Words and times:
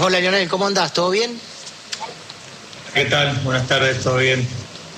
Hola 0.00 0.20
Lionel, 0.20 0.48
¿cómo 0.48 0.64
andás? 0.64 0.92
¿Todo 0.92 1.10
bien? 1.10 1.40
¿Qué 2.94 3.06
tal? 3.06 3.34
Buenas 3.42 3.66
tardes, 3.66 4.00
¿todo 4.00 4.18
bien? 4.18 4.46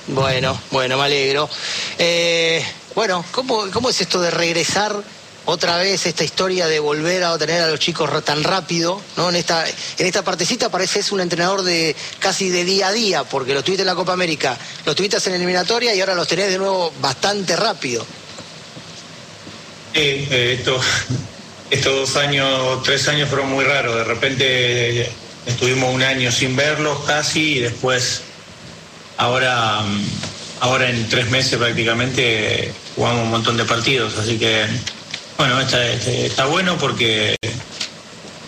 Bueno, 0.07 0.59
bueno, 0.69 0.95
me 0.95 1.03
alegro. 1.03 1.49
Eh, 1.97 2.63
bueno, 2.93 3.25
¿cómo, 3.31 3.71
¿cómo 3.71 3.89
es 3.89 3.99
esto 3.99 4.21
de 4.21 4.29
regresar 4.29 4.95
otra 5.45 5.77
vez 5.77 6.05
esta 6.05 6.23
historia 6.23 6.67
de 6.67 6.79
volver 6.79 7.23
a 7.23 7.35
tener 7.39 7.63
a 7.63 7.67
los 7.67 7.79
chicos 7.79 8.23
tan 8.23 8.43
rápido, 8.43 9.01
¿no? 9.17 9.29
En 9.29 9.37
esta, 9.37 9.67
en 9.67 10.05
esta 10.05 10.23
partecita 10.23 10.69
pareces 10.69 11.11
un 11.11 11.21
entrenador 11.21 11.63
de 11.63 11.95
casi 12.19 12.49
de 12.49 12.63
día 12.63 12.89
a 12.89 12.91
día, 12.91 13.23
porque 13.23 13.55
lo 13.55 13.63
tuviste 13.63 13.81
en 13.81 13.87
la 13.87 13.95
Copa 13.95 14.13
América, 14.13 14.55
lo 14.85 14.93
tuviste 14.93 15.17
en 15.29 15.35
eliminatoria 15.35 15.95
y 15.95 15.99
ahora 15.99 16.13
los 16.13 16.27
tenés 16.27 16.49
de 16.49 16.59
nuevo 16.59 16.93
bastante 17.01 17.55
rápido. 17.55 18.05
Sí, 19.93 19.99
eh, 19.99 20.57
esto, 20.59 20.79
estos 21.71 21.95
dos 21.95 22.15
años, 22.17 22.83
tres 22.83 23.07
años 23.07 23.29
fueron 23.29 23.49
muy 23.49 23.65
raros. 23.65 23.95
De 23.95 24.03
repente 24.03 25.09
estuvimos 25.47 25.93
un 25.93 26.03
año 26.03 26.31
sin 26.31 26.55
verlos 26.55 26.99
casi 27.07 27.55
y 27.55 27.59
después, 27.59 28.21
ahora, 29.17 29.81
ahora 30.59 30.89
en 30.89 31.09
tres 31.09 31.31
meses 31.31 31.57
prácticamente 31.57 32.71
jugamos 32.95 33.23
un 33.23 33.31
montón 33.31 33.57
de 33.57 33.65
partidos. 33.65 34.17
Así 34.19 34.37
que 34.37 34.67
bueno, 35.41 35.59
está, 35.59 36.45
bueno 36.45 36.77
porque, 36.77 37.35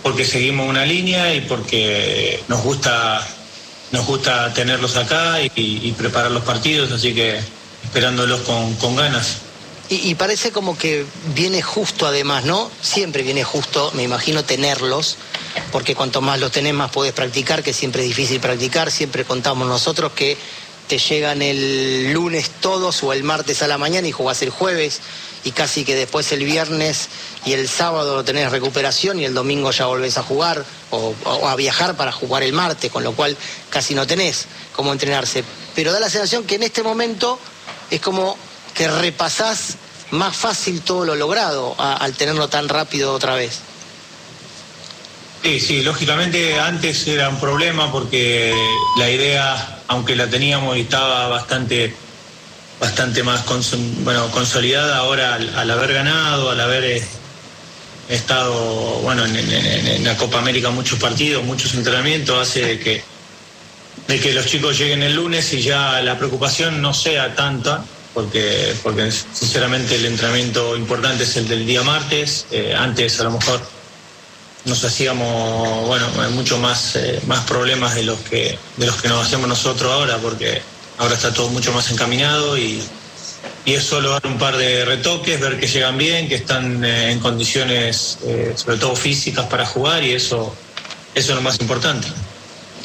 porque 0.04 0.26
seguimos 0.26 0.70
una 0.70 0.86
línea 0.86 1.34
y 1.34 1.42
porque 1.42 2.40
nos 2.48 2.62
gusta, 2.62 3.28
nos 3.92 4.06
gusta 4.06 4.54
tenerlos 4.54 4.96
acá 4.96 5.38
y, 5.56 5.92
preparar 5.98 6.30
los 6.30 6.44
partidos, 6.44 6.92
así 6.92 7.16
que 7.16 7.40
esperándolos 7.84 8.42
con, 8.42 8.96
ganas. 8.96 9.38
Y, 9.90 10.16
parece 10.16 10.52
como 10.52 10.78
que 10.78 11.06
viene 11.36 11.62
justo 11.62 12.08
además, 12.08 12.46
¿no? 12.46 12.72
Siempre 12.82 13.22
viene 13.22 13.44
justo, 13.44 13.92
me 13.94 14.04
imagino, 14.04 14.44
tenerlos, 14.44 15.18
porque 15.72 15.94
cuanto 15.94 16.22
más 16.22 16.40
los 16.40 16.52
tenés, 16.52 16.74
más 16.74 16.90
podés 16.90 17.14
practicar, 17.14 17.62
que 17.62 17.74
siempre 17.74 18.02
es 18.02 18.08
difícil 18.08 18.40
practicar, 18.40 18.92
siempre 18.92 19.26
contamos 19.26 19.68
nosotros 19.68 20.14
que 20.14 20.38
te 20.88 20.98
llegan 20.98 21.42
el 21.42 22.12
lunes 22.14 22.50
todos 22.62 23.04
o 23.04 23.14
el 23.14 23.24
martes 23.24 23.62
a 23.62 23.68
la 23.68 23.78
mañana 23.78 24.08
y 24.08 24.12
jugás 24.12 24.42
el 24.42 24.50
jueves 24.50 25.02
y 25.44 25.52
casi 25.52 25.84
que 25.84 25.96
después 25.96 26.32
el 26.32 26.44
viernes 26.44 27.10
y 27.46 27.54
el 27.54 27.68
sábado 27.68 28.24
tenés 28.24 28.52
recuperación 28.52 29.20
y 29.20 29.26
el 29.26 29.34
domingo 29.34 29.72
ya 29.72 29.86
volvés 29.86 30.18
a 30.18 30.24
jugar 30.24 30.64
o, 30.92 31.14
a 31.48 31.56
viajar 31.56 31.96
para 31.96 32.12
jugar 32.12 32.44
el 32.44 32.54
martes, 32.54 32.92
con 32.92 33.04
lo 33.04 33.14
cual 33.14 33.38
casi 33.70 33.94
no 33.94 34.08
tenés 34.08 34.46
cómo 34.74 34.92
entrenarse. 34.92 35.44
Pero 35.76 35.92
da 35.92 36.00
la 36.00 36.10
sensación 36.10 36.46
que 36.46 36.56
en 36.56 36.64
este 36.64 36.84
momento 36.84 37.40
es 37.90 38.00
como 38.00 38.38
que 38.74 38.88
repasás 38.88 39.78
más 40.12 40.36
fácil 40.36 40.82
todo 40.82 41.06
lo 41.06 41.16
logrado 41.16 41.76
al 41.80 42.14
tenerlo 42.14 42.48
tan 42.48 42.70
rápido 42.70 43.14
otra 43.14 43.36
vez. 43.36 43.60
Sí, 45.44 45.60
sí, 45.60 45.82
lógicamente 45.82 46.60
antes 46.60 47.06
era 47.08 47.28
un 47.28 47.40
problema 47.40 47.92
porque 47.92 48.54
la 48.98 49.10
idea, 49.10 49.82
aunque 49.88 50.16
la 50.16 50.28
teníamos 50.28 50.78
y 50.78 50.82
estaba 50.82 51.28
bastante 51.28 51.94
bastante 52.80 53.24
más 53.24 53.46
bueno, 54.04 54.30
consolidada 54.32 54.98
ahora 54.98 55.36
al, 55.36 55.72
haber 55.72 55.94
ganado, 55.94 56.50
al 56.50 56.60
haber 56.60 56.84
eh, 56.84 57.04
estado 58.10 58.54
bueno, 59.02 59.26
en, 59.26 60.04
la 60.04 60.18
Copa 60.18 60.40
América 60.40 60.70
muchos 60.70 61.00
partidos, 61.00 61.44
muchos 61.44 61.74
entrenamientos, 61.76 62.42
hace 62.42 62.80
que, 62.80 63.04
de 64.08 64.20
que 64.20 64.34
los 64.34 64.46
chicos 64.48 64.78
lleguen 64.78 65.02
el 65.02 65.16
lunes 65.16 65.54
y 65.54 65.62
ya 65.62 66.02
la 66.02 66.18
preocupación 66.18 66.82
no 66.82 66.94
sea 66.94 67.36
tanta, 67.36 67.86
porque, 68.14 68.76
porque 68.84 69.12
sinceramente 69.12 69.96
el 69.96 70.06
entrenamiento 70.06 70.76
importante 70.78 71.24
es 71.24 71.36
el 71.38 71.48
del 71.48 71.66
día 71.66 71.84
martes, 71.84 72.46
eh, 72.52 72.76
antes 72.78 73.20
a 73.20 73.24
lo 73.24 73.32
mejor 73.32 73.62
nos 74.66 74.84
hacíamos 74.84 75.88
bueno 75.88 76.08
mucho 76.32 76.58
más 76.58 76.96
eh, 76.96 77.20
más 77.28 77.42
problemas 77.42 77.96
de 77.96 78.04
los 78.04 78.20
que 78.20 78.58
de 78.78 78.86
los 78.86 79.02
que 79.02 79.10
nos 79.10 79.26
hacemos 79.26 79.50
nosotros 79.50 79.92
ahora 79.92 80.18
porque 80.20 80.62
Ahora 80.98 81.16
está 81.16 81.34
todo 81.34 81.50
mucho 81.50 81.72
más 81.74 81.92
encaminado 81.92 82.58
y, 82.58 82.82
es 83.66 83.84
solo 83.84 84.12
dar 84.12 84.28
un 84.28 84.38
par 84.38 84.58
de 84.58 84.84
retoques, 84.84 85.40
ver 85.40 85.60
que 85.60 85.68
llegan 85.68 85.98
bien, 85.98 86.28
que 86.28 86.36
están 86.36 86.84
eh, 86.84 87.12
en 87.12 87.20
condiciones, 87.20 88.20
eh, 88.26 88.54
sobre 88.56 88.78
todo 88.78 88.96
físicas, 88.96 89.46
para 89.48 89.66
jugar 89.66 90.04
y 90.04 90.12
eso, 90.12 90.54
eso 91.16 91.32
es 91.32 91.36
lo 91.36 91.42
más 91.42 91.60
importante. 91.62 92.08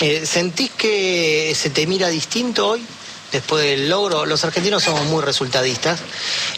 Eh, 0.01 0.25
¿Sentís 0.25 0.71
que 0.71 1.53
se 1.57 1.71
te 1.71 1.87
mira 1.87 2.09
distinto 2.09 2.69
hoy? 2.69 2.83
Después 3.33 3.65
del 3.65 3.89
logro. 3.89 4.27
Los 4.27 4.45
argentinos 4.45 4.83
somos 4.83 5.05
muy 5.07 5.23
resultadistas 5.23 6.01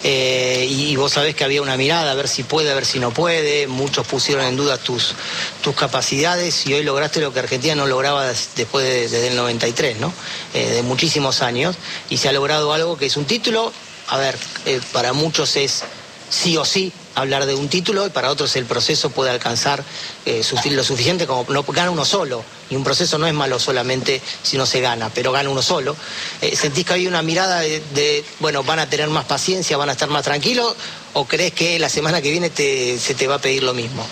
eh, 0.02 0.66
y, 0.68 0.96
vos 0.96 1.12
sabés 1.12 1.34
que 1.34 1.44
había 1.44 1.62
una 1.62 1.76
mirada 1.76 2.12
a 2.12 2.14
ver 2.14 2.28
si 2.28 2.42
puede, 2.42 2.70
a 2.70 2.74
ver 2.74 2.86
si 2.86 2.98
no 2.98 3.10
puede. 3.12 3.66
Muchos 3.66 4.06
pusieron 4.06 4.44
en 4.44 4.56
duda 4.56 4.78
tus, 4.78 5.14
tus 5.62 5.74
capacidades 5.74 6.66
y 6.66 6.74
hoy 6.74 6.82
lograste 6.82 7.20
lo 7.20 7.32
que 7.32 7.40
Argentina 7.40 7.74
no 7.74 7.86
lograba 7.86 8.26
después 8.26 8.84
de, 8.84 9.08
desde 9.08 9.28
el 9.28 9.36
93, 9.36 9.98
¿no? 9.98 10.12
Eh, 10.54 10.70
de 10.70 10.82
muchísimos 10.82 11.42
años 11.42 11.76
y 12.08 12.18
se 12.18 12.28
ha 12.28 12.32
logrado 12.32 12.72
algo 12.72 12.96
que 12.96 13.06
es 13.06 13.16
un 13.16 13.24
título. 13.24 13.72
A 14.08 14.18
ver, 14.18 14.36
eh, 14.66 14.80
para 14.92 15.12
muchos 15.12 15.56
es 15.56 15.84
sí 16.30 16.56
o 16.56 16.64
sí 16.64 16.92
hablar 17.16 17.44
de 17.44 17.54
un 17.54 17.68
título 17.68 18.06
y 18.06 18.10
para 18.10 18.30
otros 18.30 18.54
el 18.56 18.64
proceso 18.64 19.10
puede 19.10 19.30
alcanzar 19.30 19.82
eh, 20.24 20.42
lo 20.70 20.84
suficiente 20.84 21.26
como 21.26 21.44
no 21.52 21.64
gana 21.64 21.90
uno 21.90 22.04
solo 22.04 22.44
y 22.70 22.76
un 22.76 22.84
proceso 22.84 23.18
no 23.18 23.26
es 23.26 23.34
malo 23.34 23.58
solamente 23.58 24.22
si 24.42 24.56
no 24.56 24.64
se 24.64 24.80
gana 24.80 25.10
pero 25.12 25.32
gana 25.32 25.50
uno 25.50 25.60
solo. 25.60 25.96
Eh, 26.40 26.54
sentís 26.56 26.86
que 26.86 26.94
hay 26.94 27.06
una 27.06 27.22
mirada 27.22 27.60
de, 27.60 28.24
bueno 28.38 28.62
van 28.62 28.78
a 28.78 28.88
tener 28.88 29.08
más 29.08 29.24
paciencia 29.24 29.76
van 29.76 29.88
a 29.88 29.92
estar 29.92 30.08
más 30.08 30.22
tranquilos 30.22 30.74
o 31.12 31.26
crees 31.26 31.52
que 31.52 31.78
la 31.78 31.88
semana 31.88 32.22
que 32.22 32.30
viene 32.30 32.50
se 32.50 33.14
te 33.14 33.26
va 33.26 33.34
a 33.36 33.40
pedir 33.40 33.64
lo 33.64 33.74
mismo 33.74 34.06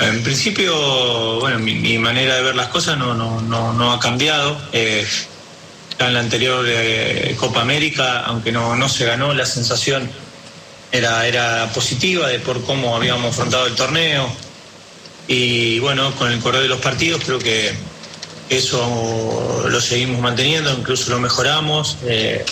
en 0.00 0.22
principio 0.22 1.40
bueno 1.40 1.58
mi, 1.58 1.98
manera 1.98 2.36
de 2.36 2.42
ver 2.42 2.54
las 2.54 2.68
cosas 2.68 2.96
no 2.98 3.14
no 3.14 3.40
no, 3.40 3.72
no 3.72 3.92
ha 3.92 4.00
cambiado. 4.00 4.56
Eh, 4.72 5.06
en 5.98 6.14
la 6.14 6.20
anterior 6.20 6.66
Copa 7.36 7.60
América 7.60 8.24
aunque 8.26 8.50
no 8.52 8.76
no 8.76 8.88
se 8.88 9.04
ganó 9.04 9.32
la 9.32 9.46
sensación 9.46 10.10
era, 10.94 11.26
era 11.26 11.70
positiva 11.74 12.28
de 12.28 12.38
por 12.38 12.62
cómo 12.64 12.94
habíamos 12.94 13.34
afrontado 13.34 13.66
el 13.66 13.74
torneo. 13.74 14.30
Y 15.26 15.80
bueno, 15.80 16.14
con 16.14 16.30
el 16.30 16.38
correr 16.38 16.62
de 16.62 16.68
los 16.68 16.80
partidos 16.80 17.22
creo 17.24 17.40
que 17.40 17.72
eso 18.48 19.66
lo 19.68 19.80
seguimos 19.80 20.20
manteniendo, 20.20 20.72
incluso 20.72 21.10
lo 21.10 21.18
mejoramos. 21.18 21.96
Eh, 22.06 22.44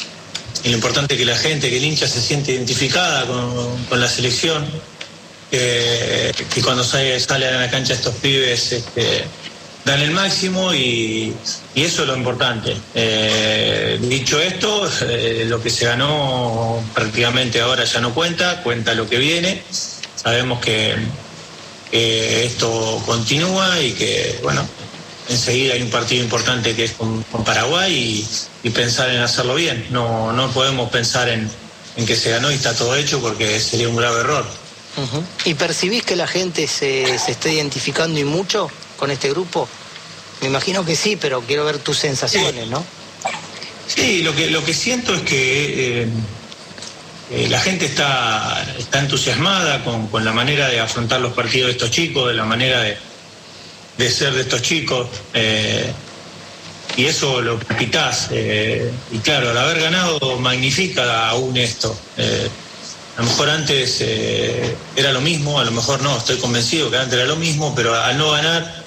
lo 0.65 0.71
importante 0.73 1.15
es 1.15 1.21
que 1.21 1.27
la 1.27 1.37
gente, 1.37 1.71
que 1.71 1.77
el 1.77 1.85
hincha 1.85 2.09
se 2.09 2.21
siente 2.21 2.53
identificada 2.53 3.27
con, 3.27 4.01
la 4.01 4.09
selección, 4.09 4.67
que 5.51 6.33
cuando 6.65 6.83
sale, 6.83 7.21
sale 7.21 7.47
a 7.47 7.61
la 7.61 7.71
cancha 7.71 7.95
estos 7.95 8.15
pibes 8.17 8.73
este, 8.73 9.25
dan 9.85 10.01
el 10.01 10.13
máximo 10.13 10.73
y, 10.73 11.35
eso 11.75 12.03
es 12.03 12.09
lo 12.09 12.17
importante. 12.17 12.77
Eh, 12.95 13.99
dicho 14.01 14.41
esto, 14.41 14.89
eh, 15.03 15.45
lo 15.49 15.63
que 15.63 15.71
se 15.71 15.87
ganó 15.87 16.83
prácticamente 16.95 17.61
ahora 17.61 17.85
ya 17.85 18.01
no 18.01 18.15
cuenta, 18.15 18.63
cuenta 18.63 18.95
lo 18.95 19.09
que 19.09 19.19
viene. 19.19 19.63
Sabemos 20.17 20.61
que, 20.61 20.95
esto 21.93 23.03
continúa 23.05 23.79
y 23.79 23.93
que, 23.93 24.39
bueno, 24.43 24.67
enseguida 25.29 25.75
hay 25.75 25.83
un 25.83 25.91
partido 25.91 26.25
importante 26.25 26.75
que 26.75 26.85
es 26.85 26.93
con, 26.93 27.23
Paraguay 27.45 28.27
y, 28.63 28.71
pensar 28.71 29.11
en 29.11 29.21
hacerlo 29.21 29.55
bien. 29.55 29.89
No, 29.91 30.33
no 30.33 30.51
podemos 30.53 30.91
pensar 30.91 31.29
en, 31.29 31.51
que 32.07 32.17
se 32.17 32.31
ganó 32.31 32.51
y 32.51 32.55
está 32.55 32.75
todo 32.75 32.97
hecho 32.97 33.21
porque 33.21 33.61
sería 33.61 33.91
un 33.91 33.97
grave 33.97 34.21
error. 34.21 34.47
¿Y 35.45 35.55
percibís 35.55 36.03
que 36.03 36.17
la 36.17 36.27
gente 36.27 36.67
se, 36.67 37.19
se 37.19 37.33
está 37.33 37.51
identificando 37.51 38.19
y 38.19 38.25
mucho? 38.25 38.71
Con 39.03 39.11
este 39.11 39.31
grupo? 39.31 39.69
Me 40.43 40.47
imagino 40.47 40.85
que 40.85 40.95
sí, 40.95 41.17
pero 41.17 41.41
quiero 41.41 41.65
ver 41.65 41.79
tus 41.79 41.99
sensaciones, 41.99 42.69
¿no? 42.69 42.85
Sí, 43.89 44.23
lo 44.23 44.33
que, 44.33 44.49
lo 44.49 44.65
que 44.65 44.73
siento 44.73 45.13
es 45.13 45.23
que 45.23 46.03
eh, 46.03 46.09
eh, 47.33 47.49
la 47.49 47.59
gente 47.59 47.87
está, 47.87 48.65
está 48.79 49.01
entusiasmada 49.01 49.83
con, 49.83 50.25
la 50.25 50.33
manera 50.33 50.69
de 50.69 50.79
afrontar 50.79 51.21
los 51.21 51.33
partidos 51.33 51.67
de 51.67 51.73
estos 51.73 51.91
chicos, 51.91 52.29
de 52.29 52.35
la 52.35 52.45
manera 52.45 52.81
de, 52.81 54.09
ser 54.09 54.35
de 54.35 54.43
estos 54.43 54.63
chicos. 54.63 55.09
Eh, 55.35 55.93
y 56.97 57.07
eso 57.07 57.41
lo 57.41 57.59
quitas. 57.59 58.31
y 58.31 59.19
claro, 59.19 59.51
al 59.51 59.59
haber 59.59 59.81
ganado 59.81 60.39
magnifica 60.39 61.29
aún 61.29 61.57
esto. 61.57 61.97
a 63.17 63.21
lo 63.21 63.25
mejor 63.25 63.51
antes 63.51 64.01
era 64.01 65.11
lo 65.11 65.21
mismo, 65.21 65.59
a 65.59 65.65
lo 65.65 65.73
mejor 65.73 66.03
no, 66.03 66.17
estoy 66.17 66.39
convencido 66.39 66.89
que 66.89 66.99
antes 66.99 67.15
era 67.15 67.27
lo 67.27 67.35
mismo, 67.37 67.75
pero 67.75 67.97
al 68.01 68.17
no 68.17 68.31
ganar 68.31 68.82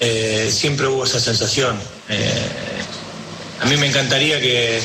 eh, 0.00 0.50
siempre 0.52 0.86
hubo 0.86 1.04
esa 1.04 1.20
sensación. 1.20 1.76
Eh, 2.08 2.48
a 3.60 3.66
mí 3.66 3.76
me 3.76 3.86
encantaría 3.86 4.40
que, 4.40 4.80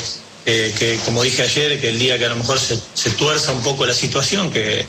como 1.04 1.22
dije 1.22 1.42
ayer, 1.42 1.80
que 1.80 1.90
el 1.90 1.98
día 1.98 2.18
que 2.18 2.26
a 2.26 2.30
lo 2.30 2.36
mejor 2.36 2.58
se, 2.58 3.10
tuerza 3.10 3.52
un 3.52 3.62
poco 3.62 3.86
la 3.86 3.94
situación, 3.94 4.50
que, 4.50 4.86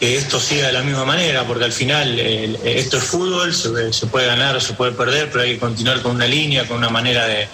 esto 0.00 0.38
siga 0.38 0.66
de 0.66 0.72
la 0.74 0.82
misma 0.82 1.06
manera, 1.06 1.46
porque 1.46 1.64
al 1.64 1.72
final 1.72 2.18
esto 2.18 2.98
es 2.98 3.04
fútbol, 3.04 3.54
se, 3.54 4.06
puede 4.06 4.26
ganar 4.26 4.54
o 4.54 4.60
se 4.60 4.74
puede 4.74 4.92
perder, 4.92 5.30
pero 5.30 5.44
hay 5.44 5.54
que 5.54 5.58
continuar 5.58 6.02
con 6.02 6.16
una 6.16 6.26
línea, 6.26 6.68
con 6.68 6.76
una 6.76 6.90
manera 6.90 7.26
de, 7.26 7.48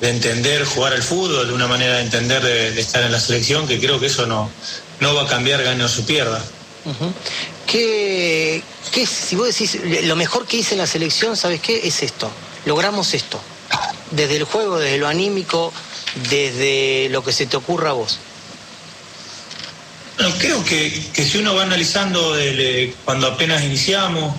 entender 0.00 0.64
jugar 0.64 0.92
al 0.92 1.02
fútbol, 1.02 1.48
de 1.48 1.52
una 1.52 1.66
manera 1.66 1.96
de 1.96 2.02
entender 2.02 2.42
de, 2.42 2.80
estar 2.80 3.02
en 3.02 3.10
la 3.10 3.18
selección, 3.18 3.66
que 3.66 3.80
creo 3.80 3.98
que 3.98 4.06
eso 4.06 4.24
no, 4.26 4.50
no 5.00 5.14
va 5.14 5.22
a 5.22 5.26
cambiar, 5.26 5.62
gane 5.64 5.82
o 5.82 5.88
se 5.88 6.02
pierda. 6.02 6.40
¿Qué, 7.66 8.62
si 9.06 9.36
vos 9.36 9.46
decís, 9.46 9.78
lo 10.04 10.16
mejor 10.16 10.46
que 10.46 10.58
hice 10.58 10.74
en 10.74 10.78
la 10.78 10.86
selección, 10.86 11.36
¿sabes 11.36 11.60
qué? 11.60 11.86
Es 11.86 12.02
esto, 12.02 12.30
logramos 12.64 13.14
esto. 13.14 13.40
Desde 14.10 14.36
el 14.36 14.44
juego, 14.44 14.78
desde 14.78 14.98
lo 14.98 15.08
anímico, 15.08 15.72
desde 16.30 17.08
lo 17.10 17.22
que 17.24 17.32
se 17.32 17.46
te 17.46 17.56
ocurra 17.56 17.90
a 17.90 17.94
vos. 17.94 18.18
Bueno, 20.16 20.34
creo 20.38 20.64
que, 20.64 20.90
si 21.12 21.38
uno 21.38 21.54
va 21.54 21.64
analizando 21.64 22.34
cuando 23.04 23.26
apenas 23.26 23.62
iniciamos, 23.64 24.34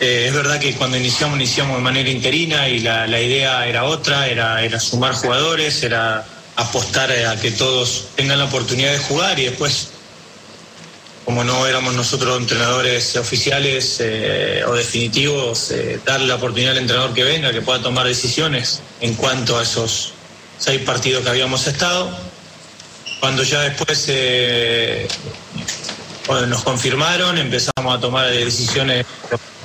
eh, 0.00 0.24
es 0.28 0.34
verdad 0.34 0.58
que 0.58 0.74
cuando 0.74 0.96
iniciamos, 0.96 1.36
iniciamos 1.36 1.76
de 1.76 1.82
manera 1.82 2.10
interina 2.10 2.68
y 2.68 2.80
la, 2.80 3.06
idea 3.20 3.66
era 3.68 3.84
otra, 3.84 4.26
era, 4.26 4.64
era 4.64 4.80
sumar 4.80 5.12
jugadores, 5.14 5.82
era 5.82 6.26
apostar 6.56 7.10
a 7.12 7.36
que 7.40 7.50
todos 7.52 8.06
tengan 8.16 8.38
la 8.38 8.46
oportunidad 8.46 8.92
de 8.92 8.98
jugar 8.98 9.38
y 9.38 9.44
después, 9.44 9.90
como 11.24 11.44
no 11.44 11.66
éramos 11.66 11.94
nosotros 11.94 12.38
entrenadores 12.40 13.16
oficiales 13.16 13.98
eh, 14.00 14.64
o 14.66 14.74
definitivos, 14.74 15.70
eh, 15.70 16.00
darle 16.04 16.26
la 16.26 16.36
oportunidad 16.36 16.72
al 16.72 16.78
entrenador 16.78 17.14
que 17.14 17.24
venga, 17.24 17.52
que 17.52 17.60
pueda 17.62 17.80
tomar 17.82 18.06
decisiones 18.06 18.82
en 19.00 19.14
cuanto 19.14 19.58
a 19.58 19.62
esos 19.62 20.12
seis 20.58 20.80
partidos 20.82 21.22
que 21.22 21.30
habíamos 21.30 21.66
estado. 21.66 22.10
Cuando 23.20 23.42
ya 23.42 23.60
después 23.60 24.06
eh, 24.08 25.06
nos 26.48 26.62
confirmaron, 26.62 27.38
empezamos 27.38 27.96
a 27.96 28.00
tomar 28.00 28.30
decisiones 28.30 29.04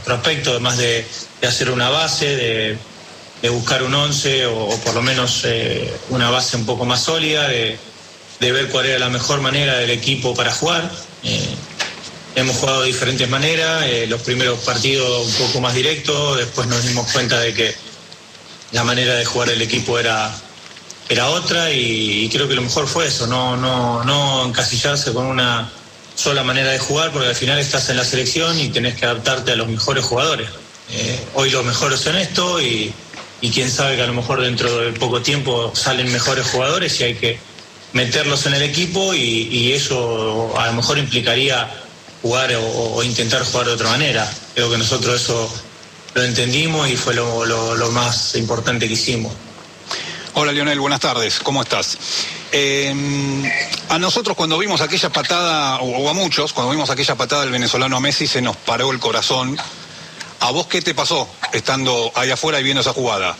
respecto, 0.05 0.51
además 0.51 0.77
de 0.77 1.07
hacer 1.41 1.71
una 1.71 1.89
base, 1.89 2.35
de 2.35 2.77
de 3.45 3.51
buscar 3.51 3.83
un 3.83 3.93
11 3.93 4.47
o, 4.47 4.69
por 4.83 4.95
lo 4.95 5.03
menos 5.03 5.43
eh, 5.45 5.93
una 6.09 6.31
base 6.31 6.57
un 6.57 6.65
poco 6.65 6.85
más 6.85 7.03
sólida, 7.03 7.47
de, 7.47 7.77
ver 8.39 8.69
cuál 8.69 8.85
era 8.85 8.99
la 8.99 9.09
mejor 9.09 9.41
manera 9.41 9.77
del 9.77 9.91
equipo 9.91 10.33
para 10.33 10.51
jugar. 10.51 10.91
Eh, 11.23 11.55
hemos 12.35 12.57
jugado 12.57 12.81
de 12.81 12.87
diferentes 12.87 13.29
maneras, 13.29 13.83
eh, 13.87 14.05
los 14.07 14.21
primeros 14.21 14.59
partidos 14.59 15.25
un 15.25 15.33
poco 15.33 15.61
más 15.61 15.73
directos, 15.73 16.37
después 16.37 16.67
nos 16.67 16.85
dimos 16.85 17.11
cuenta 17.11 17.39
de 17.39 17.53
que 17.53 17.75
la 18.71 18.83
manera 18.83 19.15
de 19.15 19.25
jugar 19.25 19.49
el 19.49 19.61
equipo 19.61 19.97
era, 19.97 20.35
era 21.07 21.29
otra 21.29 21.71
y, 21.71 22.29
creo 22.29 22.47
que 22.47 22.55
lo 22.55 22.61
mejor 22.61 22.87
fue 22.87 23.07
eso, 23.07 23.25
no, 23.27 23.55
no, 23.55 24.03
no 24.03 24.45
encasillarse 24.45 25.13
con 25.13 25.25
una 25.25 25.71
sola 26.15 26.43
manera 26.43 26.71
de 26.71 26.79
jugar 26.79 27.11
porque 27.11 27.29
al 27.29 27.35
final 27.35 27.59
estás 27.59 27.89
en 27.89 27.97
la 27.97 28.05
selección 28.05 28.59
y 28.59 28.69
tenés 28.69 28.95
que 28.95 29.05
adaptarte 29.05 29.51
a 29.51 29.55
los 29.55 29.67
mejores 29.67 30.03
jugadores. 30.03 30.49
hoy 31.35 31.49
los 31.51 31.65
mejores 31.65 31.99
son 32.01 32.17
esto 32.17 32.61
y, 32.61 32.93
y 33.41 33.49
quién 33.51 33.69
sabe 33.69 33.95
que 33.95 34.01
a 34.01 34.07
lo 34.07 34.13
mejor 34.13 34.41
dentro 34.41 34.77
de 34.77 34.91
poco 34.93 35.21
tiempo 35.21 35.71
salen 35.73 36.11
mejores 36.11 36.47
jugadores 36.47 36.99
y 36.99 37.03
hay 37.03 37.15
que 37.15 37.39
meterlos 37.95 38.45
en 38.45 38.53
el 38.53 38.61
equipo 38.61 39.13
y, 39.13 39.71
eso 39.73 40.53
a 40.59 40.67
lo 40.67 40.73
mejor 40.73 40.99
implicaría 40.99 41.67
jugar 42.21 42.53
o, 42.55 43.01
intentar 43.03 43.43
jugar 43.43 43.67
de 43.67 43.73
otra 43.73 43.89
manera. 43.89 44.31
Creo 44.53 44.69
que 44.69 44.77
nosotros 44.77 45.21
eso 45.21 45.51
lo 46.13 46.23
entendimos 46.23 46.87
y 46.89 46.95
fue 46.95 47.15
lo, 47.15 47.91
más 47.91 48.35
importante 48.35 48.87
que 48.87 48.93
hicimos. 48.93 49.33
Hola 50.33 50.51
Lionel, 50.51 50.79
buenas 50.79 50.99
tardes, 50.99 51.39
¿cómo 51.39 51.61
estás? 51.61 51.97
Em, 52.51 53.49
a 53.89 53.97
nosotros 53.97 54.35
cuando 54.35 54.57
vimos 54.57 54.81
aquella 54.81 55.09
patada, 55.09 55.79
o 55.79 56.09
a 56.09 56.13
muchos, 56.13 56.51
cuando 56.51 56.71
vimos 56.71 56.89
aquella 56.89 57.15
patada 57.15 57.43
del 57.43 57.51
venezolano 57.51 57.95
a 57.95 57.99
Messi, 58.01 58.27
se 58.27 58.41
nos 58.41 58.57
paró 58.57 58.91
el 58.91 58.99
corazón 58.99 59.57
¿A 60.41 60.51
vos 60.51 60.67
qué 60.67 60.81
te 60.81 60.93
pasó 60.93 61.27
estando 61.53 62.11
ahí 62.13 62.29
afuera 62.29 62.59
y 62.59 62.63
viendo 62.63 62.81
esa 62.81 62.93
jugada? 62.93 63.35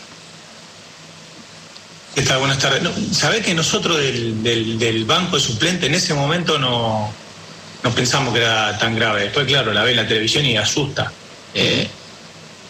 ¿Qué 2.16 2.22
tal? 2.22 2.38
Buenas 2.38 2.58
tardes. 2.58 2.82
Sabés 3.12 3.44
que 3.44 3.52
nosotros 3.52 3.98
del, 3.98 5.04
banco 5.06 5.36
de 5.36 5.42
suplente 5.42 5.84
en 5.84 5.94
ese 5.94 6.14
momento 6.14 6.58
no, 6.58 7.12
pensamos 7.94 8.32
que 8.32 8.40
era 8.40 8.78
tan 8.78 8.96
grave. 8.96 9.24
Después, 9.24 9.44
claro, 9.44 9.74
la 9.74 9.82
ve 9.82 9.90
en 9.90 9.96
la 9.98 10.08
televisión 10.08 10.46
y 10.46 10.56
asusta. 10.56 11.12
Eh, 11.52 11.86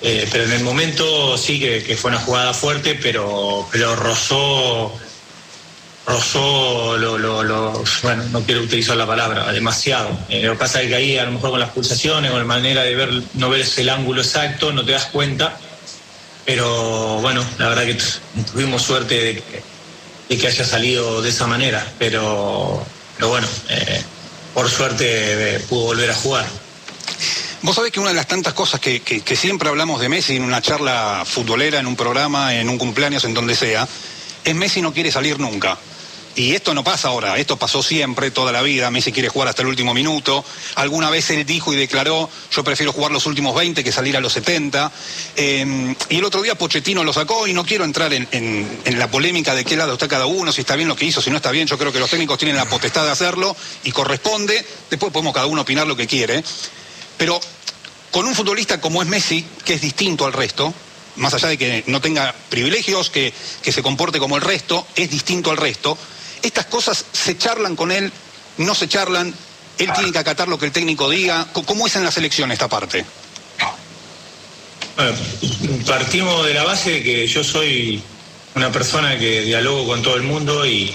eh, 0.02 0.28
pero 0.32 0.46
en 0.46 0.52
el 0.52 0.64
momento 0.64 1.38
sí 1.38 1.60
que, 1.60 1.96
fue 1.96 2.10
una 2.10 2.18
jugada 2.18 2.54
fuerte, 2.54 2.98
pero, 3.00 3.68
pero 3.70 3.94
rozó 3.94 4.92
rozó 6.06 6.96
lo, 6.96 7.16
lo, 7.16 7.84
bueno, 8.02 8.24
no 8.32 8.40
quiero 8.42 8.62
utilizar 8.62 8.96
la 8.96 9.06
palabra, 9.06 9.52
demasiado. 9.52 10.10
Eh, 10.28 10.42
lo 10.42 10.54
que 10.54 10.58
pasa 10.58 10.82
es 10.82 10.88
que 10.88 10.96
ahí 10.96 11.18
a 11.18 11.24
lo 11.24 11.30
mejor 11.30 11.50
con 11.50 11.60
las 11.60 11.70
pulsaciones, 11.70 12.32
con 12.32 12.40
la 12.40 12.46
manera 12.46 12.82
de 12.82 12.96
ver, 12.96 13.22
no 13.34 13.48
ver 13.48 13.64
el 13.76 13.88
ángulo 13.90 14.22
exacto, 14.22 14.72
no 14.72 14.84
te 14.84 14.90
das 14.90 15.06
cuenta. 15.06 15.56
Pero 16.46 17.20
bueno, 17.20 17.44
la 17.58 17.68
verdad 17.68 17.84
que 17.84 17.98
tuvimos 18.52 18.82
suerte 18.82 19.14
de 19.20 19.42
que, 20.28 20.46
haya 20.46 20.64
salido 20.64 21.20
de 21.20 21.28
esa 21.28 21.46
manera. 21.46 21.84
Pero, 21.98 22.82
pero 23.16 23.28
bueno, 23.28 23.48
eh, 23.68 24.02
por 24.54 24.70
suerte 24.70 25.56
eh, 25.56 25.60
pudo 25.68 25.86
volver 25.86 26.10
a 26.10 26.14
jugar. 26.14 26.46
Vos 27.62 27.74
sabés 27.74 27.90
que 27.90 27.98
una 27.98 28.10
de 28.10 28.16
las 28.16 28.28
tantas 28.28 28.54
cosas 28.54 28.80
que, 28.80 29.00
que 29.00 29.36
siempre 29.36 29.68
hablamos 29.68 30.00
de 30.00 30.08
Messi 30.08 30.36
en 30.36 30.44
una 30.44 30.62
charla 30.62 31.24
futbolera, 31.26 31.80
en 31.80 31.86
un 31.86 31.96
programa, 31.96 32.54
en 32.54 32.68
un 32.68 32.78
cumpleaños, 32.78 33.24
en 33.24 33.34
donde 33.34 33.56
sea, 33.56 33.88
es 34.44 34.54
Messi 34.54 34.80
no 34.80 34.92
quiere 34.92 35.10
salir 35.10 35.40
nunca. 35.40 35.76
Y 36.36 36.54
esto 36.54 36.74
no 36.74 36.84
pasa 36.84 37.08
ahora, 37.08 37.38
esto 37.38 37.56
pasó 37.56 37.82
siempre, 37.82 38.30
toda 38.30 38.52
la 38.52 38.60
vida. 38.60 38.90
Messi 38.90 39.10
quiere 39.10 39.30
jugar 39.30 39.48
hasta 39.48 39.62
el 39.62 39.68
último 39.68 39.94
minuto. 39.94 40.44
Alguna 40.74 41.08
vez 41.08 41.30
él 41.30 41.46
dijo 41.46 41.72
y 41.72 41.76
declaró, 41.76 42.28
yo 42.52 42.62
prefiero 42.62 42.92
jugar 42.92 43.10
los 43.10 43.24
últimos 43.24 43.56
20 43.56 43.82
que 43.82 43.90
salir 43.90 44.18
a 44.18 44.20
los 44.20 44.34
70. 44.34 44.92
Em, 45.34 45.96
y 46.10 46.18
el 46.18 46.24
otro 46.24 46.42
día 46.42 46.54
Pochettino 46.54 47.02
lo 47.04 47.14
sacó 47.14 47.46
y 47.46 47.54
no 47.54 47.64
quiero 47.64 47.84
entrar 47.84 48.12
en, 48.12 48.68
la 48.84 49.10
polémica 49.10 49.54
de 49.54 49.64
qué 49.64 49.78
lado 49.78 49.94
está 49.94 50.08
cada 50.08 50.26
uno, 50.26 50.52
si 50.52 50.60
está 50.60 50.76
bien 50.76 50.88
lo 50.88 50.94
que 50.94 51.06
hizo, 51.06 51.22
si 51.22 51.30
no 51.30 51.36
está 51.36 51.50
bien. 51.50 51.66
Yo 51.68 51.78
creo 51.78 51.90
que 51.90 51.98
los 51.98 52.10
técnicos 52.10 52.36
tienen 52.36 52.56
la 52.56 52.66
potestad 52.66 53.06
de 53.06 53.12
hacerlo 53.12 53.56
y 53.84 53.90
corresponde. 53.92 54.62
Después 54.90 55.10
podemos 55.12 55.32
cada 55.32 55.46
uno 55.46 55.62
opinar 55.62 55.86
lo 55.86 55.96
que 55.96 56.06
quiere. 56.06 56.44
Pero 57.16 57.40
con 58.10 58.26
un 58.26 58.34
futbolista 58.34 58.78
como 58.78 59.00
es 59.00 59.08
Messi, 59.08 59.42
que 59.64 59.72
es 59.72 59.80
distinto 59.80 60.26
al 60.26 60.34
resto, 60.34 60.74
más 61.16 61.32
allá 61.32 61.48
de 61.48 61.56
que 61.56 61.84
no 61.86 62.02
tenga 62.02 62.34
privilegios, 62.50 63.08
que, 63.08 63.32
que 63.62 63.72
se 63.72 63.82
comporte 63.82 64.18
como 64.18 64.36
el 64.36 64.42
resto, 64.42 64.86
es 64.96 65.10
distinto 65.10 65.50
al 65.50 65.56
resto 65.56 65.96
estas 66.42 66.66
cosas 66.66 67.04
se 67.12 67.36
charlan 67.36 67.76
con 67.76 67.92
él, 67.92 68.12
no 68.58 68.74
se 68.74 68.88
charlan, 68.88 69.34
él 69.78 69.92
tiene 69.94 70.12
que 70.12 70.18
acatar 70.18 70.48
lo 70.48 70.58
que 70.58 70.66
el 70.66 70.72
técnico 70.72 71.10
diga. 71.10 71.46
¿Cómo 71.52 71.86
es 71.86 71.96
en 71.96 72.04
la 72.04 72.10
selección 72.10 72.50
esta 72.50 72.68
parte? 72.68 73.04
Bueno, 74.96 75.12
partimos 75.86 76.46
de 76.46 76.54
la 76.54 76.64
base 76.64 76.92
de 76.92 77.02
que 77.02 77.26
yo 77.26 77.44
soy 77.44 78.02
una 78.54 78.72
persona 78.72 79.18
que 79.18 79.42
dialogo 79.42 79.86
con 79.86 80.00
todo 80.02 80.16
el 80.16 80.22
mundo 80.22 80.66
y, 80.66 80.94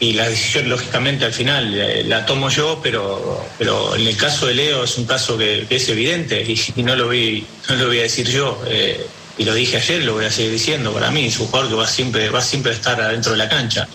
la 0.00 0.28
decisión 0.28 0.68
lógicamente 0.68 1.24
al 1.24 1.32
final 1.32 1.74
eh, 1.74 2.04
la, 2.04 2.24
tomo 2.24 2.48
yo, 2.48 2.80
pero, 2.80 3.44
pero 3.58 3.96
en 3.96 4.06
el 4.06 4.16
caso 4.16 4.46
de 4.46 4.54
Leo 4.54 4.84
es 4.84 4.96
un 4.96 5.06
caso 5.06 5.36
que, 5.36 5.66
es 5.68 5.88
evidente 5.88 6.40
y, 6.40 6.82
no, 6.82 6.94
lo 6.94 7.06
voy, 7.06 7.44
no 7.68 7.74
lo 7.74 7.88
voy 7.88 7.98
a 7.98 8.02
decir 8.02 8.28
yo. 8.28 8.62
Eh, 8.68 9.06
y 9.36 9.44
lo 9.44 9.54
dije 9.54 9.76
ayer, 9.76 10.04
lo 10.04 10.14
voy 10.14 10.24
a 10.24 10.30
seguir 10.30 10.52
diciendo. 10.52 10.92
Para 10.92 11.10
mí 11.10 11.26
es 11.26 11.38
un 11.38 11.48
jugador 11.48 11.68
que 11.68 11.74
va 11.74 11.86
siempre, 11.86 12.30
va 12.30 12.40
siempre 12.40 12.72
a 12.72 12.74
estar 12.74 13.00
adentro 13.00 13.32
de 13.32 13.38
la 13.38 13.48
cancha 13.48 13.88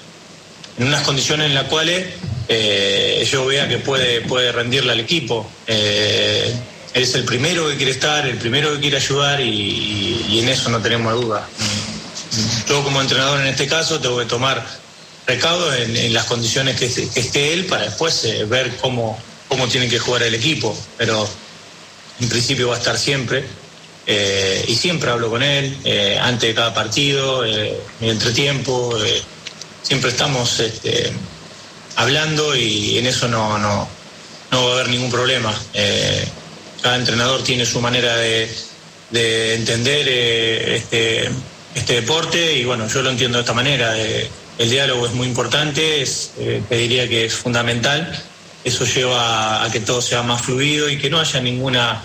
en 0.78 0.88
unas 0.88 1.04
condiciones 1.04 1.48
en 1.48 1.56
las 1.56 1.66
cuales 1.66 2.06
eh, 2.48 3.28
yo 3.32 3.46
vea 3.46 3.68
que 3.68 3.78
puede, 3.78 4.22
puede 4.22 4.52
rendirle 4.52 4.92
al 4.92 5.00
equipo. 5.00 5.50
Eh, 5.68 6.54
él 6.94 7.04
es 7.04 7.16
el 7.16 7.24
primero 7.24 7.68
que 7.70 7.78
quiere 7.78 7.92
estar, 7.92 8.28
el 8.28 8.38
primero 8.38 8.74
que 8.74 8.80
quiere 8.80 8.98
ayudar 8.98 9.42
y, 9.42 10.40
en 10.40 10.50
eso 10.50 10.70
no 10.70 10.80
tenemos 10.80 11.14
duda. 11.14 11.48
Yo 12.68 12.84
como 12.84 13.02
entrenador 13.02 13.40
en 13.42 13.48
este 13.48 13.68
caso 13.68 14.00
tengo 14.00 14.18
que 14.20 14.26
tomar 14.26 14.66
recaudo 15.26 15.74
en, 15.74 16.14
las 16.14 16.26
condiciones 16.26 16.78
que, 16.78 16.86
esté 16.86 17.54
él 17.54 17.66
para 17.66 17.84
después 17.86 18.26
eh, 18.26 18.46
ver 18.46 18.76
cómo, 18.78 19.18
cómo 19.48 19.68
tiene 19.68 19.88
que 19.88 20.00
jugar 20.00 20.24
el 20.24 20.36
equipo. 20.36 20.78
Pero 20.98 21.28
en 22.20 22.30
principio 22.30 22.70
va 22.70 22.76
a 22.76 22.80
estar 22.80 22.98
siempre. 22.98 23.46
y 24.68 24.76
siempre 24.76 25.10
hablo 25.10 25.30
con 25.30 25.42
él 25.42 25.78
antes 26.22 26.50
de 26.50 26.54
cada 26.54 26.74
partido, 26.74 27.46
en 27.46 27.78
entretiempo 28.02 28.98
siempre 29.94 30.10
estamos 30.10 30.60
este, 30.60 31.14
hablando 31.98 32.56
y 32.56 32.98
en 32.98 33.06
eso 33.06 33.28
no, 33.28 33.60
no, 33.60 33.88
va 34.52 34.58
a 34.58 34.74
haber 34.74 34.90
ningún 34.90 35.12
problema. 35.12 35.54
Eh, 35.72 36.28
cada 36.82 36.96
entrenador 36.96 37.44
tiene 37.44 37.64
su 37.64 37.80
manera 37.80 38.16
de, 38.16 38.50
entender 39.54 40.08
eh, 40.10 40.78
este, 40.78 41.30
este, 41.76 41.94
deporte 41.94 42.58
y 42.58 42.66
bueno, 42.66 42.88
yo 42.88 43.04
lo 43.04 43.12
entiendo 43.12 43.38
de 43.38 43.44
esta 43.44 43.54
manera. 43.54 43.96
Eh, 43.96 44.28
el 44.58 44.72
diálogo 44.72 45.06
es 45.06 45.14
muy 45.14 45.28
importante, 45.28 46.02
es, 46.02 46.32
te 46.68 46.76
diría 46.76 47.08
que 47.08 47.26
es 47.26 47.36
fundamental. 47.36 48.20
Eso 48.64 48.86
lleva 48.86 49.64
a, 49.64 49.72
que 49.72 49.80
todo 49.80 50.02
sea 50.02 50.24
más 50.24 50.42
fluido 50.42 50.90
y 50.90 50.98
que 50.98 51.12
no 51.12 51.20
haya 51.20 51.40
ninguna 51.40 52.02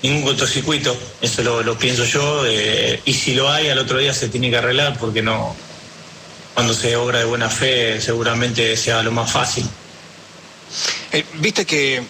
ningún 0.00 0.22
cortocircuito, 0.22 0.96
eso 1.20 1.42
lo 1.42 1.76
pienso 1.76 2.04
yo, 2.04 2.44
y 2.46 3.12
si 3.12 3.34
lo 3.34 3.50
hay 3.50 3.70
al 3.70 3.78
otro 3.78 3.98
día 3.98 4.12
se 4.12 4.28
tiene 4.28 4.50
que 4.50 4.58
arreglar 4.58 4.96
porque 4.98 5.22
no, 5.22 5.56
cuando 6.56 6.72
se 6.72 6.96
obra 6.96 7.18
de 7.18 7.26
buena 7.26 7.50
fe 7.50 8.00
seguramente 8.00 8.78
sea 8.78 9.02
lo 9.02 9.12
más 9.12 9.30
fácil. 9.30 9.68
Eh, 11.12 11.22
viste 11.34 11.66
que 11.66 12.02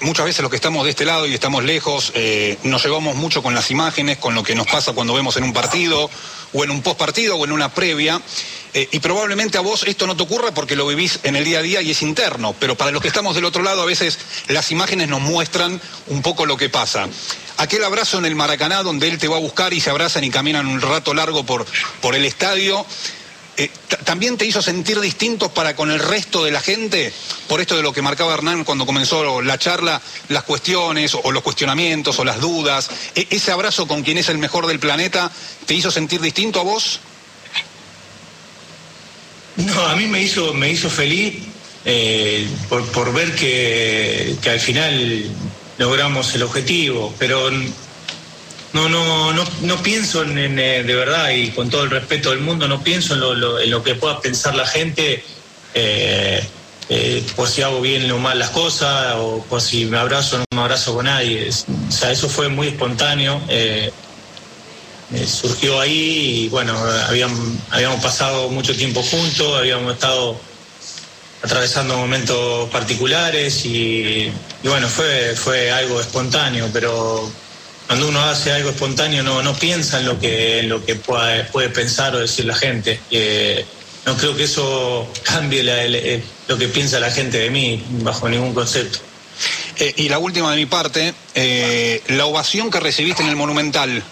muchas 0.00 0.26
veces 0.26 0.42
los 0.42 0.50
que 0.50 0.56
estamos 0.56 0.82
de 0.82 0.90
este 0.90 1.04
lado 1.04 1.24
y 1.24 1.32
estamos 1.32 1.62
lejos, 1.62 2.10
eh, 2.16 2.58
nos 2.64 2.82
llevamos 2.84 3.14
mucho 3.14 3.44
con 3.44 3.54
las 3.54 3.70
imágenes, 3.70 4.18
con 4.18 4.34
lo 4.34 4.42
que 4.42 4.56
nos 4.56 4.66
pasa 4.66 4.92
cuando 4.92 5.14
vemos 5.14 5.36
en 5.36 5.44
un 5.44 5.52
partido, 5.52 6.10
o 6.52 6.64
en 6.64 6.72
un 6.72 6.82
post 6.82 6.98
partido, 6.98 7.36
o 7.36 7.44
en 7.44 7.52
una 7.52 7.72
previa. 7.72 8.20
Eh, 8.74 8.88
y 8.90 8.98
probablemente 8.98 9.56
a 9.56 9.60
vos 9.60 9.84
esto 9.86 10.04
no 10.08 10.16
te 10.16 10.24
ocurra 10.24 10.52
porque 10.52 10.74
lo 10.74 10.88
vivís 10.88 11.20
en 11.22 11.36
el 11.36 11.44
día 11.44 11.60
a 11.60 11.62
día 11.62 11.80
y 11.80 11.92
es 11.92 12.02
interno, 12.02 12.56
pero 12.58 12.74
para 12.74 12.90
los 12.90 13.00
que 13.00 13.08
estamos 13.08 13.36
del 13.36 13.44
otro 13.44 13.62
lado 13.62 13.82
a 13.82 13.86
veces 13.86 14.18
las 14.48 14.72
imágenes 14.72 15.08
nos 15.08 15.20
muestran 15.20 15.80
un 16.08 16.22
poco 16.22 16.44
lo 16.44 16.56
que 16.56 16.68
pasa. 16.68 17.08
Aquel 17.56 17.84
abrazo 17.84 18.18
en 18.18 18.26
el 18.26 18.34
Maracaná 18.34 18.82
donde 18.82 19.08
él 19.08 19.16
te 19.16 19.28
va 19.28 19.36
a 19.36 19.40
buscar 19.40 19.72
y 19.72 19.80
se 19.80 19.88
abrazan 19.88 20.24
y 20.24 20.30
caminan 20.30 20.66
un 20.66 20.82
rato 20.82 21.14
largo 21.14 21.46
por, 21.46 21.64
por 22.02 22.14
el 22.14 22.26
estadio. 22.26 22.84
Eh, 23.58 23.70
¿También 24.04 24.36
te 24.36 24.44
hizo 24.44 24.60
sentir 24.60 25.00
distintos 25.00 25.50
para 25.50 25.74
con 25.74 25.90
el 25.90 25.98
resto 25.98 26.44
de 26.44 26.50
la 26.50 26.60
gente? 26.60 27.12
Por 27.48 27.60
esto 27.60 27.76
de 27.76 27.82
lo 27.82 27.92
que 27.92 28.02
marcaba 28.02 28.34
Hernán 28.34 28.64
cuando 28.64 28.84
comenzó 28.84 29.40
la 29.40 29.58
charla, 29.58 30.00
las 30.28 30.42
cuestiones 30.42 31.14
o 31.14 31.32
los 31.32 31.42
cuestionamientos 31.42 32.18
o 32.18 32.24
las 32.24 32.40
dudas. 32.40 32.90
E, 33.14 33.26
¿Ese 33.30 33.52
abrazo 33.52 33.88
con 33.88 34.02
quien 34.02 34.18
es 34.18 34.28
el 34.28 34.38
mejor 34.38 34.66
del 34.66 34.78
planeta 34.78 35.30
te 35.64 35.74
hizo 35.74 35.90
sentir 35.90 36.20
distinto 36.20 36.60
a 36.60 36.64
vos? 36.64 37.00
No, 39.56 39.86
a 39.86 39.96
mí 39.96 40.06
me 40.06 40.22
hizo, 40.22 40.52
me 40.52 40.70
hizo 40.70 40.90
feliz 40.90 41.36
eh, 41.86 42.46
por, 42.68 43.12
ver 43.14 43.34
que, 43.34 44.36
que 44.42 44.50
al 44.50 44.60
final 44.60 45.30
logramos 45.78 46.34
el 46.34 46.42
objetivo, 46.42 47.14
pero 47.18 47.50
no, 48.76 48.90
no, 48.90 49.32
no, 49.32 49.44
no 49.62 49.82
pienso 49.82 50.22
en, 50.22 50.58
eh, 50.58 50.82
de 50.82 50.94
verdad 50.94 51.30
y 51.30 51.50
con 51.50 51.70
todo 51.70 51.84
el 51.84 51.90
respeto 51.90 52.30
del 52.30 52.40
mundo, 52.40 52.68
no 52.68 52.82
pienso 52.82 53.14
en 53.14 53.20
lo, 53.20 53.58
en 53.58 53.70
lo 53.70 53.82
que 53.82 53.94
pueda 53.94 54.20
pensar 54.20 54.54
la 54.54 54.66
gente 54.66 55.24
eh, 55.74 56.46
eh, 56.90 57.24
por 57.34 57.48
si 57.48 57.62
hago 57.62 57.80
bien 57.80 58.10
o 58.10 58.18
mal 58.18 58.38
las 58.38 58.50
cosas 58.50 59.14
o 59.16 59.42
por 59.48 59.62
si 59.62 59.86
me 59.86 59.96
abrazo 59.96 60.36
o 60.36 60.38
no 60.40 60.44
me 60.50 60.60
abrazo 60.60 60.94
con 60.94 61.06
nadie. 61.06 61.48
O 61.48 61.92
sea, 61.92 62.10
eso 62.10 62.28
fue 62.28 62.48
muy 62.48 62.68
espontáneo. 62.68 63.40
surgió 65.26 65.80
ahí 65.80 66.44
y 66.44 66.48
bueno, 66.50 66.76
habíamos, 67.08 67.40
habíamos 67.70 68.02
pasado 68.02 68.50
mucho 68.50 68.76
tiempo 68.76 69.02
juntos, 69.02 69.58
habíamos 69.58 69.94
estado 69.94 70.38
atravesando 71.42 71.96
momentos 71.96 72.68
particulares 72.70 73.64
y, 73.64 74.30
y, 74.62 74.68
bueno, 74.68 74.88
fue, 74.88 75.34
fue 75.34 75.70
algo 75.70 76.00
espontáneo, 76.00 76.68
pero 76.72 77.30
cuando 77.86 78.08
uno 78.08 78.20
hace 78.20 78.52
algo 78.52 78.70
espontáneo 78.70 79.22
no, 79.22 79.42
no 79.42 79.54
piensa 79.54 80.00
en 80.00 80.06
lo 80.06 80.18
que, 80.18 80.60
en 80.60 80.68
lo 80.68 80.84
que 80.84 80.96
puede, 80.96 81.44
puede 81.44 81.68
pensar 81.68 82.14
o 82.16 82.18
decir 82.18 82.44
la 82.44 82.54
gente. 82.54 82.98
no 84.04 84.16
creo 84.16 84.36
que 84.36 84.44
eso 84.44 85.10
cambie 85.22 85.62
lo 86.48 86.58
que 86.58 86.68
piensa 86.68 86.98
la 86.98 87.10
gente 87.10 87.38
de 87.38 87.50
mí 87.50 87.82
bajo 88.02 88.28
ningún 88.28 88.54
concepto. 88.54 88.98
Eh, 89.78 89.92
y 89.96 90.08
la 90.08 90.18
última 90.18 90.50
de 90.50 90.56
mi 90.56 90.66
parte, 90.66 91.14
eh, 91.34 92.02
la 92.08 92.26
ovación 92.26 92.70
que 92.70 92.80
recibiste 92.80 93.22
en 93.22 93.28
el 93.28 93.36
Monumental, 93.36 94.02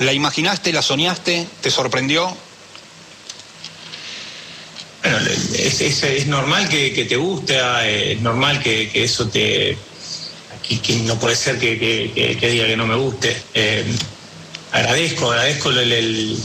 ¿la 0.00 0.12
imaginaste, 0.12 0.72
la 0.72 0.82
soñaste, 0.82 1.46
te 1.60 1.70
sorprendió? 1.70 2.34
Bueno, 5.02 5.18
es, 5.18 6.02
es, 6.02 6.26
normal 6.26 6.68
que, 6.70 7.06
te 7.06 7.16
guste, 7.16 7.60
es 8.12 8.20
normal 8.22 8.62
que 8.62 8.90
eso 8.94 9.28
te, 9.28 9.76
que, 10.68 10.96
no 11.00 11.18
puede 11.18 11.36
ser 11.36 11.58
que, 11.58 12.38
diga 12.40 12.66
que 12.66 12.76
no 12.76 12.86
me 12.86 12.94
guste. 12.94 13.36
Eh, 13.54 13.84
agradezco, 14.72 15.30
agradezco 15.30 15.70
el, 15.70 16.38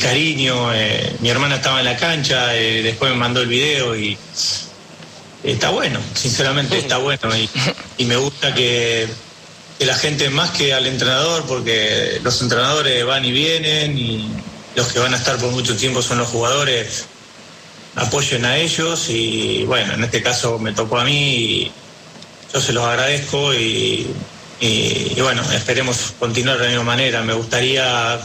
cariño. 0.00 0.72
Eh, 0.74 1.16
mi 1.20 1.30
hermana 1.30 1.56
estaba 1.56 1.80
en 1.80 1.86
la 1.86 1.96
cancha, 1.96 2.54
eh, 2.54 2.82
después 2.82 3.12
me 3.12 3.18
mandó 3.18 3.40
el 3.40 3.48
video 3.48 3.96
y 3.96 4.16
está 5.42 5.70
bueno, 5.70 6.00
sinceramente 6.14 6.78
está 6.78 6.98
bueno. 6.98 7.30
Y, 7.96 8.04
me 8.04 8.16
gusta 8.16 8.54
que, 8.54 9.08
la 9.78 9.94
gente, 9.94 10.28
más 10.28 10.50
que 10.50 10.74
al 10.74 10.86
entrenador, 10.86 11.44
porque 11.46 12.20
los 12.22 12.42
entrenadores 12.42 13.04
van 13.06 13.24
y 13.24 13.32
vienen 13.32 13.96
y 13.96 14.28
los 14.76 14.92
que 14.92 14.98
van 14.98 15.14
a 15.14 15.16
estar 15.16 15.38
por 15.38 15.50
mucho 15.50 15.74
tiempo 15.76 16.02
son 16.02 16.18
los 16.18 16.28
jugadores, 16.28 17.06
apoyen 17.96 18.44
a 18.44 18.58
ellos 18.58 19.08
y 19.08 19.64
bueno, 19.64 19.94
en 19.94 20.04
este 20.04 20.22
caso 20.22 20.58
me 20.58 20.72
tocó 20.72 20.98
a 20.98 21.04
mí. 21.04 21.34
Y, 21.34 21.72
yo 22.52 22.60
se 22.60 22.72
los 22.72 22.84
agradezco 22.84 23.54
y, 23.54 24.06
bueno, 25.18 25.42
esperemos 25.52 26.14
continuar 26.18 26.58
de 26.58 26.64
la 26.64 26.70
misma 26.70 26.84
manera. 26.84 27.22
Me 27.22 27.34
gustaría 27.34 28.20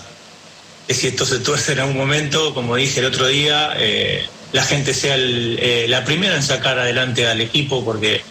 que 0.88 0.94
si 0.94 1.08
esto 1.08 1.26
se 1.26 1.40
tuerce 1.40 1.74
en 1.74 1.80
algún 1.80 1.98
momento, 1.98 2.54
como 2.54 2.76
dije 2.76 3.00
el 3.00 3.08
otro 3.08 3.28
día, 3.28 3.74
eh, 3.78 4.26
la 4.52 4.64
gente 4.64 4.94
sea 4.94 5.16
eh, 5.18 5.86
la 5.90 6.06
primera 6.06 6.36
en 6.36 6.44
sacar 6.44 6.80
adelante 6.80 7.28
al 7.28 7.42
equipo, 7.42 7.84
porque 7.84 8.22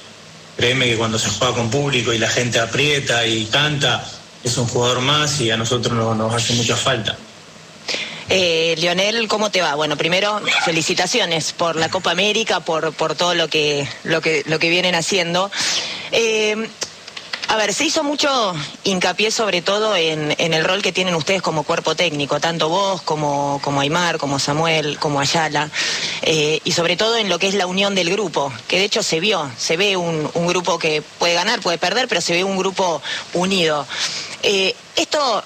créeme 0.57 0.87
que 0.87 0.97
cuando 0.97 1.19
se 1.19 1.31
juega 1.31 1.55
con 1.55 1.71
público 1.71 2.13
y 2.13 2.19
la 2.19 2.29
gente 2.29 2.59
aprieta 2.59 3.27
y 3.27 3.47
canta, 3.47 4.05
es 4.43 4.57
un 4.57 4.67
jugador 4.67 5.01
más 5.01 5.41
y 5.41 5.51
a 5.51 5.57
nosotros 5.57 5.95
nos 6.17 6.35
hace 6.35 6.55
mucha 6.55 6.77
falta. 6.77 7.17
Eh, 8.37 8.75
Leonel, 8.79 9.29
¿cómo 9.29 9.53
te 9.53 9.63
va? 9.63 9.77
Bueno, 9.77 9.97
primero, 9.97 10.41
felicitaciones 10.65 11.53
por 11.53 11.77
la 11.77 11.89
Copa 11.89 12.11
América, 12.11 12.59
por, 12.59 12.93
por 12.93 13.15
todo 13.15 13.33
lo 13.37 13.47
que, 13.47 13.87
lo, 14.03 14.21
que, 14.21 14.43
lo 14.47 14.59
que 14.59 14.71
vienen 14.71 14.97
haciendo. 14.97 15.53
Eh, 16.11 16.69
a 17.47 17.57
ver, 17.57 17.73
se 17.73 17.85
hizo 17.85 18.03
mucho 18.03 18.53
hincapié 18.83 19.31
sobre 19.31 19.63
todo 19.63 19.95
en, 19.95 20.35
el 20.37 20.65
rol 20.65 20.83
que 20.83 20.91
tienen 20.91 21.15
ustedes 21.15 21.43
como 21.43 21.63
cuerpo 21.63 21.95
técnico, 21.95 22.41
tanto 22.41 22.69
vos 22.69 23.03
como, 23.03 23.61
como 23.63 23.81
Aymar, 23.81 24.19
como 24.19 24.41
Samuel, 24.41 24.99
como 24.99 25.21
Ayala, 25.21 25.71
eh, 26.23 26.59
y 26.65 26.73
sobre 26.73 26.97
todo 26.97 27.17
en 27.17 27.29
lo 27.29 27.39
que 27.39 27.47
es 27.47 27.55
la 27.55 27.69
unión 27.69 27.95
del 27.95 28.11
grupo, 28.11 28.53
que 28.67 28.79
de 28.79 28.85
hecho 28.85 29.05
se 29.05 29.21
vio, 29.21 29.49
se 29.57 29.77
ve 29.77 29.97
un, 29.97 30.29
grupo 30.49 30.81
que 30.81 31.03
puede 31.21 31.35
ganar, 31.35 31.61
puede 31.61 31.79
perder, 31.79 32.09
pero 32.09 32.21
se 32.21 32.33
ve 32.33 32.43
un 32.43 32.59
grupo 32.59 33.01
unido. 33.33 33.87
esto 34.43 35.45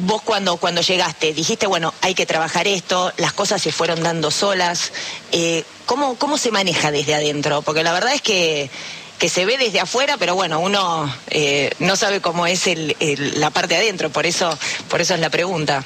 vos 0.00 0.22
cuando, 0.22 0.56
cuando 0.56 0.80
llegaste 0.80 1.32
dijiste, 1.32 1.66
bueno, 1.66 1.92
hay 2.00 2.14
que 2.14 2.26
trabajar 2.26 2.66
esto, 2.66 3.12
las 3.16 3.32
cosas 3.32 3.62
se 3.62 3.72
fueron 3.72 4.02
dando 4.02 4.30
solas. 4.30 4.92
Eh, 5.32 5.64
¿cómo, 5.86 6.16
¿Cómo 6.16 6.38
se 6.38 6.50
maneja 6.50 6.90
desde 6.90 7.14
adentro? 7.14 7.62
Porque 7.62 7.82
la 7.82 7.92
verdad 7.92 8.14
es 8.14 8.22
que, 8.22 8.70
que 9.18 9.28
se 9.28 9.44
ve 9.44 9.58
desde 9.58 9.80
afuera, 9.80 10.16
pero 10.18 10.34
bueno, 10.34 10.60
uno 10.60 11.14
eh, 11.28 11.70
no 11.78 11.96
sabe 11.96 12.20
cómo 12.20 12.46
es 12.46 12.66
el, 12.66 12.96
la 13.36 13.50
parte 13.50 13.76
adentro, 13.76 14.10
por 14.10 14.26
eso, 14.26 14.56
por 14.88 15.00
eso 15.00 15.14
es 15.14 15.20
la 15.20 15.30
pregunta. 15.30 15.84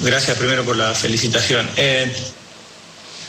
Gracias 0.00 0.36
primero 0.38 0.64
por 0.64 0.76
la 0.76 0.94
felicitación. 0.94 1.68
Eh, 1.76 2.10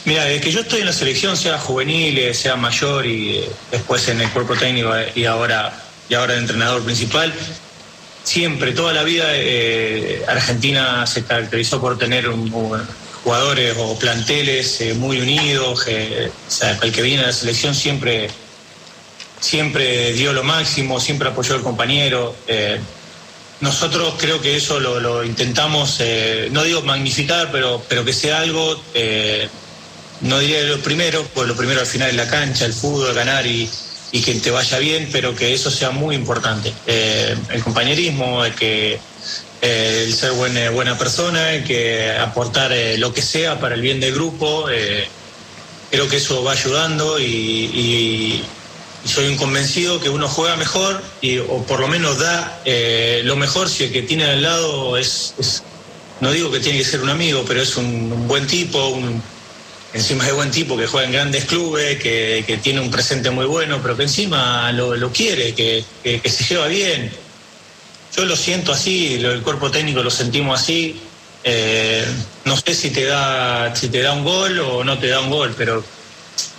mira, 0.05 0.25
desde 0.25 0.41
que 0.41 0.51
yo 0.51 0.61
estoy 0.61 0.81
en 0.81 0.85
la 0.85 0.93
selección, 0.93 1.35
sea 1.35 1.57
juvenil, 1.57 2.33
sea 2.33 2.55
mayor 2.55 3.05
y 3.05 3.43
después 3.71 4.07
en 4.07 4.21
el 4.21 4.29
cuerpo 4.31 4.55
técnico 4.55 4.91
y 5.15 5.25
ahora, 5.25 5.73
y 6.09 6.13
ahora 6.13 6.33
el 6.33 6.39
entrenador 6.39 6.83
principal, 6.83 7.33
siempre, 8.27 8.73
toda 8.73 8.91
la 8.91 9.03
vida 9.03 9.23
eh, 9.29 10.21
Argentina 10.27 11.07
se 11.07 11.23
caracterizó 11.23 11.79
por 11.79 11.97
tener 11.97 12.29
jugadores 13.23 13.75
o 13.79 13.97
planteles 13.97 14.81
eh, 14.81 14.93
muy 14.93 15.21
unidos, 15.21 15.87
el 15.87 16.91
que 16.91 17.01
viene 17.01 17.23
a 17.23 17.27
la 17.27 17.33
selección 17.33 17.73
siempre, 17.73 18.29
siempre 19.39 20.11
dio 20.11 20.33
lo 20.33 20.43
máximo, 20.43 20.99
siempre 20.99 21.29
apoyó 21.29 21.55
al 21.55 21.61
compañero. 21.61 22.35
Eh, 22.47 22.81
nosotros 23.61 24.15
creo 24.17 24.41
que 24.41 24.57
eso 24.57 24.79
lo, 24.81 25.23
intentamos, 25.23 25.99
no 26.51 26.63
digo 26.63 26.81
magnificar, 26.81 27.49
pero, 27.51 27.81
pero 27.87 28.03
que 28.03 28.13
sea 28.13 28.41
algo, 28.41 28.79
no 30.21 30.39
diría 30.39 30.61
lo 30.63 30.79
primero, 30.79 31.23
pues 31.33 31.47
lo 31.47 31.55
primero 31.55 31.79
al 31.79 31.87
final 31.87 32.09
es 32.09 32.15
la 32.15 32.27
cancha, 32.27 32.65
el 32.65 32.73
fútbol, 32.73 33.15
ganar 33.15 33.47
y, 33.47 33.67
y 34.17 34.21
que 34.21 34.33
te 34.33 34.49
vaya 34.49 34.79
bien, 34.79 35.09
pero 35.11 35.35
que 35.35 35.53
eso 35.53 35.69
sea 35.69 35.91
muy 35.91 36.15
importante. 36.15 36.73
Eh, 36.87 37.35
el 37.51 37.63
compañerismo, 37.63 38.43
el 38.43 38.55
que 38.55 38.99
eh, 39.61 40.03
el 40.07 40.13
ser 40.13 40.31
buena, 40.31 40.71
buena 40.71 40.97
persona, 40.97 41.53
el 41.53 41.63
que 41.63 42.11
aportar 42.11 42.71
eh, 42.71 42.97
lo 42.97 43.13
que 43.13 43.21
sea 43.21 43.59
para 43.59 43.75
el 43.75 43.81
bien 43.81 43.99
del 43.99 44.15
grupo, 44.15 44.65
creo 45.91 46.07
que 46.07 46.17
eso 46.17 46.43
va 46.43 46.53
ayudando 46.53 47.19
y, 47.19 48.43
soy 49.05 49.27
un 49.27 49.37
convencido 49.37 50.01
que 50.01 50.09
uno 50.09 50.27
juega 50.27 50.57
mejor 50.57 51.01
y, 51.21 51.37
o 51.37 51.63
por 51.65 51.79
lo 51.79 51.87
menos 51.87 52.19
da 52.19 52.61
lo 53.23 53.35
mejor 53.37 53.69
si 53.69 53.85
el 53.85 53.91
que 53.93 54.01
tiene 54.01 54.25
al 54.25 54.41
lado 54.41 54.97
es, 54.97 55.63
no 56.19 56.31
digo 56.31 56.51
que 56.51 56.59
tiene 56.59 56.79
que 56.79 56.83
ser 56.83 57.01
un 57.01 57.09
amigo, 57.09 57.45
pero 57.47 57.61
es 57.61 57.77
un 57.77 58.27
buen 58.27 58.47
tipo, 58.47 58.87
un, 58.87 59.21
encima 59.93 60.27
es 60.27 60.33
buen 60.33 60.51
tipo, 60.51 60.77
que 60.77 60.87
juega 60.87 61.07
en 61.07 61.13
grandes 61.13 61.45
clubes, 61.45 61.99
que, 61.99 62.59
tiene 62.61 62.79
un 62.79 62.91
presente 62.91 63.29
muy 63.29 63.45
bueno, 63.45 63.79
pero 63.81 63.95
que 63.95 64.03
encima 64.03 64.71
lo, 64.71 65.11
quiere, 65.11 65.53
que, 65.53 65.83
se 66.03 66.43
lleva 66.43 66.67
bien. 66.67 67.11
Yo 68.15 68.25
lo 68.25 68.35
siento 68.35 68.71
así, 68.71 69.15
el 69.15 69.41
cuerpo 69.41 69.69
técnico 69.69 70.01
lo 70.01 70.11
sentimos 70.11 70.59
así. 70.59 70.99
Eh, 71.43 72.05
no 72.45 72.57
sé 72.57 72.73
si 72.73 72.89
te 72.89 73.05
da 73.05 73.73
si 73.75 73.89
te 73.89 74.01
da 74.01 74.11
un 74.11 74.23
gol 74.23 74.59
o 74.59 74.83
no 74.83 74.97
te 74.97 75.07
da 75.07 75.21
un 75.21 75.29
gol, 75.29 75.53
pero 75.57 75.83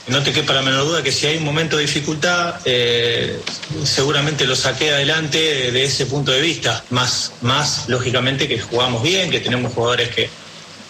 no 0.08 0.22
te 0.22 0.32
quepa 0.32 0.54
la 0.54 0.62
menor 0.62 0.86
duda 0.86 1.02
que 1.02 1.12
si 1.12 1.26
hay 1.26 1.36
un 1.36 1.44
momento 1.44 1.76
de 1.76 1.82
dificultad, 1.82 2.56
eh, 2.64 3.40
seguramente 3.84 4.46
lo 4.46 4.56
saqué 4.56 4.92
adelante 4.92 5.70
de 5.70 5.84
ese 5.84 6.06
punto 6.06 6.32
de 6.32 6.40
vista. 6.40 6.82
Más, 6.90 7.32
más 7.42 7.88
lógicamente 7.88 8.48
que 8.48 8.58
jugamos 8.60 9.02
bien, 9.02 9.30
que 9.30 9.40
tenemos 9.40 9.72
jugadores 9.72 10.08
que, 10.08 10.30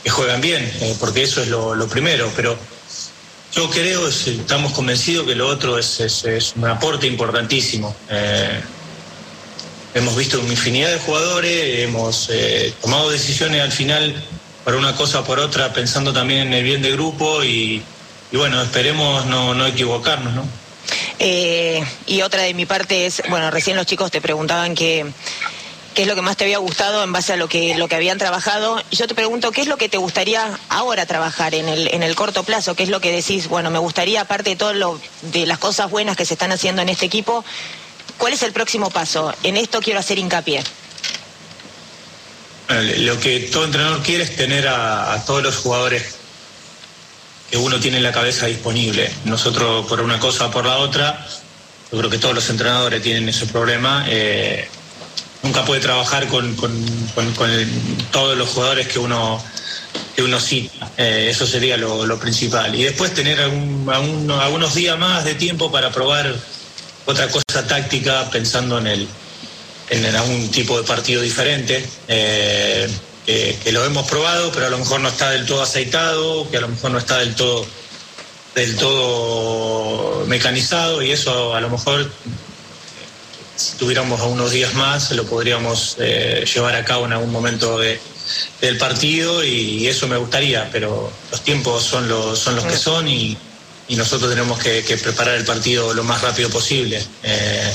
que 0.09 0.13
juegan 0.13 0.41
bien, 0.41 0.65
eh, 0.81 0.97
porque 0.99 1.23
eso 1.23 1.43
es 1.43 1.49
lo, 1.49 1.87
primero, 1.87 2.33
pero 2.35 2.57
yo 3.53 3.69
creo, 3.69 4.09
estamos 4.09 4.73
convencidos 4.73 5.27
que 5.27 5.35
lo 5.35 5.47
otro 5.47 5.79
es, 5.79 6.55
un 6.57 6.67
aporte 6.67 7.07
importantísimo. 7.07 7.95
Eh, 8.09 8.59
hemos 9.93 10.17
visto 10.17 10.41
una 10.41 10.49
infinidad 10.49 10.91
de 10.91 10.99
jugadores, 11.01 11.81
hemos 11.81 12.31
eh, 12.31 12.73
tomado 12.81 13.11
decisiones 13.11 13.61
al 13.61 13.71
final 13.71 14.15
por 14.65 14.77
una 14.77 14.97
cosa 14.97 15.21
o 15.21 15.25
por 15.25 15.41
otra, 15.41 15.75
pensando 15.75 16.11
también 16.11 16.47
en 16.47 16.55
el 16.55 16.65
bien 16.65 16.81
del 16.81 16.95
grupo 16.95 17.45
y, 17.45 17.83
bueno, 18.33 18.63
esperemos 18.63 19.27
no, 19.27 19.53
no 19.53 19.67
equivocarnos, 19.67 20.33
¿no? 20.33 20.49
Y 21.19 22.23
otra 22.23 22.45
de 22.45 22.55
mi 22.55 22.65
parte 22.65 23.05
es, 23.05 23.23
bueno, 23.29 23.51
recién 23.51 23.77
los 23.77 23.85
chicos 23.85 24.11
te 24.11 24.23
preguntaban 24.23 24.75
qué 25.95 26.03
es 26.03 26.09
lo 26.09 26.15
que 26.15 26.23
más 26.23 26.37
te 26.37 26.45
había 26.45 26.59
gustado 26.59 27.03
en 27.03 27.13
base 27.13 27.33
a 27.33 27.37
lo 27.37 27.49
que, 27.49 27.77
lo 27.77 27.89
que 27.89 27.95
habían 27.95 28.19
trabajado. 28.19 28.83
Y 28.91 28.97
yo 28.97 29.07
te 29.07 29.15
pregunto, 29.15 29.51
¿qué 29.53 29.63
es 29.63 29.69
lo 29.69 29.77
que 29.77 29.89
te 29.89 29.97
gustaría 29.97 30.59
ahora 30.69 31.07
trabajar 31.07 31.55
en 31.55 31.69
el, 31.69 31.89
en 31.93 32.03
el 32.03 32.15
corto 32.15 32.45
plazo? 32.45 32.75
¿Qué 32.75 32.85
es 32.85 32.89
lo 32.89 33.01
que 33.01 33.13
decís? 33.13 33.49
Bueno, 33.49 33.71
me 33.71 33.79
gustaría, 33.79 34.23
aparte 34.23 34.51
de 34.51 34.57
todo 34.57 34.73
lo, 34.73 35.01
de 35.23 35.47
las 35.47 35.59
cosas 35.59 35.91
buenas 35.91 36.17
que 36.17 36.25
se 36.25 36.35
están 36.35 36.53
haciendo 36.53 36.83
en 36.83 36.89
este 36.89 37.07
equipo, 37.07 37.45
¿cuál 38.17 38.33
es 38.33 38.43
el 38.43 38.53
próximo 38.53 38.91
paso? 38.91 39.35
En 39.43 39.57
esto 39.57 39.81
quiero 39.81 40.01
hacer 40.01 40.19
hincapié. 40.19 40.63
Lo 42.99 43.19
que 43.19 43.41
todo 43.53 43.65
entrenador 43.65 44.03
quiere 44.03 44.25
es 44.25 44.37
tener 44.37 44.69
a 44.69 45.23
todos 45.27 45.43
los 45.43 45.57
jugadores 45.57 46.19
que 47.51 47.57
uno 47.57 47.81
tiene 47.81 47.97
en 47.99 48.03
la 48.03 48.13
cabeza 48.13 48.47
disponible. 48.47 49.11
Nosotros, 49.25 49.87
por 49.87 50.01
una 50.01 50.19
cosa 50.19 50.47
o 50.47 50.51
por 50.51 50.67
la 50.67 50.79
otra, 50.79 51.27
yo 51.91 51.99
creo 51.99 52.11
que 52.11 52.19
todos 52.19 52.35
los 52.35 52.51
entrenadores 52.51 53.03
tienen 53.03 53.29
ese 53.29 53.47
problema. 53.47 54.05
Eh, 54.09 54.69
nunca 55.43 55.65
puede 55.65 55.81
trabajar 55.81 56.27
con, 56.29 56.57
todos 58.13 58.37
los 58.37 58.49
jugadores 58.49 58.89
que 58.89 58.99
uno 58.99 59.43
que 60.15 60.23
uno 60.23 60.41
cita. 60.41 60.91
Eh, 60.97 61.29
eso 61.31 61.47
sería 61.47 61.77
lo, 61.77 62.19
principal. 62.19 62.75
Y 62.75 62.83
después 62.83 63.15
tener 63.15 63.41
algunos 63.41 64.75
días 64.75 64.99
más 64.99 65.25
de 65.25 65.35
tiempo 65.35 65.71
para 65.71 65.91
probar 65.91 66.35
otra 67.07 67.29
cosa 67.29 67.67
táctica 67.67 68.29
pensando 68.31 68.79
en 68.79 68.87
el 68.89 69.09
en 69.91 70.05
algún 70.17 70.51
tipo 70.51 70.77
de 70.77 70.87
partido 70.87 71.23
diferente. 71.23 71.87
Eh, 72.09 72.89
que, 73.25 73.73
lo 73.73 73.85
hemos 73.85 74.09
probado, 74.09 74.51
pero 74.53 74.67
a 74.67 74.71
lo 74.71 74.79
mejor 74.79 75.01
no 75.01 75.09
está 75.09 75.31
del 75.31 75.45
todo 75.45 75.63
aceitado, 75.63 76.49
que 76.51 76.57
a 76.57 76.61
lo 76.63 76.69
mejor 76.69 76.91
no 76.93 76.99
está 76.99 77.19
del 77.19 77.35
todo 77.35 77.67
del 78.55 78.77
todo 78.77 80.25
mecanizado 80.27 81.03
y 81.03 81.13
eso 81.13 81.55
a 81.55 81.61
lo 81.61 81.69
mejor 81.69 82.11
si 83.59 83.77
tuviéramos 83.77 84.21
unos 84.21 84.53
días 84.53 84.73
más 84.75 85.11
lo 85.11 85.27
podríamos 85.27 85.97
eh, 85.99 86.45
llevar 86.53 86.77
a 86.77 86.85
cabo 86.85 87.07
en 87.07 87.13
algún 87.13 87.33
momento 87.33 87.79
del 87.79 88.79
partido 88.79 89.43
y, 89.43 89.89
eso 89.89 90.07
me 90.07 90.17
gustaría, 90.17 90.71
pero 90.71 91.11
los 91.33 91.43
tiempos 91.43 91.83
son 91.83 92.09
los, 92.09 92.39
son 92.39 92.55
los 92.55 92.65
que 92.65 92.77
son 92.77 93.09
y, 93.09 93.37
nosotros 93.91 94.31
tenemos 94.31 94.59
que, 94.59 94.83
preparar 95.03 95.37
el 95.37 95.45
partido 95.45 95.95
lo 95.95 96.05
más 96.05 96.21
rápido 96.21 96.51
posible. 96.51 97.03
Eh, 97.23 97.75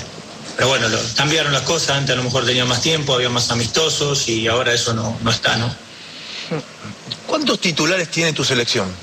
pero 0.55 0.69
bueno, 0.69 0.87
cambiaron 1.15 1.51
las 1.51 1.63
cosas, 1.63 1.97
antes 1.97 2.13
a 2.13 2.17
lo 2.17 2.23
mejor 2.23 2.45
tenía 2.45 2.65
más 2.65 2.81
tiempo, 2.81 3.15
había 3.15 3.29
más 3.29 3.49
amistosos 3.49 4.29
y 4.29 4.47
ahora 4.47 4.73
eso 4.73 4.93
no, 4.93 5.17
no 5.21 5.31
está, 5.31 5.57
¿no? 5.57 5.75
¿Cuántos 7.25 7.59
titulares 7.59 8.09
tiene 8.09 8.31
tu 8.31 8.43
selección? 8.43 8.93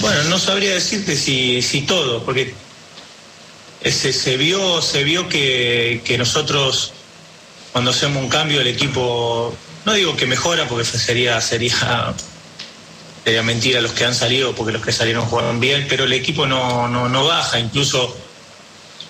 Bueno, 0.00 0.24
no 0.24 0.38
sabría 0.38 0.72
decirte 0.72 1.16
si, 1.16 1.60
si 1.60 1.82
todo, 1.82 2.24
porque 2.24 2.54
se, 3.90 4.12
se 4.12 4.36
vio, 4.36 4.82
se 4.82 5.04
vio 5.04 5.28
que, 5.28 6.16
nosotros 6.18 6.92
cuando 7.72 7.90
hacemos 7.90 8.22
un 8.22 8.28
cambio 8.28 8.60
el 8.60 8.66
equipo, 8.66 9.54
no 9.84 9.92
digo 9.92 10.16
que 10.16 10.26
mejora 10.26 10.66
porque 10.66 10.84
sería, 10.84 11.40
sería, 11.40 12.14
sería 13.24 13.42
mentira 13.42 13.80
los 13.80 13.92
que 13.92 14.04
han 14.04 14.14
salido, 14.14 14.54
porque 14.54 14.72
los 14.72 14.82
que 14.82 14.92
salieron 14.92 15.26
jugaron 15.26 15.60
bien, 15.60 15.86
pero 15.88 16.04
el 16.04 16.12
equipo 16.12 16.46
no, 16.46 16.88
no, 16.88 17.08
no 17.08 17.24
baja, 17.26 17.58
incluso 17.58 18.16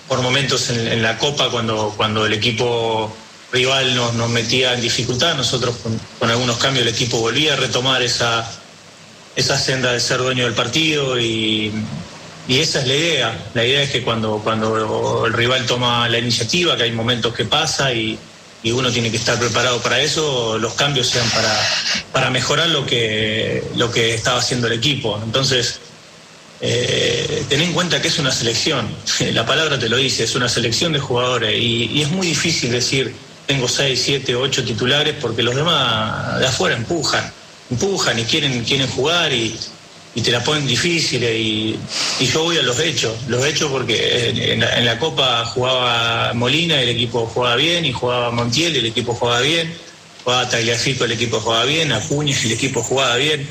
por 0.07 0.21
momentos 0.21 0.69
en, 0.69 1.01
la 1.01 1.17
Copa 1.17 1.49
cuando, 1.49 1.93
cuando 1.95 2.25
el 2.25 2.33
equipo 2.33 3.15
rival 3.51 3.95
nos, 3.95 4.13
nos 4.13 4.29
metía 4.29 4.73
en 4.73 4.81
dificultad, 4.81 5.35
nosotros 5.35 5.75
con, 6.19 6.29
algunos 6.29 6.57
cambios 6.57 6.85
el 6.85 6.93
equipo 6.93 7.19
volvía 7.19 7.53
a 7.53 7.55
retomar 7.55 8.01
esa, 8.01 8.49
esa 9.35 9.57
senda 9.57 9.93
de 9.93 9.99
ser 9.99 10.19
dueño 10.19 10.45
del 10.45 10.53
partido 10.53 11.19
y, 11.19 11.71
esa 12.47 12.79
es 12.81 12.87
la 12.87 12.95
idea. 12.95 13.49
La 13.53 13.65
idea 13.65 13.83
es 13.83 13.91
que 13.91 14.03
cuando, 14.03 14.39
cuando 14.43 15.25
el 15.25 15.33
rival 15.33 15.65
toma 15.65 16.07
la 16.07 16.17
iniciativa, 16.17 16.77
que 16.77 16.83
hay 16.83 16.91
momentos 16.91 17.33
que 17.33 17.45
pasa 17.45 17.93
y, 17.93 18.17
y 18.63 18.71
uno 18.71 18.91
tiene 18.91 19.11
que 19.11 19.17
estar 19.17 19.37
preparado 19.37 19.81
para 19.81 20.01
eso, 20.01 20.57
los 20.57 20.73
cambios 20.73 21.07
sean 21.07 21.29
para, 21.29 21.69
para 22.11 22.29
mejorar 22.29 22.69
lo 22.69 22.85
que, 22.85 23.63
lo 23.75 23.91
que 23.91 24.13
estaba 24.13 24.39
haciendo 24.39 24.67
el 24.67 24.73
equipo. 24.73 25.19
Entonces, 25.23 25.79
eh, 26.59 27.45
ten 27.47 27.61
en 27.61 27.73
cuenta 27.73 28.01
que 28.01 28.07
es 28.07 28.17
una 28.17 28.31
selección, 28.31 28.89
la 29.33 29.45
palabra 29.45 29.77
te 29.77 29.89
lo 29.89 29.97
dice, 29.97 30.23
es 30.23 30.35
una 30.35 30.49
selección 30.49 30.91
de 30.91 30.99
jugadores 30.99 31.55
y, 31.55 32.01
es 32.01 32.09
muy 32.09 32.27
difícil 32.27 32.71
decir 32.71 33.13
tengo 33.45 33.67
6, 33.67 34.01
7, 34.03 34.35
8 34.35 34.63
titulares 34.65 35.15
porque 35.21 35.43
los 35.43 35.55
demás 35.55 36.39
de 36.39 36.47
afuera 36.47 36.75
empujan, 36.75 37.31
empujan 37.69 38.19
y 38.19 38.23
quieren, 38.23 38.63
quieren 38.63 38.87
jugar 38.87 39.31
y, 39.31 39.57
te 40.21 40.31
la 40.31 40.43
ponen 40.43 40.65
difícil 40.65 41.23
y, 41.23 41.77
yo 42.19 42.43
voy 42.43 42.57
a 42.57 42.63
los 42.63 42.79
hechos, 42.79 43.15
los 43.27 43.45
hechos 43.45 43.69
porque 43.71 44.29
en, 44.29 44.85
la, 44.85 44.97
Copa 44.97 45.45
jugaba 45.45 46.33
Molina, 46.33 46.81
el 46.81 46.89
equipo 46.89 47.27
jugaba 47.27 47.55
bien 47.55 47.85
y 47.85 47.93
jugaba 47.93 48.31
Montiel, 48.31 48.75
el 48.75 48.87
equipo 48.87 49.13
jugaba 49.13 49.41
bien, 49.41 49.71
jugaba 50.23 50.49
Tagliafico, 50.49 51.05
el 51.05 51.11
equipo 51.11 51.39
jugaba 51.39 51.65
bien, 51.65 51.91
Acuña, 51.91 52.35
el 52.43 52.51
equipo 52.51 52.81
jugaba 52.81 53.15
bien. 53.17 53.47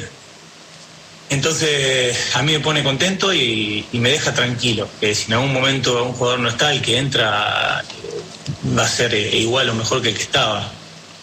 Entonces 1.28 2.34
a 2.34 2.42
mí 2.42 2.52
me 2.52 2.60
pone 2.60 2.82
contento 2.82 3.32
y, 3.32 3.86
me 3.92 4.10
deja 4.10 4.34
tranquilo, 4.34 4.88
que 5.00 5.14
si 5.14 5.26
en 5.26 5.34
algún 5.34 5.52
momento 5.52 6.04
un 6.04 6.12
jugador 6.12 6.40
no 6.40 6.48
está, 6.48 6.72
el 6.72 6.82
que 6.82 6.98
entra 6.98 7.84
va 8.76 8.82
a 8.82 8.88
ser 8.88 9.14
eh, 9.14 9.36
igual 9.36 9.68
o 9.70 9.74
mejor 9.74 10.02
que 10.02 10.08
el 10.08 10.16
que 10.16 10.22
estaba. 10.22 10.70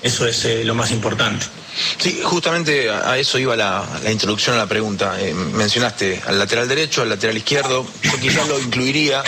Eso 0.04 0.28
es 0.28 0.44
eh, 0.44 0.66
lo 0.66 0.76
más 0.76 0.92
importante. 0.92 1.46
Sí, 1.98 2.20
justamente 2.24 2.92
a 2.92 3.18
eso 3.18 3.40
iba 3.40 3.56
la, 3.56 3.86
introducción 4.12 4.56
a 4.56 4.60
la 4.60 4.68
pregunta. 4.68 5.16
Eh, 5.20 5.34
mencionaste 5.34 6.22
al 6.28 6.38
lateral 6.38 6.68
derecho, 6.68 7.02
al 7.02 7.10
lateral 7.10 7.38
izquierdo. 7.38 7.88
Yo 8.04 8.20
quizás 8.20 8.48
lo 8.48 8.60
incluiría 8.60 9.24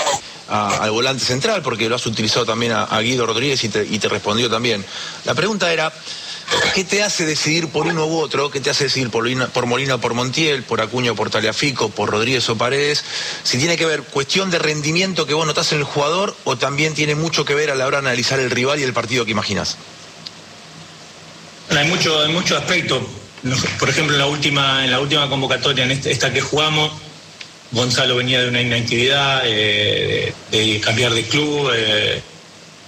al 0.47 0.91
volante 0.91 1.23
central, 1.23 1.63
porque 1.63 1.89
lo 1.89 1.95
has 1.95 2.05
utilizado 2.05 2.45
también 2.45 2.73
a, 2.73 2.99
Guido 2.99 3.25
Rodríguez 3.25 3.63
y 3.63 3.69
te, 3.69 4.09
respondió 4.09 4.49
también. 4.49 4.85
La 5.23 5.33
pregunta 5.33 5.71
era, 5.71 5.91
¿Qué 6.75 6.83
te 6.83 7.01
hace 7.01 7.25
decidir 7.25 7.69
por 7.69 7.87
uno 7.87 8.05
u 8.05 8.19
otro? 8.19 8.51
¿Qué 8.51 8.59
te 8.59 8.69
hace 8.69 8.83
decidir 8.83 9.09
por, 9.09 9.25
por 9.49 9.65
Molina 9.65 9.95
o 9.95 9.99
por 9.99 10.13
Montiel, 10.13 10.61
por 10.61 10.79
Acuña 10.79 11.13
o 11.13 11.15
por 11.15 11.31
Taliafico, 11.31 11.89
por 11.89 12.11
Rodríguez 12.11 12.47
o 12.49 12.55
Paredes? 12.55 13.03
Si 13.43 13.57
tiene 13.57 13.77
que 13.77 13.87
ver 13.87 14.03
cuestión 14.03 14.51
de 14.51 14.59
rendimiento 14.59 15.25
que 15.25 15.33
vos 15.33 15.47
notás 15.47 15.71
en 15.71 15.79
el 15.79 15.85
jugador 15.85 16.35
o 16.43 16.55
también 16.55 16.93
tiene 16.93 17.15
mucho 17.15 17.45
que 17.45 17.55
ver 17.55 17.71
a 17.71 17.75
la 17.75 17.87
hora 17.87 17.99
de 17.99 18.09
analizar 18.09 18.39
el 18.39 18.51
rival 18.51 18.79
y 18.79 18.83
el 18.83 18.93
partido 18.93 19.25
que 19.25 19.31
imaginas. 19.31 19.77
Hay 21.77 21.87
mucho, 21.87 22.21
hay 22.21 22.31
mucho 22.31 22.57
aspecto. 22.57 23.05
Por 23.79 23.89
ejemplo, 23.89 24.15
en 24.15 24.19
la 24.19 24.27
última, 24.27 24.85
en 24.85 24.91
la 24.91 24.99
última 24.99 25.29
convocatoria, 25.29 25.83
en 25.83 25.91
este, 25.91 26.11
esta 26.11 26.31
que 26.31 26.41
jugamos, 26.41 26.91
Gonzalo 27.71 28.15
venía 28.15 28.41
de 28.41 28.49
una 28.49 28.61
inactividad, 28.61 29.41
eh, 29.45 30.33
de, 30.51 30.79
cambiar 30.79 31.13
de 31.13 31.23
club. 31.23 31.71
Eh, 31.75 32.21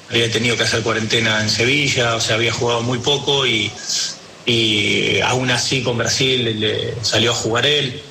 había 0.09 0.31
tenido 0.31 0.55
que 0.55 0.63
hacer 0.63 0.81
cuarentena 0.81 1.41
en 1.41 1.49
Sevilla, 1.49 2.15
o 2.15 2.21
sea, 2.21 2.35
había 2.35 2.53
jugado 2.53 2.81
muy 2.81 2.99
poco 2.99 3.45
y, 3.45 3.71
aún 5.25 5.51
así 5.51 5.83
con 5.83 5.97
Brasil 5.97 6.59
le 6.59 6.93
salió 7.01 7.31
a 7.31 7.35
jugar 7.35 7.65
él. 7.65 8.01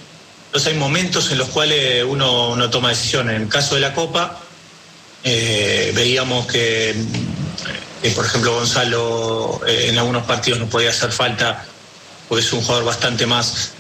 Entonces 0.47 0.75
hay 0.75 0.79
momentos 0.79 1.31
en 1.31 1.39
los 1.39 1.49
cuales 1.49 2.05
uno 2.05 2.55
no 2.55 2.69
toma 2.71 2.91
decisiones. 2.91 3.37
En 3.37 3.43
el 3.43 3.49
caso 3.49 3.75
de 3.75 3.81
la 3.81 3.95
Copa, 3.95 4.39
eh, 5.25 5.93
veíamos 5.95 6.47
que, 6.47 6.95
por 8.15 8.25
ejemplo, 8.25 8.55
Gonzalo 8.55 9.61
eh, 9.67 9.89
en 9.89 9.99
algunos 9.99 10.25
partidos 10.25 10.61
no 10.61 10.67
podía 10.67 10.91
hacer 10.91 11.11
falta, 11.11 11.65
porque 12.29 12.45
es 12.45 12.53
un 12.53 12.61
jugador 12.63 12.85
bastante 12.85 13.27
más 13.27 13.73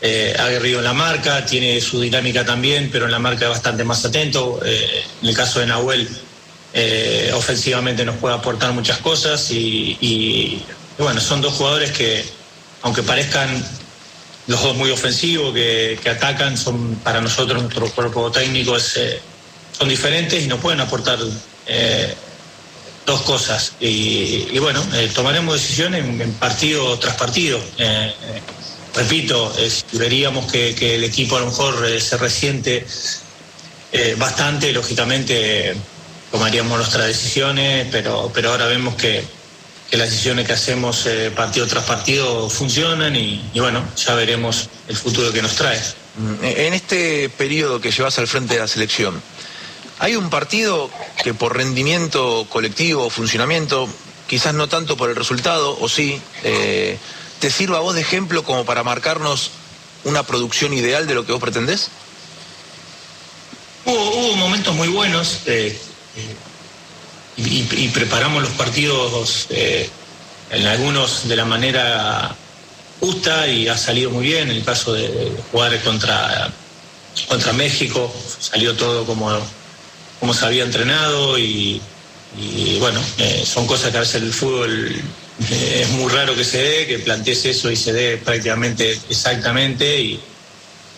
eh, 0.00 0.34
aguerrido 0.38 0.78
en 0.78 0.84
la 0.84 0.92
marca, 0.92 1.44
tiene 1.46 1.80
su 1.80 2.00
dinámica 2.00 2.44
también, 2.44 2.90
pero 2.92 3.06
en 3.06 3.12
la 3.12 3.18
marca 3.18 3.44
es 3.46 3.50
bastante 3.50 3.84
más 3.84 4.04
atento. 4.04 4.60
en 4.64 5.28
el 5.28 5.34
caso 5.34 5.60
de 5.60 5.66
Nahuel, 5.66 6.08
eh, 6.74 7.30
ofensivamente 7.34 8.02
nos 8.02 8.16
puede 8.16 8.34
aportar 8.34 8.72
muchas 8.72 8.96
cosas 8.98 9.50
y, 9.50 10.62
bueno, 10.96 11.20
son 11.20 11.42
dos 11.42 11.52
jugadores 11.54 11.92
que, 11.92 12.24
aunque 12.80 13.02
parezcan 13.02 13.62
los 14.46 14.62
dos 14.62 14.74
muy 14.76 14.90
ofensivos, 14.90 15.52
que, 15.52 15.98
atacan, 16.10 16.56
son 16.56 16.96
para 16.96 17.20
nosotros, 17.20 17.62
nuestro 17.62 17.90
cuerpo 17.90 18.32
técnico, 18.32 18.76
eh, 18.96 19.20
son 19.78 19.88
diferentes 19.88 20.42
y 20.42 20.46
nos 20.46 20.60
pueden 20.60 20.80
aportar 20.80 21.18
eh, 21.66 22.14
dos 23.06 23.22
cosas. 23.22 23.72
Y, 23.80 24.58
bueno, 24.58 24.82
tomaremos 25.14 25.60
decisiones 25.60 26.04
en, 26.04 26.32
partido 26.34 26.98
tras 26.98 27.16
partido. 27.16 27.60
repito, 28.94 29.52
veríamos 29.92 30.50
que, 30.50 30.94
el 30.94 31.04
equipo 31.04 31.36
a 31.36 31.40
lo 31.40 31.46
mejor 31.46 32.00
se 32.00 32.16
resiente 32.16 32.86
bastante, 34.18 34.72
lógicamente 34.72 35.76
tomaríamos 36.32 36.78
nuestras 36.78 37.06
decisiones, 37.06 37.86
pero, 37.92 38.30
pero 38.34 38.50
ahora 38.50 38.66
vemos 38.66 38.94
que, 38.96 39.22
las 39.92 40.08
decisiones 40.08 40.46
que 40.46 40.54
hacemos 40.54 41.04
eh, 41.04 41.30
partido 41.36 41.66
tras 41.66 41.84
partido 41.84 42.48
funcionan 42.48 43.14
y, 43.14 43.42
bueno, 43.56 43.84
ya 43.94 44.14
veremos 44.14 44.70
el 44.88 44.96
futuro 44.96 45.30
que 45.30 45.42
nos 45.42 45.54
trae. 45.54 45.78
Mm, 46.16 46.44
en 46.44 46.72
este 46.72 47.28
periodo 47.28 47.78
que 47.78 47.90
llevas 47.90 48.18
al 48.18 48.26
frente 48.26 48.54
de 48.54 48.60
la 48.60 48.68
selección, 48.68 49.22
¿hay 49.98 50.16
un 50.16 50.30
partido 50.30 50.90
que 51.22 51.34
por 51.34 51.56
rendimiento 51.56 52.46
colectivo 52.48 53.10
funcionamiento 53.10 53.88
quizás 54.26 54.54
no 54.54 54.68
tanto 54.68 54.96
por 54.96 55.10
el 55.10 55.16
resultado, 55.16 55.78
o 55.80 55.88
sí, 55.88 56.20
eh, 56.42 56.98
te 57.38 57.50
sirva 57.50 57.78
a 57.78 57.80
vos 57.80 57.94
de 57.94 58.00
ejemplo 58.00 58.44
como 58.44 58.64
para 58.64 58.82
marcarnos 58.82 59.50
una 60.04 60.22
producción 60.22 60.72
ideal 60.72 61.06
de 61.06 61.14
lo 61.14 61.26
que 61.26 61.32
vos 61.32 61.40
pretendés? 61.40 61.88
Hubo, 63.84 64.36
momentos 64.36 64.74
muy 64.74 64.88
buenos 64.88 65.40
eh, 65.46 65.78
y, 67.36 67.88
preparamos 67.88 68.42
los 68.42 68.52
partidos 68.52 69.48
en 69.50 70.66
algunos 70.66 71.28
de 71.28 71.36
la 71.36 71.44
manera 71.44 72.34
justa 73.00 73.48
y 73.48 73.66
ha 73.66 73.76
salido 73.76 74.10
muy 74.10 74.24
bien. 74.24 74.50
En 74.50 74.56
el 74.56 74.64
caso 74.64 74.92
de 74.92 75.32
jugar 75.50 75.82
contra, 75.82 76.52
contra 77.28 77.52
México, 77.52 78.12
salió 78.38 78.76
todo 78.76 79.04
como, 79.04 79.28
como 80.22 80.34
se 80.34 80.46
había 80.46 80.62
entrenado 80.62 81.36
y, 81.36 81.82
bueno, 82.78 83.00
eh, 83.18 83.42
son 83.44 83.66
cosas 83.66 83.90
que 83.90 83.96
a 83.96 84.00
veces 84.00 84.22
el 84.22 84.32
fútbol 84.32 84.94
eh, 85.50 85.80
es 85.82 85.88
muy 85.90 86.08
raro 86.12 86.36
que 86.36 86.44
se 86.44 86.62
dé, 86.62 86.86
que 86.86 87.00
plantees 87.00 87.44
eso 87.44 87.68
y 87.72 87.74
se 87.74 87.92
dé 87.92 88.18
prácticamente 88.18 88.96
exactamente. 89.10 90.00
Y 90.00 90.20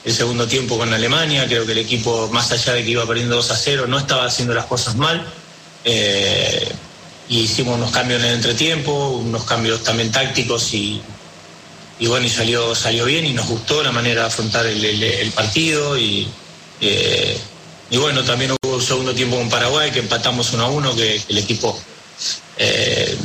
el 0.04 0.12
segundo 0.12 0.46
tiempo 0.46 0.76
con 0.76 0.92
Alemania, 0.92 1.46
creo 1.46 1.64
que 1.64 1.72
el 1.72 1.78
equipo, 1.78 2.28
más 2.34 2.52
allá 2.52 2.74
de 2.74 2.84
que 2.84 2.90
iba 2.90 3.06
perdiendo 3.06 3.36
2 3.36 3.50
a 3.50 3.56
0, 3.56 3.86
no 3.88 3.98
estaba 3.98 4.26
haciendo 4.26 4.52
las 4.52 4.66
cosas 4.66 4.94
mal. 4.94 5.26
Eh, 5.86 6.70
hicimos 7.30 7.78
unos 7.78 7.92
cambios 7.92 8.20
en 8.20 8.26
el 8.26 8.34
entretiempo, 8.34 9.08
unos 9.08 9.44
cambios 9.44 9.82
también 9.82 10.12
tácticos 10.12 10.74
y, 10.74 11.00
y 11.98 12.06
bueno, 12.08 12.26
y 12.26 12.28
salió, 12.28 12.74
salió 12.74 13.06
bien 13.06 13.24
y 13.24 13.32
nos 13.32 13.46
gustó 13.46 13.82
la 13.82 13.90
manera 13.90 14.20
de 14.20 14.26
afrontar 14.26 14.66
el, 14.66 15.32
partido 15.34 15.96
y, 15.96 16.28
y 17.90 17.96
bueno, 17.96 18.22
también 18.22 18.50
un 18.76 18.82
segundo 18.82 19.14
tiempo 19.14 19.36
con 19.36 19.48
Paraguay 19.48 19.90
que 19.90 20.00
empatamos 20.00 20.52
uno 20.52 20.64
a 20.64 20.68
uno, 20.68 20.94
que, 20.94 21.20
el 21.28 21.38
equipo 21.38 21.78
eh, 22.58 23.16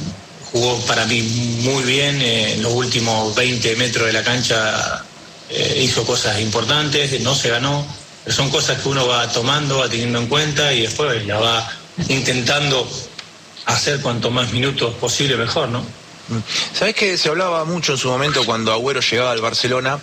jugó 0.52 0.80
para 0.82 1.06
mí 1.06 1.22
muy 1.62 1.84
bien 1.84 2.22
eh, 2.22 2.54
en 2.54 2.62
los 2.62 2.74
últimos 2.74 3.36
20 3.36 3.76
metros 3.76 4.08
de 4.08 4.14
la 4.14 4.24
cancha, 4.24 5.04
hizo 5.78 6.06
cosas 6.06 6.40
importantes, 6.40 7.20
no 7.22 7.34
se 7.34 7.50
ganó, 7.50 7.84
pero 8.24 8.36
son 8.36 8.52
cosas 8.52 8.80
que 8.80 8.88
uno 8.88 9.08
va 9.08 9.28
tomando, 9.32 9.80
va 9.80 9.90
teniendo 9.90 10.20
en 10.20 10.28
cuenta 10.28 10.72
y 10.72 10.82
después 10.84 11.26
la 11.26 11.40
va 11.40 11.72
intentando 12.08 12.88
hacer 13.66 14.00
cuanto 14.02 14.32
más 14.32 14.52
minutos 14.52 14.94
posible 14.96 15.38
mejor, 15.38 15.70
¿no? 15.70 15.84
¿Sabés 16.74 16.96
que 16.96 17.18
se 17.18 17.30
hablaba 17.30 17.66
mucho 17.66 17.94
en 17.94 17.98
su 17.98 18.08
momento 18.08 18.46
cuando 18.46 18.72
Agüero 18.72 19.02
llegaba 19.02 19.32
al 19.32 19.42
Barcelona? 19.42 20.00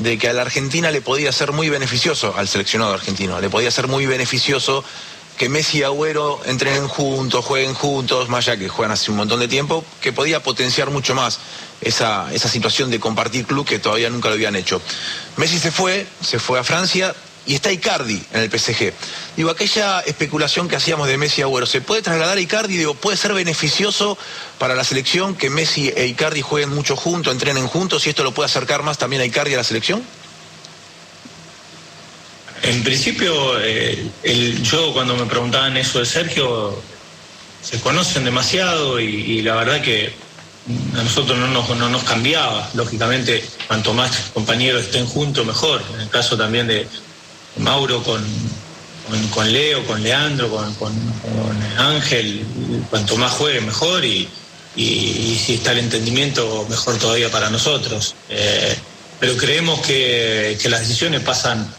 De 0.00 0.18
que 0.18 0.28
a 0.28 0.32
la 0.32 0.42
Argentina 0.42 0.90
le 0.90 1.02
podía 1.02 1.30
ser 1.30 1.52
muy 1.52 1.68
beneficioso, 1.68 2.34
al 2.36 2.48
seleccionado 2.48 2.92
argentino, 2.92 3.40
le 3.40 3.50
podía 3.50 3.70
ser 3.70 3.86
muy 3.86 4.06
beneficioso 4.06 4.82
que 5.36 5.48
Messi 5.48 5.78
y 5.78 5.82
Agüero 5.84 6.40
entrenen 6.44 6.86
juntos, 6.88 7.44
jueguen 7.44 7.72
juntos, 7.72 8.28
más 8.28 8.46
allá 8.46 8.58
que 8.58 8.68
juegan 8.68 8.92
hace 8.92 9.10
un 9.10 9.16
montón 9.16 9.40
de 9.40 9.48
tiempo, 9.48 9.84
que 10.00 10.12
podía 10.12 10.42
potenciar 10.42 10.90
mucho 10.90 11.14
más 11.14 11.38
esa, 11.80 12.32
esa 12.32 12.48
situación 12.48 12.90
de 12.90 13.00
compartir 13.00 13.46
club 13.46 13.66
que 13.66 13.78
todavía 13.78 14.10
nunca 14.10 14.28
lo 14.28 14.34
habían 14.34 14.56
hecho. 14.56 14.82
Messi 15.36 15.58
se 15.58 15.70
fue, 15.70 16.06
se 16.22 16.38
fue 16.38 16.58
a 16.58 16.64
Francia, 16.64 17.14
y 17.46 17.54
está 17.54 17.72
Icardi 17.72 18.22
en 18.32 18.40
el 18.40 18.50
PSG. 18.50 18.92
Digo, 19.36 19.50
aquella 19.50 20.00
especulación 20.00 20.68
que 20.68 20.76
hacíamos 20.76 21.08
de 21.08 21.16
Messi 21.16 21.40
y 21.40 21.42
Agüero, 21.42 21.66
¿se 21.66 21.80
puede 21.80 22.02
trasladar 22.02 22.36
a 22.36 22.40
Icardi? 22.40 22.76
Digo, 22.76 22.94
¿puede 22.94 23.16
ser 23.16 23.32
beneficioso 23.32 24.18
para 24.58 24.74
la 24.74 24.84
selección 24.84 25.34
que 25.34 25.50
Messi 25.50 25.92
e 25.96 26.06
Icardi 26.06 26.42
jueguen 26.42 26.70
mucho 26.70 26.96
juntos, 26.96 27.32
entrenen 27.32 27.66
juntos 27.66 28.06
y 28.06 28.10
esto 28.10 28.22
lo 28.22 28.32
puede 28.32 28.46
acercar 28.46 28.82
más 28.82 28.98
también 28.98 29.22
a 29.22 29.24
Icardi 29.24 29.54
a 29.54 29.58
la 29.58 29.64
selección? 29.64 30.02
En 32.62 32.84
principio, 32.84 33.58
eh, 33.60 34.06
yo 34.62 34.92
cuando 34.92 35.16
me 35.16 35.24
preguntaban 35.24 35.76
eso 35.76 35.98
de 35.98 36.06
Sergio, 36.06 36.80
se 37.62 37.80
conocen 37.80 38.24
demasiado 38.24 39.00
y, 39.00 39.42
la 39.42 39.54
verdad 39.54 39.80
que 39.80 40.12
a 40.94 41.02
nosotros 41.02 41.38
no 41.38 41.48
nos, 41.48 41.68
no 41.70 41.88
nos 41.88 42.04
cambiaba. 42.04 42.68
Lógicamente, 42.74 43.42
cuanto 43.66 43.94
más 43.94 44.30
compañeros 44.34 44.84
estén 44.84 45.06
juntos, 45.06 45.46
mejor. 45.46 45.82
En 45.94 46.02
el 46.02 46.10
caso 46.10 46.36
también 46.36 46.66
de, 46.66 46.86
Mauro 47.60 48.02
con, 48.02 48.24
con, 49.30 49.52
Leo, 49.52 49.84
con 49.86 50.02
Leandro, 50.02 50.50
con, 50.78 50.92
Ángel, 51.78 52.44
cuanto 52.90 53.16
más 53.16 53.32
juegue 53.32 53.60
mejor 53.60 54.04
y, 54.04 54.28
si 54.76 55.54
está 55.54 55.72
el 55.72 55.78
entendimiento 55.78 56.66
mejor 56.68 56.96
todavía 56.98 57.30
para 57.30 57.50
nosotros. 57.50 58.14
Eh, 58.28 58.76
pero 59.18 59.36
creemos 59.36 59.80
que, 59.80 60.58
las 60.68 60.80
decisiones 60.80 61.20
pasan 61.20 61.72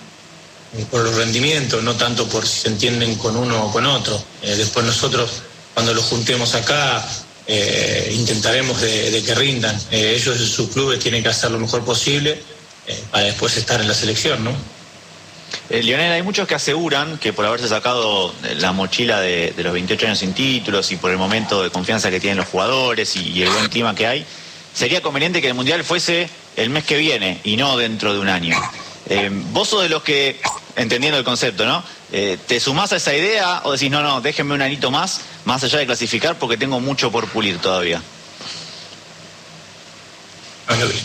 eh, 0.78 0.86
por 0.90 1.02
los 1.02 1.16
rendimientos, 1.16 1.84
no 1.84 1.96
tanto 1.96 2.28
por 2.28 2.48
si 2.48 2.62
se 2.62 2.68
entienden 2.68 3.16
con 3.16 3.36
uno 3.36 3.66
o 3.66 3.72
con 3.72 3.86
otro. 3.86 4.22
Eh, 4.42 4.56
después 4.56 4.86
nosotros, 4.86 5.42
cuando 5.74 5.94
los 5.94 6.06
juntemos 6.06 6.54
acá, 6.56 7.08
intentaremos 8.12 8.80
de, 8.80 9.22
que 9.26 9.36
rindan. 9.36 9.78
ellos 9.92 10.40
en 10.40 10.48
sus 10.48 10.70
clubes 10.70 11.00
tienen 11.00 11.22
que 11.22 11.30
hacer 11.30 11.52
lo 11.52 11.60
mejor 11.60 11.84
posible 11.84 12.42
para 13.12 13.26
después 13.26 13.58
estar 13.58 13.82
en 13.82 13.90
la 13.90 13.94
selección, 13.94 14.42
¿no? 14.42 14.56
Eh, 15.70 15.82
Lionel, 15.84 16.12
hay 16.12 16.22
muchos 16.22 16.48
que 16.48 16.56
aseguran 16.56 17.18
que 17.18 17.34
por 17.34 17.46
haberse 17.46 17.68
sacado 17.68 18.34
la 18.58 18.72
mochila 18.72 19.22
de, 19.22 19.54
los 19.58 19.74
28 19.74 20.06
años 20.06 20.20
sin 20.20 20.34
títulos 20.34 20.92
y 20.92 20.98
por 20.98 21.12
el 21.12 21.18
momento 21.18 21.64
de 21.64 21.70
confianza 21.70 22.10
que 22.10 22.20
tienen 22.20 22.38
los 22.38 22.48
jugadores 22.48 23.16
y, 23.16 23.42
el 23.42 23.50
buen 23.50 23.70
clima 23.70 23.96
que 23.96 24.08
hay, 24.08 24.26
sería 24.74 25.02
conveniente 25.02 25.42
que 25.42 25.48
el 25.48 25.54
Mundial 25.54 25.84
fuese 25.84 26.30
el 26.56 26.70
mes 26.70 26.84
que 26.84 26.98
viene 26.98 27.40
y 27.44 27.58
no 27.58 27.78
dentro 27.78 28.14
de 28.14 28.20
un 28.20 28.30
año. 28.30 28.58
Eh, 29.10 29.30
vos 29.52 29.70
sos 29.70 29.84
de 29.84 29.90
los 29.90 30.04
que, 30.04 30.40
entendiendo 30.76 31.18
el 31.18 31.24
concepto, 31.24 31.66
¿no? 31.66 31.84
Eh, 32.12 32.38
¿Te 32.48 32.60
sumás 32.60 32.92
a 32.92 32.98
esa 32.98 33.16
idea 33.16 33.62
o 33.64 33.72
decís, 33.72 33.90
no, 33.90 34.02
no, 34.02 34.20
déjenme 34.20 34.54
un 34.54 34.62
anito 34.62 34.92
más, 34.92 35.22
más 35.46 35.64
allá 35.64 35.80
de 35.80 35.86
clasificar, 35.86 36.38
porque 36.38 36.58
tengo 36.58 36.80
mucho 36.80 37.12
por 37.12 37.28
pulir 37.28 37.58
todavía? 37.60 38.02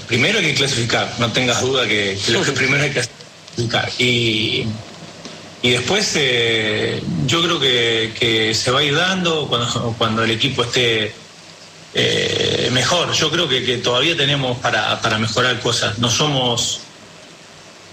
primero 0.06 0.38
hay 0.38 0.44
que 0.46 0.54
clasificar, 0.54 1.12
no 1.18 1.32
tengas 1.32 1.60
duda 1.60 1.88
que, 1.88 2.16
que 2.24 2.32
lo 2.32 2.42
que 2.42 2.52
primero 2.52 2.84
hay 2.84 2.90
que 2.90 3.00
hacer 3.00 3.25
y, 3.98 4.66
y 5.62 5.70
después 5.70 6.12
eh, 6.16 7.02
yo 7.26 7.42
creo 7.42 7.58
que, 7.58 8.52
se 8.54 8.70
va 8.70 8.80
a 8.80 8.84
ir 8.84 8.94
dando 8.94 9.48
cuando, 9.48 9.94
cuando 9.98 10.24
el 10.24 10.30
equipo 10.30 10.62
esté 10.62 11.12
eh, 11.98 12.68
mejor. 12.72 13.12
Yo 13.12 13.30
creo 13.30 13.48
que, 13.48 13.78
todavía 13.78 14.16
tenemos 14.16 14.58
para, 14.58 15.18
mejorar 15.18 15.58
cosas. 15.60 15.98
No 15.98 16.10
somos 16.10 16.80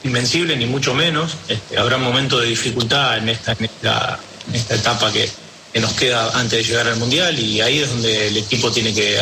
invencibles, 0.03 0.57
ni 0.57 0.65
mucho 0.65 0.93
menos. 0.93 1.37
Este, 1.47 1.77
habrá 1.77 1.97
momentos 1.97 2.41
de 2.41 2.47
dificultad 2.47 3.17
en 3.17 3.29
esta, 3.29 3.53
en 3.53 3.65
esta, 3.65 4.19
esta 4.53 4.75
etapa 4.75 5.11
que, 5.11 5.29
nos 5.79 5.93
queda 5.93 6.29
antes 6.37 6.59
de 6.59 6.63
llegar 6.63 6.87
al 6.87 6.97
Mundial 6.97 7.39
y 7.39 7.59
ahí 7.59 7.79
es 7.79 7.89
donde 7.89 8.27
el 8.27 8.37
equipo 8.37 8.71
tiene 8.71 8.93
que 8.93 9.19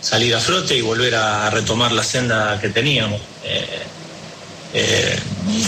salir 0.00 0.32
a 0.32 0.38
frote 0.38 0.76
y 0.76 0.80
volver 0.80 1.12
a 1.16 1.50
retomar 1.50 1.90
la 1.90 2.04
senda 2.04 2.60
que 2.60 2.68
teníamos. 2.68 3.20
Eh, 3.42 3.82
eh, 4.74 5.18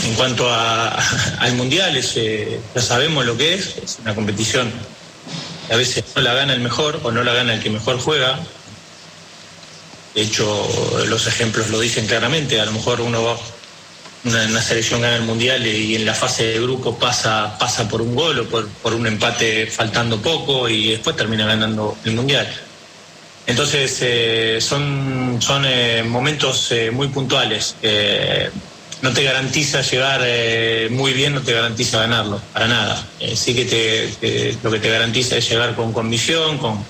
en 0.05 0.13
cuanto 0.15 0.47
al 1.39 1.53
mundial, 1.53 1.95
eh, 2.15 2.59
ya 2.73 2.81
sabemos 2.81 3.25
lo 3.25 3.37
que 3.37 3.53
es, 3.53 3.77
es 3.77 3.97
una 4.01 4.15
competición 4.15 4.71
que 5.67 5.73
a 5.73 5.77
veces 5.77 6.03
no 6.15 6.21
la 6.21 6.33
gana 6.33 6.53
el 6.53 6.59
mejor 6.59 6.99
o 7.03 7.11
no 7.11 7.23
la 7.23 7.33
gana 7.33 7.53
el 7.53 7.61
que 7.61 7.69
mejor 7.69 7.99
juega. 7.99 8.39
De 10.13 10.21
hecho, 10.21 10.67
los 11.07 11.27
ejemplos 11.27 11.69
lo 11.69 11.79
dicen 11.79 12.07
claramente. 12.07 12.61
A 12.61 12.65
lo 12.65 12.71
mejor 12.71 13.01
uno 13.01 13.21
va, 13.23 13.37
una, 14.23 14.61
selección 14.61 15.01
gana 15.01 15.17
el 15.17 15.23
mundial 15.23 15.65
y 15.67 15.95
en 15.95 16.05
la 16.05 16.13
fase 16.13 16.45
de 16.45 16.61
grupo 16.61 16.97
pasa, 16.97 17.57
pasa 17.59 17.87
por 17.87 18.01
un 18.01 18.15
gol 18.15 18.39
o 18.39 18.45
por, 18.47 18.93
un 18.93 19.07
empate 19.07 19.67
faltando 19.67 20.21
poco 20.21 20.69
y 20.69 20.91
después 20.91 21.15
termina 21.15 21.45
ganando 21.45 21.97
el 22.05 22.13
mundial. 22.13 22.47
Entonces, 23.45 23.97
eh, 24.01 24.57
son, 24.61 25.37
son 25.41 25.65
momentos 26.09 26.73
muy 26.93 27.09
puntuales 27.09 27.75
no 29.01 29.13
te 29.13 29.23
garantiza 29.23 29.81
llegar 29.81 30.21
eh, 30.23 30.87
muy 30.91 31.13
bien, 31.13 31.33
no 31.33 31.41
te 31.41 31.53
garantiza 31.53 31.99
ganarlo, 31.99 32.41
para 32.53 32.67
nada. 32.67 33.05
Eh, 33.19 33.35
sí 33.35 33.55
que 33.55 33.65
te, 33.65 34.57
lo 34.63 34.71
que 34.71 34.79
te 34.79 34.89
garantiza 34.89 35.37
es 35.37 35.49
llegar 35.49 35.75
con 35.75 35.93
convicción, 35.93 36.57
con, 36.57 36.83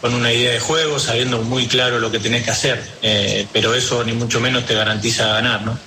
con 0.00 0.14
una 0.14 0.32
idea 0.32 0.52
de 0.52 0.60
juego, 0.60 0.98
sabiendo 0.98 1.42
muy 1.42 1.66
claro 1.66 1.98
lo 1.98 2.10
que 2.10 2.18
tenés 2.18 2.44
que 2.44 2.50
hacer, 2.50 2.82
eh, 3.02 3.46
pero 3.52 3.74
eso 3.74 4.04
ni 4.04 4.12
mucho 4.12 4.40
menos 4.40 4.66
te 4.66 4.74
garantiza 4.74 5.26
ganar, 5.28 5.62
¿no? 5.62 5.78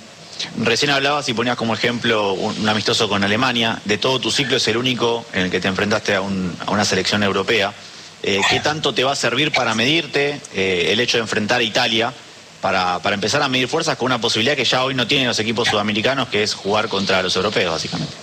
Recién 0.57 0.91
hablabas 0.91 1.29
y 1.29 1.33
ponías 1.33 1.55
como 1.55 1.73
ejemplo 1.73 2.33
un, 2.33 2.67
amistoso 2.67 3.07
con 3.07 3.23
Alemania. 3.23 3.79
De 3.85 3.97
todo 3.97 4.19
tu 4.19 4.31
ciclo 4.31 4.57
es 4.57 4.67
el 4.67 4.77
único 4.77 5.25
en 5.31 5.43
el 5.43 5.51
que 5.51 5.59
te 5.59 5.67
enfrentaste 5.67 6.15
a, 6.15 6.17
a 6.17 6.71
una 6.71 6.83
selección 6.83 7.23
europea. 7.23 7.73
¿Qué 8.21 8.59
tanto 8.63 8.93
te 8.93 9.03
va 9.03 9.11
a 9.11 9.15
servir 9.17 9.51
para 9.51 9.75
medirte 9.75 10.41
el 10.53 10.99
hecho 10.99 11.17
de 11.17 11.23
enfrentar 11.23 11.59
a 11.59 11.63
Italia? 11.63 12.13
Para, 12.63 13.13
empezar 13.13 13.41
a 13.41 13.49
medir 13.49 13.67
fuerzas 13.67 13.97
con 13.97 14.05
una 14.05 14.21
posibilidad 14.21 14.55
que 14.55 14.63
ya 14.63 14.85
hoy 14.85 14.95
no 14.95 15.05
tienen 15.05 15.27
los 15.27 15.37
equipos 15.37 15.67
sudamericanos, 15.67 16.29
que 16.29 16.43
es 16.43 16.53
jugar 16.53 16.87
contra 16.87 17.21
los 17.21 17.35
europeos, 17.35 17.73
básicamente. 17.73 18.13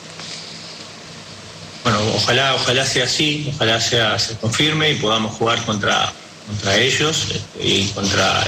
Bueno, 1.84 2.00
ojalá, 2.14 2.54
ojalá 2.54 2.86
sea 2.86 3.04
así, 3.04 3.52
ojalá 3.54 3.78
sea, 3.82 4.18
se 4.18 4.36
confirme 4.38 4.92
y 4.92 4.94
podamos 4.94 5.36
jugar 5.36 5.62
contra, 5.66 6.10
contra 6.46 6.74
ellos 6.78 7.26
este, 7.30 7.66
y 7.66 7.88
contra, 7.88 8.46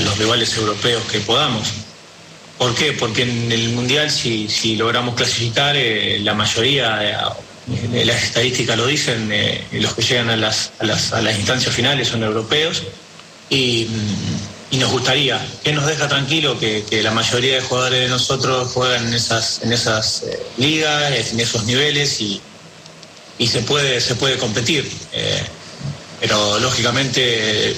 los 0.00 0.16
rivales 0.16 0.56
europeos 0.56 1.02
que 1.04 1.20
podamos. 1.20 1.68
¿Por 2.56 2.74
qué? 2.74 2.92
Porque 2.92 3.22
en 3.22 3.52
el 3.52 3.68
Mundial, 3.70 4.10
si, 4.10 4.48
si 4.48 4.76
logramos 4.76 5.16
clasificar, 5.16 5.76
eh, 5.76 6.18
la 6.20 6.32
mayoría, 6.32 7.30
eh, 7.68 8.04
las 8.06 8.22
estadísticas 8.22 8.78
lo 8.78 8.86
dicen, 8.86 9.28
eh, 9.30 9.64
los 9.72 9.94
que 9.94 10.00
llegan 10.00 10.30
a 10.30 10.36
las, 10.36 10.72
a 10.78 10.84
las, 10.84 11.12
a 11.12 11.20
las 11.20 11.36
instancias 11.36 11.74
finales 11.74 12.08
son 12.08 12.22
europeos 12.22 12.84
y, 13.50 13.86
mm, 13.90 14.53
y 14.74 14.76
nos 14.76 14.90
gustaría, 14.90 15.40
que 15.62 15.72
nos 15.72 15.86
deja 15.86 16.08
tranquilo 16.08 16.58
que, 16.58 16.84
la 17.00 17.12
mayoría 17.12 17.54
de 17.54 17.60
jugadores 17.60 18.00
de 18.00 18.08
nosotros 18.08 18.72
juegan 18.72 19.06
en 19.06 19.14
esas, 19.14 19.60
en 19.62 19.72
esas 19.72 20.24
eh, 20.24 20.42
ligas, 20.56 21.32
en 21.32 21.38
esos 21.38 21.62
niveles 21.64 22.20
y, 22.20 22.40
y, 23.38 23.46
se, 23.46 23.60
puede, 23.60 24.00
se 24.00 24.16
puede 24.16 24.36
competir. 24.36 24.90
Eh, 25.12 25.44
pero 26.18 26.58
lógicamente 26.58 27.76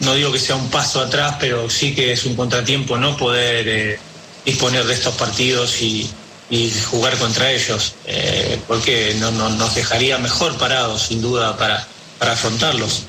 no 0.00 0.14
digo 0.14 0.32
que 0.32 0.38
sea 0.38 0.56
un 0.56 0.70
paso 0.70 1.02
atrás, 1.02 1.36
pero 1.38 1.68
sí 1.68 1.94
que 1.94 2.12
es 2.12 2.24
un 2.24 2.34
contratiempo 2.34 2.96
no 2.96 3.14
poder 3.18 3.68
eh, 3.68 3.98
disponer 4.46 4.86
de 4.86 4.94
estos 4.94 5.16
partidos 5.16 5.82
y, 5.82 6.10
y 6.48 6.72
jugar 6.90 7.18
contra 7.18 7.52
ellos, 7.52 7.94
eh, 8.06 8.58
porque 8.66 9.14
no, 9.18 9.32
no, 9.32 9.50
nos 9.50 9.74
dejaría 9.74 10.16
mejor 10.16 10.56
parados, 10.56 11.02
sin 11.02 11.20
duda, 11.20 11.58
para, 11.58 11.86
para 12.18 12.32
afrontarlos. 12.32 13.02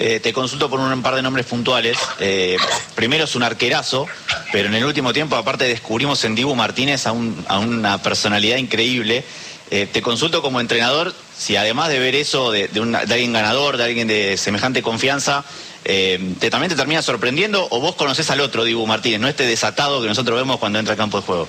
Eh, 0.00 0.20
te 0.20 0.32
consulto 0.32 0.70
por 0.70 0.78
un 0.78 1.02
par 1.02 1.16
de 1.16 1.22
nombres 1.22 1.46
puntuales. 1.46 1.98
Eh, 2.20 2.56
primero 2.94 3.24
es 3.24 3.34
un 3.34 3.42
arquerazo, 3.42 4.06
pero 4.52 4.68
en 4.68 4.74
el 4.74 4.84
último 4.84 5.12
tiempo, 5.12 5.34
aparte, 5.34 5.64
descubrimos 5.64 6.22
en 6.24 6.36
Dibu 6.36 6.54
Martínez 6.54 7.06
a, 7.06 7.12
un, 7.12 7.44
a 7.48 7.58
una 7.58 8.00
personalidad 8.00 8.58
increíble. 8.58 9.24
Eh, 9.70 9.88
te 9.92 10.00
consulto 10.00 10.40
como 10.40 10.60
entrenador 10.60 11.12
si 11.36 11.56
además 11.56 11.88
de 11.88 11.98
ver 11.98 12.14
eso 12.14 12.50
de, 12.50 12.68
de, 12.68 12.80
alguien 12.80 13.32
ganador, 13.32 13.76
de 13.76 13.84
alguien 13.84 14.08
de 14.08 14.36
semejante 14.36 14.82
confianza, 14.82 15.44
te, 15.84 16.50
también 16.50 16.70
te 16.70 16.76
termina 16.76 17.02
sorprendiendo 17.02 17.66
o 17.70 17.80
vos 17.80 17.94
conocés 17.94 18.30
al 18.30 18.40
otro 18.40 18.64
Dibu 18.64 18.86
Martínez, 18.86 19.20
no 19.20 19.28
este 19.28 19.46
desatado 19.46 20.00
que 20.02 20.08
nosotros 20.08 20.38
vemos 20.38 20.58
cuando 20.58 20.78
entra 20.78 20.92
al 20.92 20.98
campo 20.98 21.20
de 21.20 21.26
juego. 21.26 21.48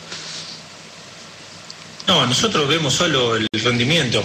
No, 2.07 2.25
nosotros 2.25 2.67
vemos 2.67 2.93
solo 2.93 3.35
el 3.35 3.47
rendimiento. 3.51 4.23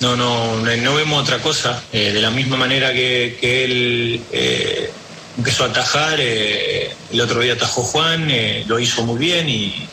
No, 0.00 0.16
no, 0.16 0.56
no 0.56 0.94
vemos 0.94 1.22
otra 1.22 1.38
cosa. 1.38 1.82
Eh, 1.92 2.12
de 2.12 2.20
la 2.20 2.30
misma 2.30 2.56
manera 2.56 2.92
que, 2.92 3.38
él 3.42 4.22
eh, 4.32 4.90
empezó 5.36 5.64
a 5.64 5.68
atajar, 5.68 6.18
eh, 6.20 6.94
el 7.12 7.20
otro 7.20 7.40
día 7.40 7.54
atajó 7.54 7.82
Juan, 7.82 8.30
lo 8.66 8.78
hizo 8.78 9.02
muy 9.04 9.18
bien 9.18 9.48
y, 9.48 9.88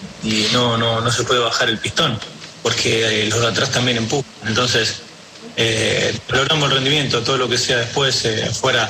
no, 0.52 0.78
no, 0.78 1.02
no 1.02 1.12
se 1.12 1.24
puede 1.24 1.40
bajar 1.40 1.70
el 1.70 1.78
pistón, 1.78 2.20
porque 2.64 3.28
los 3.30 3.42
de 3.42 3.48
atrás 3.48 3.72
también 3.72 3.98
empujan. 3.98 4.26
Entonces, 4.46 5.02
logramos 6.30 6.70
el 6.70 6.78
rendimiento, 6.78 7.22
todo 7.22 7.38
lo 7.38 7.50
que 7.50 7.58
sea 7.58 7.78
después 7.78 8.28
fuera, 8.60 8.90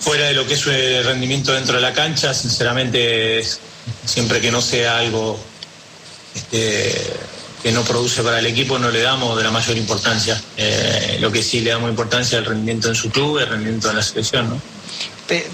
fuera 0.00 0.26
de 0.26 0.34
lo 0.34 0.46
que 0.46 0.54
es 0.54 0.66
el 0.66 1.04
rendimiento 1.04 1.52
dentro 1.52 1.76
de 1.76 1.82
la 1.82 1.92
cancha, 1.92 2.32
sinceramente, 2.32 3.42
siempre 4.04 4.40
que 4.40 4.50
no 4.50 4.60
sea 4.60 4.98
algo 4.98 5.38
este, 6.34 7.12
que 7.64 7.72
no 7.72 7.82
produce 7.82 8.22
para 8.22 8.40
el 8.40 8.46
equipo 8.46 8.78
no 8.78 8.90
le 8.90 9.00
damos 9.00 9.38
de 9.38 9.42
la 9.42 9.50
mayor 9.50 9.78
importancia. 9.78 10.38
Eh, 10.58 11.16
lo 11.18 11.32
que 11.32 11.42
sí 11.42 11.60
le 11.60 11.70
damos 11.70 11.88
importancia 11.88 12.36
es 12.36 12.44
el 12.44 12.50
rendimiento 12.50 12.90
en 12.90 12.94
su 12.94 13.08
club, 13.08 13.38
el 13.38 13.48
rendimiento 13.48 13.88
en 13.88 13.96
la 13.96 14.02
selección. 14.02 14.50
¿no? 14.50 14.60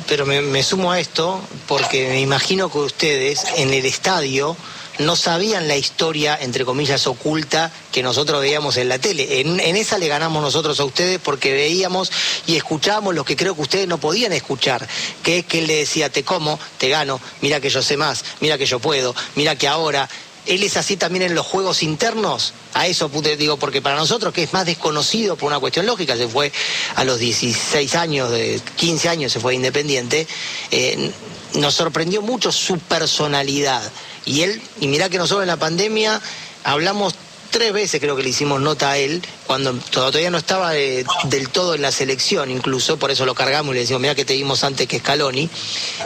Pero 0.09 0.27
me, 0.27 0.63
sumo 0.65 0.91
a 0.91 0.99
esto 0.99 1.41
porque 1.69 2.09
me 2.09 2.21
imagino 2.21 2.69
que 2.69 2.79
ustedes 2.79 3.45
en 3.57 3.73
el 3.73 3.87
estadio 3.87 4.57
no 4.99 5.15
sabían 5.15 5.69
la 5.69 5.77
historia, 5.77 6.37
entre 6.41 6.65
comillas, 6.65 7.07
oculta 7.07 7.71
que 7.93 8.03
nosotros 8.03 8.41
veíamos 8.41 8.77
en 8.77 8.89
la 8.89 8.99
tele. 8.99 9.41
En, 9.41 9.61
esa 9.77 9.97
le 9.97 10.09
ganamos 10.09 10.43
nosotros 10.43 10.81
a 10.81 10.85
ustedes 10.85 11.21
porque 11.21 11.53
veíamos 11.53 12.11
y 12.45 12.57
escuchábamos 12.57 13.15
lo 13.15 13.25
que 13.25 13.37
creo 13.37 13.55
que 13.55 13.63
ustedes 13.63 13.87
no 13.87 13.99
podían 13.99 14.33
escuchar, 14.33 14.87
que 15.23 15.39
es 15.39 15.47
que 15.47 15.61
él 15.61 15.69
le 15.69 15.77
decía, 15.77 16.11
te 16.11 16.25
como, 16.25 16.59
te 16.77 16.89
gano, 16.89 17.21
mira 17.41 17.61
que 17.61 17.71
yo 17.71 17.83
sé 17.83 17.97
más, 17.97 18.25
mira 18.41 18.59
que 18.59 18.67
yo 18.67 18.81
puedo, 18.81 19.15
mira 19.37 19.55
que 19.55 19.69
ahora 19.69 20.09
él 20.47 20.63
es 20.63 20.77
así 20.77 20.97
también 20.97 21.23
en 21.23 21.35
los 21.35 21.47
juegos 21.47 21.83
internos. 21.83 22.53
A 22.75 22.87
eso 22.87 23.11
digo, 23.39 23.57
porque 23.57 23.83
para 23.83 23.97
nosotros, 23.97 24.33
que 24.33 24.43
es 24.43 24.53
más 24.53 24.67
desconocido 24.67 25.37
por 25.37 25.49
una 25.49 25.59
cuestión 25.61 25.87
lógica, 25.87 26.17
se 26.17 26.29
fue 26.29 26.53
a 26.97 27.05
los 27.05 27.19
16 27.19 27.95
años, 27.95 28.31
de 28.31 28.61
15 28.77 29.09
años 29.09 29.33
se 29.33 29.41
fue 29.41 29.55
independiente, 29.55 30.27
eh, 30.71 31.11
nos 31.55 31.75
sorprendió 31.75 32.23
mucho 32.23 32.53
su 32.53 32.79
personalidad. 32.79 33.83
Y 34.25 34.43
él, 34.43 34.63
y 34.81 34.89
mirá 34.89 35.09
que 35.09 35.19
nosotros 35.19 35.43
en 35.43 35.49
la 35.49 35.57
pandemia 35.57 36.21
hablamos 36.65 37.15
tres 37.51 37.73
veces 37.73 38.01
creo 38.01 38.17
que 38.17 38.23
le 38.23 38.29
hicimos 38.29 38.61
nota 38.61 38.93
a 38.93 38.99
él, 38.99 39.23
cuando 39.47 39.75
todavía 39.75 40.31
no 40.31 40.39
estaba 40.39 40.71
de, 40.71 41.05
del 41.25 41.49
todo 41.49 41.75
en 41.75 41.83
la 41.83 41.91
selección 41.91 42.51
incluso, 42.51 42.97
por 42.97 43.11
eso 43.11 43.27
lo 43.27 43.35
cargamos 43.35 43.73
y 43.73 43.75
le 43.75 43.81
decimos, 43.81 44.01
mira 44.01 44.15
que 44.15 44.25
te 44.25 44.35
dimos 44.35 44.63
antes 44.63 44.87
que 44.87 45.01
Scaloni, 45.01 45.51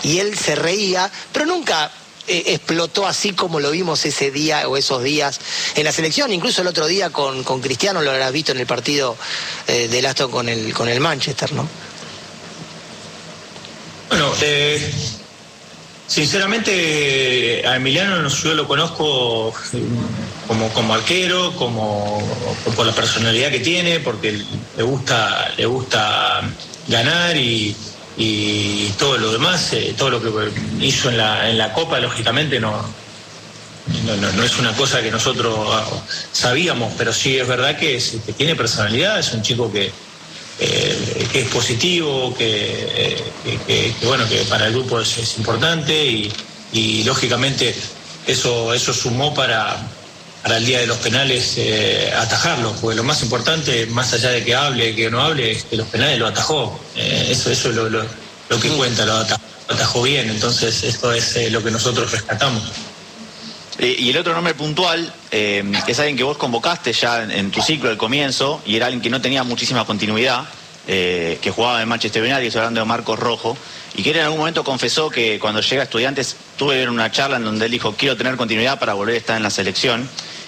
y 0.02 0.18
él 0.18 0.36
se 0.38 0.54
reía, 0.54 1.10
pero 1.32 1.46
nunca 1.46 1.90
eh, 2.26 2.44
explotó 2.46 3.06
así 3.06 3.32
como 3.32 3.60
lo 3.60 3.70
vimos 3.70 4.04
ese 4.06 4.30
día 4.30 4.66
o 4.68 4.76
esos 4.76 5.02
días 5.02 5.40
en 5.74 5.84
la 5.84 5.92
selección, 5.92 6.32
incluso 6.32 6.62
el 6.62 6.68
otro 6.68 6.86
día 6.86 7.10
con, 7.10 7.44
con 7.44 7.60
Cristiano 7.60 8.00
lo 8.00 8.10
habrás 8.10 8.32
visto 8.32 8.52
en 8.52 8.60
el 8.60 8.66
partido 8.66 9.16
eh, 9.66 9.88
del 9.88 10.06
Aston 10.06 10.30
con 10.30 10.48
el, 10.48 10.72
con 10.72 10.88
el 10.88 11.00
Manchester, 11.00 11.52
¿no? 11.52 11.68
Bueno, 14.08 14.32
eh, 14.40 14.92
sinceramente 16.06 17.62
a 17.66 17.76
Emiliano 17.76 18.26
yo 18.28 18.54
lo 18.54 18.66
conozco 18.66 19.52
como, 20.46 20.68
como 20.70 20.94
arquero, 20.94 21.54
como 21.56 22.22
por 22.74 22.86
la 22.86 22.92
personalidad 22.94 23.50
que 23.50 23.60
tiene, 23.60 24.00
porque 24.00 24.40
le 24.76 24.82
gusta, 24.82 25.52
le 25.56 25.66
gusta 25.66 26.42
ganar 26.88 27.36
y 27.36 27.76
y 28.16 28.88
todo 28.98 29.18
lo 29.18 29.32
demás, 29.32 29.72
eh, 29.72 29.94
todo 29.96 30.10
lo 30.10 30.22
que 30.22 30.30
hizo 30.80 31.10
en 31.10 31.18
la, 31.18 31.50
en 31.50 31.58
la 31.58 31.72
Copa, 31.72 31.98
lógicamente 31.98 32.60
no, 32.60 32.72
no, 34.04 34.32
no, 34.32 34.42
es 34.42 34.58
una 34.58 34.72
cosa 34.72 35.02
que 35.02 35.10
nosotros 35.10 35.56
sabíamos, 36.32 36.92
pero 36.96 37.12
sí 37.12 37.36
es 37.36 37.46
verdad 37.46 37.76
que, 37.76 38.00
tiene 38.36 38.54
personalidad, 38.54 39.18
es 39.18 39.32
un 39.32 39.42
chico 39.42 39.70
que, 39.72 39.90
eh, 40.60 41.26
que 41.32 41.40
es 41.40 41.48
positivo, 41.48 42.34
que, 42.36 43.22
que, 43.66 43.92
que, 43.98 44.06
bueno, 44.06 44.28
que 44.28 44.38
para 44.44 44.66
el 44.66 44.72
grupo 44.72 45.00
es, 45.00 45.18
es 45.18 45.36
importante 45.38 46.06
y, 46.06 46.32
y, 46.72 47.04
lógicamente 47.04 47.74
eso, 48.26 48.72
eso 48.72 48.94
sumó 48.94 49.34
para, 49.34 49.76
para 50.44 50.58
el 50.58 50.66
día 50.66 50.78
de 50.80 50.86
los 50.86 50.98
penales 50.98 51.54
eh, 51.56 52.12
atajarlo, 52.14 52.74
porque 52.78 52.94
lo 52.94 53.02
más 53.02 53.22
importante, 53.22 53.86
más 53.86 54.12
allá 54.12 54.28
de 54.28 54.44
que 54.44 54.54
hable, 54.54 54.94
que 54.94 55.10
no 55.10 55.22
hable, 55.22 55.52
es 55.52 55.64
que 55.64 55.74
los 55.74 55.88
penales 55.88 56.18
lo 56.18 56.26
atajó. 56.26 56.78
Eh, 56.94 57.28
eso, 57.30 57.50
eso 57.50 57.70
es 57.70 57.74
lo, 57.74 57.88
lo, 57.88 58.04
lo 58.50 58.60
que 58.60 58.68
cuenta, 58.68 59.06
lo 59.06 59.14
atajó, 59.14 59.40
lo 59.68 59.74
atajó, 59.74 60.02
bien, 60.02 60.28
entonces 60.28 60.82
esto 60.82 61.12
es 61.12 61.34
eh, 61.36 61.50
lo 61.50 61.64
que 61.64 61.70
nosotros 61.70 62.12
rescatamos. 62.12 62.62
Y 63.78 64.10
el 64.10 64.18
otro 64.18 64.34
nombre 64.34 64.52
puntual 64.52 65.10
eh, 65.30 65.64
es 65.86 65.98
alguien 65.98 66.18
que 66.18 66.24
vos 66.24 66.36
convocaste 66.36 66.92
ya 66.92 67.22
en, 67.22 67.30
en, 67.30 67.50
tu 67.50 67.62
ciclo 67.62 67.88
al 67.88 67.96
comienzo 67.96 68.60
y 68.66 68.76
era 68.76 68.86
alguien 68.86 69.00
que 69.00 69.10
no 69.10 69.22
tenía 69.22 69.44
muchísima 69.44 69.86
continuidad, 69.86 70.44
eh, 70.86 71.38
que 71.40 71.50
jugaba 71.50 71.80
en 71.80 71.88
Manchester 71.88 72.22
United, 72.22 72.42
estoy 72.42 72.58
hablando 72.58 72.80
de 72.80 72.84
Marcos 72.84 73.18
Rojo, 73.18 73.56
y 73.96 74.02
que 74.02 74.10
él 74.10 74.16
en 74.16 74.24
algún 74.24 74.40
momento 74.40 74.62
confesó 74.62 75.08
que 75.08 75.38
cuando 75.38 75.62
llega 75.62 75.80
a 75.80 75.84
estudiantes 75.84 76.36
tuve 76.58 76.86
una 76.86 77.10
charla 77.10 77.38
en 77.38 77.44
donde 77.44 77.64
él 77.64 77.72
dijo 77.72 77.94
quiero 77.96 78.18
tener 78.18 78.36
continuidad 78.36 78.78
para 78.78 78.92
volver 78.92 79.14
a 79.14 79.18
estar 79.18 79.36
en 79.38 79.42
la 79.42 79.48
selección. 79.48 80.06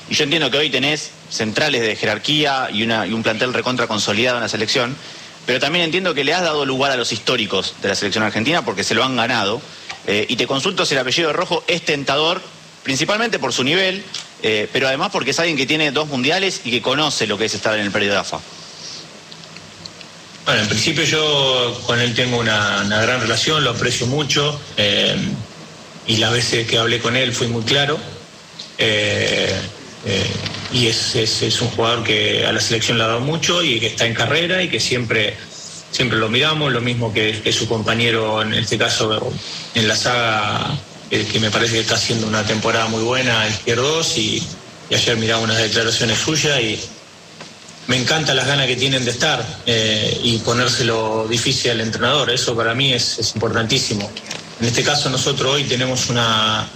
Y 0.09 0.14
yo 0.14 0.25
entiendo 0.25 0.51
que 0.51 0.59
hoy 0.59 0.71
tenés 0.71 1.11
centrales 1.31 1.83
de 1.83 1.97
jerarquía 1.97 2.69
y, 2.73 2.83
una, 2.83 3.07
y 3.07 3.12
un 3.12 3.23
plantel 3.23 3.53
recontra 3.53 3.87
consolidado 3.87 4.37
en 4.37 4.42
la 4.42 4.49
selección, 4.49 4.97
pero 5.47 5.61
también 5.61 5.85
entiendo 5.85 6.14
que 6.14 6.25
le 6.25 6.35
has 6.35 6.42
dado 6.42 6.64
lugar 6.64 6.92
a 6.92 6.97
los 6.97 7.12
históricos 7.12 7.75
de 7.83 7.88
la 7.88 7.95
selección 7.95 8.25
argentina 8.25 8.64
porque 8.64 8.85
se 8.85 8.95
lo 8.95 9.05
han 9.05 9.16
ganado. 9.16 9.61
Eh, 10.07 10.27
y 10.29 10.37
te 10.37 10.47
consulto 10.47 10.87
si 10.87 10.95
el 10.95 11.01
apellido 11.01 11.29
de 11.29 11.33
Rojo 11.33 11.64
es 11.66 11.85
tentador, 11.85 12.40
principalmente 12.85 13.38
por 13.40 13.53
su 13.53 13.64
nivel, 13.64 14.05
eh, 14.42 14.69
pero 14.73 14.87
además 14.87 15.11
porque 15.12 15.31
es 15.31 15.38
alguien 15.40 15.57
que 15.57 15.66
tiene 15.66 15.90
dos 15.90 16.09
mundiales 16.09 16.61
y 16.64 16.71
que 16.71 16.83
conoce 16.83 17.27
lo 17.27 17.37
que 17.38 17.47
es 17.47 17.55
estar 17.55 17.77
en 17.77 17.85
el 17.85 17.90
periodo 17.90 18.14
de 18.14 18.21
AFA. 18.21 18.40
Bueno, 20.45 20.61
en 20.62 20.69
principio 20.69 21.03
yo 21.03 21.81
con 21.87 22.01
él 22.01 22.14
tengo 22.14 22.38
una, 22.38 22.85
gran 22.85 23.21
relación, 23.21 23.64
lo 23.64 23.71
aprecio 23.71 24.07
mucho 24.07 24.61
eh, 24.77 25.16
y 26.07 26.19
las 26.19 26.33
veces 26.33 26.69
que 26.69 26.79
hablé 26.79 27.01
con 27.01 27.16
él 27.16 27.33
fui 27.33 27.49
muy 27.49 27.64
claro. 27.64 27.99
Eh, 30.07 30.25
y 30.73 30.87
es, 30.87 31.16
es, 31.16 31.61
un 31.61 31.69
jugador 31.71 32.05
que 32.05 32.47
a 32.47 32.53
la 32.53 32.61
selección 32.61 32.97
le 32.97 33.05
ha 33.05 33.09
dado 33.09 33.21
mucho 33.21 33.62
y 33.62 33.81
que 33.81 33.88
está 33.88 34.07
en 34.07 34.14
carrera 34.14 34.62
y 34.62 34.69
que 34.69 34.79
siempre, 34.79 35.37
siempre 35.90 36.16
lo 36.16 36.29
miramos, 36.29 36.73
lo 36.73 36.81
mismo 36.81 37.12
que, 37.12 37.40
que 37.42 37.53
su 37.53 37.66
compañero 37.66 38.40
en 38.40 38.55
este 38.55 38.79
caso 38.79 39.33
en 39.75 39.88
la 39.88 39.97
saga, 39.97 40.79
eh, 41.11 41.27
que 41.31 41.40
me 41.40 41.51
parece 41.51 41.75
que 41.75 41.81
está 41.81 41.97
haciendo 41.97 42.29
una 42.29 42.45
temporada 42.45 42.87
muy 42.87 43.03
buena, 43.03 43.49
Izquierdos, 43.49 44.16
y, 44.16 44.40
y 44.88 44.95
ayer 44.95 45.16
miraba 45.16 45.42
unas 45.42 45.59
declaraciones 45.59 46.19
suyas 46.19 46.61
y 46.61 46.79
me 47.88 47.97
encantan 47.97 48.37
las 48.37 48.47
ganas 48.47 48.66
que 48.69 48.77
tienen 48.77 49.05
de 49.05 49.11
estar 49.11 49.45
eh, 49.66 50.21
y 50.23 50.38
ponérselo 50.38 51.27
difícil 51.29 51.73
al 51.73 51.81
entrenador, 51.81 52.31
eso 52.31 52.55
para 52.55 52.75
mí 52.75 52.92
es, 52.92 53.19
es 53.19 53.35
importantísimo. 53.35 54.09
En 54.61 54.66
este 54.66 54.85
caso 54.85 55.11
nosotros 55.11 55.55
hoy 55.55 55.64
tenemos 55.64 56.09
una, 56.11 56.69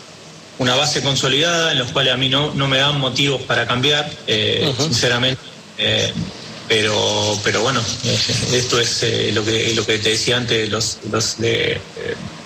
una 0.61 0.77
base 0.77 1.01
consolidada 1.01 1.73
en 1.73 1.79
los 1.79 1.91
cuales 1.91 2.13
a 2.13 2.19
mí 2.19 2.29
no, 2.29 2.53
no 2.55 2.69
me 2.69 2.77
dan 2.77 3.01
motivos 3.01 3.41
para 3.43 3.67
cambiar, 3.67 4.11
eh, 4.27 4.67
uh 4.69 4.75
-huh. 4.75 4.85
sinceramente. 4.85 5.41
Eh, 5.79 6.13
pero, 6.69 7.41
pero 7.43 7.63
bueno, 7.63 7.81
eh, 8.05 8.19
esto 8.53 8.79
es 8.79 9.03
eh, 9.03 9.31
lo, 9.33 9.43
que, 9.43 9.73
lo 9.75 9.87
que 9.87 9.99
te 9.99 10.11
decía 10.11 10.37
antes, 10.37 10.69
los, 10.69 10.99
los 11.11 11.39
de, 11.39 11.81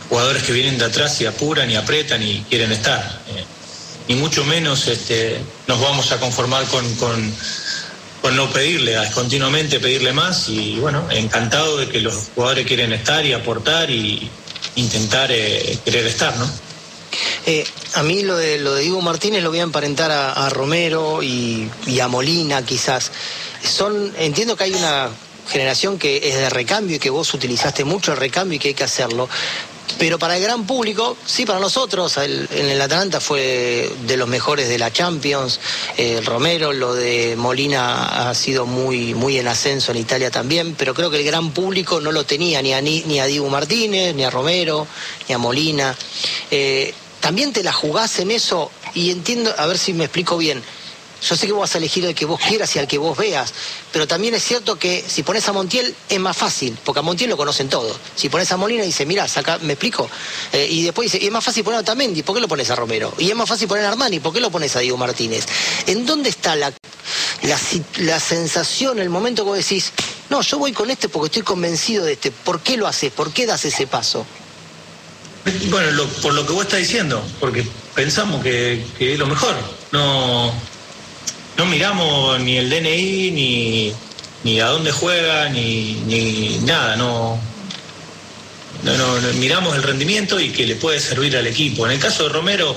jugadores 0.08 0.44
que 0.44 0.52
vienen 0.52 0.78
de 0.78 0.84
atrás 0.84 1.20
y 1.20 1.26
apuran 1.26 1.68
y 1.68 1.74
apretan 1.74 2.22
y 2.22 2.44
quieren 2.48 2.70
estar. 2.70 3.20
ni 4.08 4.14
mucho 4.14 4.44
menos 4.44 4.86
este, 4.86 5.40
nos 5.66 5.80
vamos 5.80 6.12
a 6.12 6.20
conformar 6.20 6.64
con, 6.66 6.84
con, 6.94 7.34
no 8.36 8.48
pedirle, 8.50 8.96
continuamente 9.12 9.80
pedirle 9.80 10.12
más 10.12 10.48
y 10.48 10.78
bueno, 10.78 11.06
encantado 11.10 11.78
de 11.78 11.88
que 11.88 12.00
los 12.00 12.30
jugadores 12.34 12.66
quieren 12.66 12.92
estar 12.92 13.26
y 13.26 13.32
aportar 13.32 13.90
y 13.90 14.30
intentar 14.76 15.30
eh, 15.32 15.78
querer 15.84 16.06
estar, 16.06 16.34
¿no? 16.36 16.48
Eh, 17.46 17.66
a 17.94 18.02
mí 18.02 18.22
lo 18.22 18.36
de, 18.36 18.58
lo 18.58 18.74
de 18.74 18.88
Martínez 19.02 19.42
lo 19.42 19.50
voy 19.50 19.60
a 19.60 19.64
emparentar 19.64 20.10
a, 20.10 20.48
Romero 20.48 21.22
y, 21.22 21.68
a 22.00 22.08
Molina 22.08 22.64
quizás. 22.64 23.10
Son, 23.62 24.12
entiendo 24.18 24.56
que 24.56 24.64
hay 24.64 24.74
una 24.74 25.10
generación 25.48 25.98
que 25.98 26.28
es 26.28 26.36
de 26.36 26.50
recambio 26.50 26.96
y 26.96 26.98
que 26.98 27.10
vos 27.10 27.32
utilizaste 27.34 27.84
mucho 27.84 28.12
el 28.12 28.18
recambio 28.18 28.56
y 28.56 28.58
que 28.58 28.68
hay 28.68 28.74
que 28.74 28.84
hacerlo. 28.84 29.28
Pero 29.98 30.18
para 30.18 30.36
el 30.36 30.42
gran 30.42 30.66
público, 30.66 31.16
sí, 31.24 31.44
para 31.44 31.60
nosotros, 31.60 32.16
en 32.16 32.48
el 32.50 32.80
Atalanta 32.80 33.20
fue 33.20 33.90
de 34.06 34.16
los 34.16 34.26
mejores 34.26 34.68
de 34.68 34.78
la 34.78 34.90
Champions. 34.90 35.60
El 35.96 36.24
Romero, 36.24 36.72
lo 36.72 36.94
de 36.94 37.36
Molina 37.36 38.28
ha 38.28 38.34
sido 38.34 38.66
muy, 38.66 39.14
muy 39.14 39.38
en 39.38 39.46
ascenso 39.46 39.92
en 39.92 39.98
Italia 39.98 40.30
también, 40.30 40.74
pero 40.74 40.94
creo 40.94 41.10
que 41.10 41.18
el 41.18 41.24
gran 41.24 41.52
público 41.52 42.00
no 42.00 42.10
lo 42.10 42.24
tenía 42.24 42.60
ni 42.62 42.72
a, 42.72 42.80
ni 42.80 43.20
a 43.20 43.26
Diego 43.26 43.48
Martínez, 43.50 44.14
ni 44.14 44.24
a 44.24 44.30
Romero, 44.30 44.86
ni 45.28 45.34
a 45.34 45.38
Molina. 45.38 45.94
Eh, 46.50 46.92
también 47.24 47.54
te 47.54 47.62
la 47.62 47.72
jugás 47.72 48.18
en 48.18 48.30
eso 48.30 48.70
y 48.92 49.10
entiendo, 49.10 49.54
a 49.56 49.64
ver 49.64 49.78
si 49.78 49.94
me 49.94 50.04
explico 50.04 50.36
bien 50.36 50.62
yo 51.26 51.36
sé 51.36 51.46
que 51.46 51.52
vos 51.52 51.62
vas 51.62 51.74
a 51.74 51.78
elegir 51.78 52.04
el 52.04 52.14
que 52.14 52.26
vos 52.26 52.38
quieras 52.38 52.76
y 52.76 52.78
al 52.78 52.86
que 52.86 52.98
vos 52.98 53.16
veas, 53.16 53.54
pero 53.90 54.06
también 54.06 54.34
es 54.34 54.44
cierto 54.44 54.78
que 54.78 55.02
si 55.06 55.22
pones 55.22 55.48
a 55.48 55.52
Montiel 55.52 55.94
es 56.10 56.20
más 56.20 56.36
fácil, 56.36 56.76
porque 56.84 56.98
a 56.98 57.02
Montiel 57.02 57.30
lo 57.30 57.38
conocen 57.38 57.70
todos. 57.70 57.96
Si 58.14 58.28
pones 58.28 58.52
a 58.52 58.58
Molina 58.58 58.82
dice, 58.82 59.06
mira, 59.06 59.26
saca, 59.26 59.56
me 59.62 59.72
explico. 59.72 60.10
Eh, 60.52 60.68
y 60.70 60.82
después 60.82 61.10
dice, 61.10 61.24
y 61.24 61.28
es 61.28 61.32
más 61.32 61.42
fácil 61.42 61.64
poner 61.64 61.80
a 61.80 61.82
Tamendi, 61.82 62.22
¿por 62.22 62.34
qué 62.34 62.42
lo 62.42 62.48
pones 62.48 62.68
a 62.70 62.76
Romero? 62.76 63.14
Y 63.16 63.30
es 63.30 63.34
más 63.34 63.48
fácil 63.48 63.66
poner 63.66 63.86
a 63.86 63.88
Armani, 63.88 64.20
¿por 64.20 64.34
qué 64.34 64.40
lo 64.40 64.50
pones 64.50 64.76
a 64.76 64.80
Diego 64.80 64.98
Martínez? 64.98 65.46
¿En 65.86 66.04
dónde 66.04 66.28
está 66.28 66.56
la, 66.56 66.74
la, 67.96 68.20
sensación, 68.20 68.98
el 68.98 69.08
momento 69.08 69.44
que 69.44 69.48
vos 69.48 69.56
decís, 69.56 69.92
no, 70.28 70.42
yo 70.42 70.58
voy 70.58 70.72
con 70.72 70.90
este 70.90 71.08
porque 71.08 71.26
estoy 71.28 71.42
convencido 71.42 72.04
de 72.04 72.12
este? 72.12 72.32
¿Por 72.32 72.60
qué 72.60 72.76
lo 72.76 72.86
haces? 72.86 73.10
¿Por 73.12 73.32
qué 73.32 73.46
das 73.46 73.64
ese 73.64 73.86
paso? 73.86 74.26
Bueno, 75.70 76.04
por 76.22 76.32
lo 76.34 76.46
que 76.46 76.52
vos 76.52 76.64
estás 76.64 76.80
diciendo, 76.80 77.22
porque 77.38 77.66
pensamos 77.94 78.42
que, 78.42 78.84
que 78.98 79.12
es 79.12 79.18
lo 79.18 79.26
mejor. 79.26 79.54
No, 79.92 80.52
no 81.56 81.66
miramos 81.66 82.40
ni 82.40 82.56
el 82.56 82.70
DNI, 82.70 83.30
ni, 83.30 83.92
ni 84.42 84.60
a 84.60 84.66
dónde 84.66 84.90
juega, 84.90 85.48
ni, 85.50 85.94
ni 86.06 86.58
nada, 86.64 86.96
no, 86.96 87.38
no, 88.82 89.20
miramos 89.34 89.74
el 89.76 89.82
rendimiento 89.82 90.40
y 90.40 90.50
que 90.50 90.66
le 90.66 90.76
puede 90.76 91.00
servir 91.00 91.36
al 91.36 91.46
equipo. 91.46 91.86
En 91.86 91.92
el 91.92 91.98
caso 91.98 92.24
de 92.24 92.28
Romero, 92.30 92.76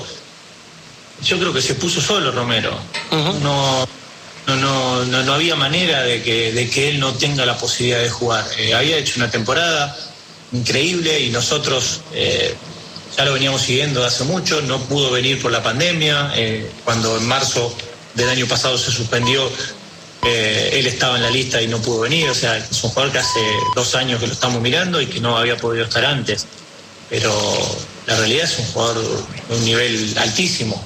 yo 1.22 1.38
creo 1.38 1.52
que 1.52 1.62
se 1.62 1.74
puso 1.74 2.00
solo 2.00 2.30
Romero. 2.32 2.78
no, 3.10 3.88
no, 4.46 5.04
no, 5.04 5.22
no, 5.22 5.32
había 5.34 5.56
manera 5.56 6.02
de 6.02 6.22
que, 6.22 6.52
de 6.52 6.70
que 6.70 6.88
él 6.88 7.00
no 7.00 7.12
tenga 7.14 7.44
la 7.44 7.58
posibilidad 7.58 8.00
de 8.00 8.08
jugar. 8.08 8.46
Eh, 8.56 8.74
había 8.74 8.96
hecho 8.96 9.14
una 9.16 9.30
temporada 9.30 9.96
increíble 10.52 11.20
y 11.20 11.30
nosotros 11.30 12.00
eh, 12.12 12.54
ya 13.16 13.24
lo 13.24 13.32
veníamos 13.32 13.62
siguiendo 13.62 14.04
hace 14.04 14.24
mucho, 14.24 14.60
no 14.62 14.80
pudo 14.84 15.10
venir 15.10 15.40
por 15.40 15.50
la 15.50 15.62
pandemia, 15.62 16.32
eh, 16.36 16.70
cuando 16.84 17.16
en 17.16 17.26
marzo 17.26 17.74
del 18.14 18.28
año 18.28 18.46
pasado 18.46 18.78
se 18.78 18.90
suspendió, 18.90 19.50
eh, 20.24 20.70
él 20.74 20.86
estaba 20.86 21.16
en 21.16 21.22
la 21.22 21.30
lista 21.30 21.60
y 21.60 21.68
no 21.68 21.80
pudo 21.80 22.00
venir, 22.00 22.28
o 22.28 22.34
sea, 22.34 22.56
es 22.56 22.82
un 22.84 22.90
jugador 22.90 23.12
que 23.12 23.18
hace 23.18 23.40
dos 23.74 23.94
años 23.94 24.20
que 24.20 24.26
lo 24.26 24.32
estamos 24.32 24.60
mirando 24.60 25.00
y 25.00 25.06
que 25.06 25.20
no 25.20 25.36
había 25.36 25.56
podido 25.56 25.84
estar 25.84 26.04
antes, 26.04 26.46
pero 27.08 27.32
la 28.06 28.16
realidad 28.16 28.44
es 28.44 28.58
un 28.58 28.66
jugador 28.66 29.04
de 29.48 29.56
un 29.56 29.64
nivel 29.64 30.14
altísimo. 30.18 30.84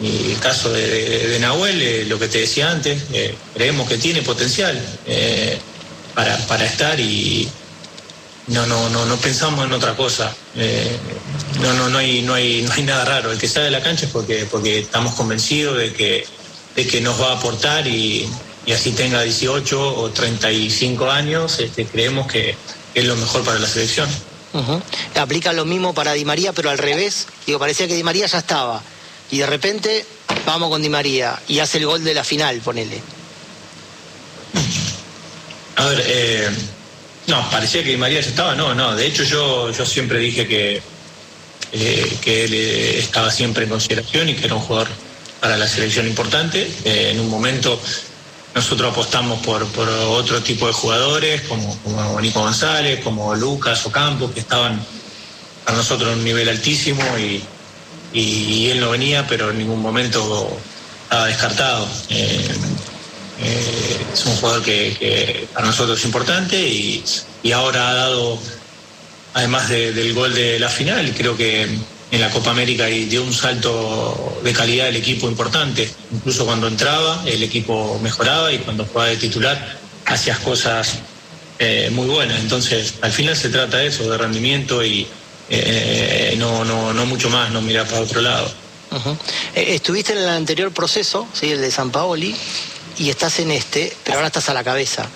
Y 0.00 0.32
el 0.32 0.38
caso 0.40 0.72
de, 0.72 1.38
Nahuel, 1.40 1.80
eh, 1.80 2.04
lo 2.06 2.18
que 2.18 2.26
te 2.26 2.38
decía 2.38 2.68
antes, 2.70 3.04
creemos 3.54 3.88
que 3.88 3.96
tiene 3.96 4.22
potencial 4.22 4.80
para, 6.14 6.36
para 6.46 6.66
estar 6.66 6.98
y, 6.98 7.48
no, 8.48 8.66
no, 8.66 8.90
no, 8.90 9.06
no 9.06 9.16
pensamos 9.16 9.64
en 9.64 9.72
otra 9.72 9.96
cosa. 9.96 10.34
Eh, 10.56 10.96
no, 11.62 11.72
no, 11.72 11.88
no 11.88 11.98
hay, 11.98 12.22
no 12.22 12.34
hay, 12.34 12.62
no 12.62 12.72
hay 12.72 12.82
nada 12.82 13.04
raro. 13.04 13.32
El 13.32 13.38
que 13.38 13.48
sale 13.48 13.66
de 13.66 13.70
la 13.70 13.82
cancha 13.82 14.06
es 14.06 14.12
porque, 14.12 14.46
porque 14.50 14.80
estamos 14.80 15.14
convencidos 15.14 15.78
de 15.78 15.92
que, 15.92 16.26
de 16.76 16.86
que 16.86 17.00
nos 17.00 17.20
va 17.20 17.32
a 17.32 17.36
aportar 17.38 17.86
y, 17.86 18.28
así 18.72 18.92
tenga 18.92 19.22
18 19.22 19.96
o 19.96 20.10
35 20.10 21.10
años, 21.10 21.58
este, 21.58 21.86
creemos 21.86 22.26
que 22.26 22.56
es 22.94 23.04
lo 23.04 23.16
mejor 23.16 23.44
para 23.44 23.58
la 23.58 23.68
selección. 23.68 24.08
Aplica 25.16 25.52
lo 25.52 25.64
mismo 25.64 25.94
para 25.94 26.12
Di 26.12 26.24
María, 26.24 26.52
pero 26.52 26.70
al 26.70 26.78
revés. 26.78 27.26
Digo, 27.46 27.58
parecía 27.58 27.88
que 27.88 27.94
Di 27.94 28.04
María 28.04 28.26
ya 28.26 28.38
estaba. 28.38 28.82
Y 29.30 29.38
de 29.38 29.46
repente 29.46 30.06
vamos 30.46 30.68
con 30.68 30.82
Di 30.82 30.88
María 30.88 31.40
y 31.48 31.58
hace 31.58 31.78
el 31.78 31.86
gol 31.86 32.04
de 32.04 32.14
la 32.14 32.24
final, 32.24 32.60
ponele. 32.60 33.00
A 35.76 35.86
ver, 35.86 36.04
eh, 36.06 36.50
no, 37.26 37.50
parecía 37.50 37.82
que 37.82 37.96
María 37.96 38.20
ya 38.20 38.28
estaba, 38.28 38.54
no, 38.54 38.74
no. 38.74 38.94
De 38.94 39.06
hecho, 39.06 39.22
yo, 39.22 39.70
yo 39.70 39.86
siempre 39.86 40.18
dije 40.18 40.46
que, 40.46 40.82
eh, 41.72 42.18
que 42.20 42.44
él 42.44 42.54
eh, 42.54 42.98
estaba 42.98 43.30
siempre 43.30 43.64
en 43.64 43.70
consideración 43.70 44.28
y 44.28 44.34
que 44.34 44.44
era 44.44 44.54
un 44.54 44.60
jugador 44.60 44.88
para 45.40 45.56
la 45.56 45.66
selección 45.66 46.06
importante. 46.06 46.70
Eh, 46.84 47.10
en 47.12 47.20
un 47.20 47.30
momento 47.30 47.80
nosotros 48.54 48.92
apostamos 48.92 49.40
por, 49.40 49.66
por 49.68 49.88
otro 49.88 50.42
tipo 50.42 50.66
de 50.66 50.74
jugadores, 50.74 51.42
como, 51.42 51.76
como 51.78 52.20
Nico 52.20 52.40
González, 52.40 53.02
como 53.02 53.34
Lucas 53.34 53.84
o 53.86 53.90
Campos, 53.90 54.32
que 54.32 54.40
estaban 54.40 54.80
a 55.66 55.72
nosotros 55.72 56.12
en 56.12 56.18
un 56.18 56.24
nivel 56.24 56.48
altísimo 56.48 57.02
y, 57.18 57.42
y, 58.12 58.68
él 58.68 58.80
no 58.80 58.90
venía, 58.90 59.26
pero 59.26 59.50
en 59.50 59.58
ningún 59.58 59.80
momento 59.80 60.56
estaba 61.04 61.26
descartado. 61.26 61.88
Eh, 63.40 64.06
es 64.12 64.26
un 64.26 64.36
jugador 64.36 64.62
que, 64.62 65.46
para 65.52 65.66
nosotros 65.66 65.98
es 65.98 66.04
importante 66.04 66.56
y, 66.60 67.02
ahora 67.52 67.90
ha 67.90 67.94
dado, 67.94 68.38
además 69.34 69.68
del 69.68 70.14
gol 70.14 70.34
de 70.34 70.58
la 70.58 70.68
final, 70.68 71.12
creo 71.16 71.36
que 71.36 71.62
en 72.10 72.20
la 72.20 72.30
Copa 72.30 72.50
América 72.50 72.88
y 72.88 73.06
dio 73.06 73.24
un 73.24 73.32
salto 73.32 74.40
de 74.42 74.52
calidad 74.52 74.86
del 74.86 74.96
equipo 74.96 75.28
importante. 75.28 75.90
Incluso 76.12 76.46
cuando 76.46 76.68
entraba, 76.68 77.22
el 77.26 77.42
equipo 77.42 77.98
mejoraba 78.02 78.52
y 78.52 78.58
cuando 78.58 78.84
jugaba 78.84 79.10
de 79.10 79.16
titular, 79.16 79.78
hacías 80.06 80.38
cosas 80.38 80.98
eh, 81.58 81.90
muy 81.92 82.06
buenas. 82.06 82.40
Entonces, 82.40 82.94
al 83.00 83.12
final 83.12 83.36
se 83.36 83.48
trata 83.48 83.78
de 83.78 83.88
eso, 83.88 84.08
de 84.08 84.16
rendimiento 84.16 84.84
y 84.84 85.06
eh, 85.50 86.34
no, 86.38 86.64
no, 86.64 86.92
no 86.92 87.06
mucho 87.06 87.28
más, 87.30 87.50
no 87.50 87.60
mirar 87.60 87.86
para 87.86 88.00
otro 88.00 88.20
lado. 88.20 88.50
Estuviste 89.54 90.12
en 90.12 90.18
el 90.18 90.28
anterior 90.28 90.72
proceso, 90.72 91.26
¿sí? 91.32 91.50
el 91.50 91.60
de 91.60 91.70
San 91.70 91.90
Paoli, 91.90 92.34
y 92.98 93.10
estás 93.10 93.38
en 93.40 93.50
este, 93.50 93.94
pero 94.04 94.16
ahora 94.16 94.28
estás 94.28 94.48
a 94.48 94.54
la 94.54 94.64
cabeza. 94.64 95.06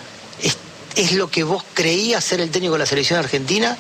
¿Es, 0.97 1.13
lo 1.13 1.31
que 1.31 1.45
vos 1.45 1.63
creías 1.75 2.25
ser 2.25 2.41
el 2.41 2.51
técnico 2.51 2.73
de 2.73 2.81
la 2.81 2.87
selección 2.87 3.21
argentina 3.21 3.77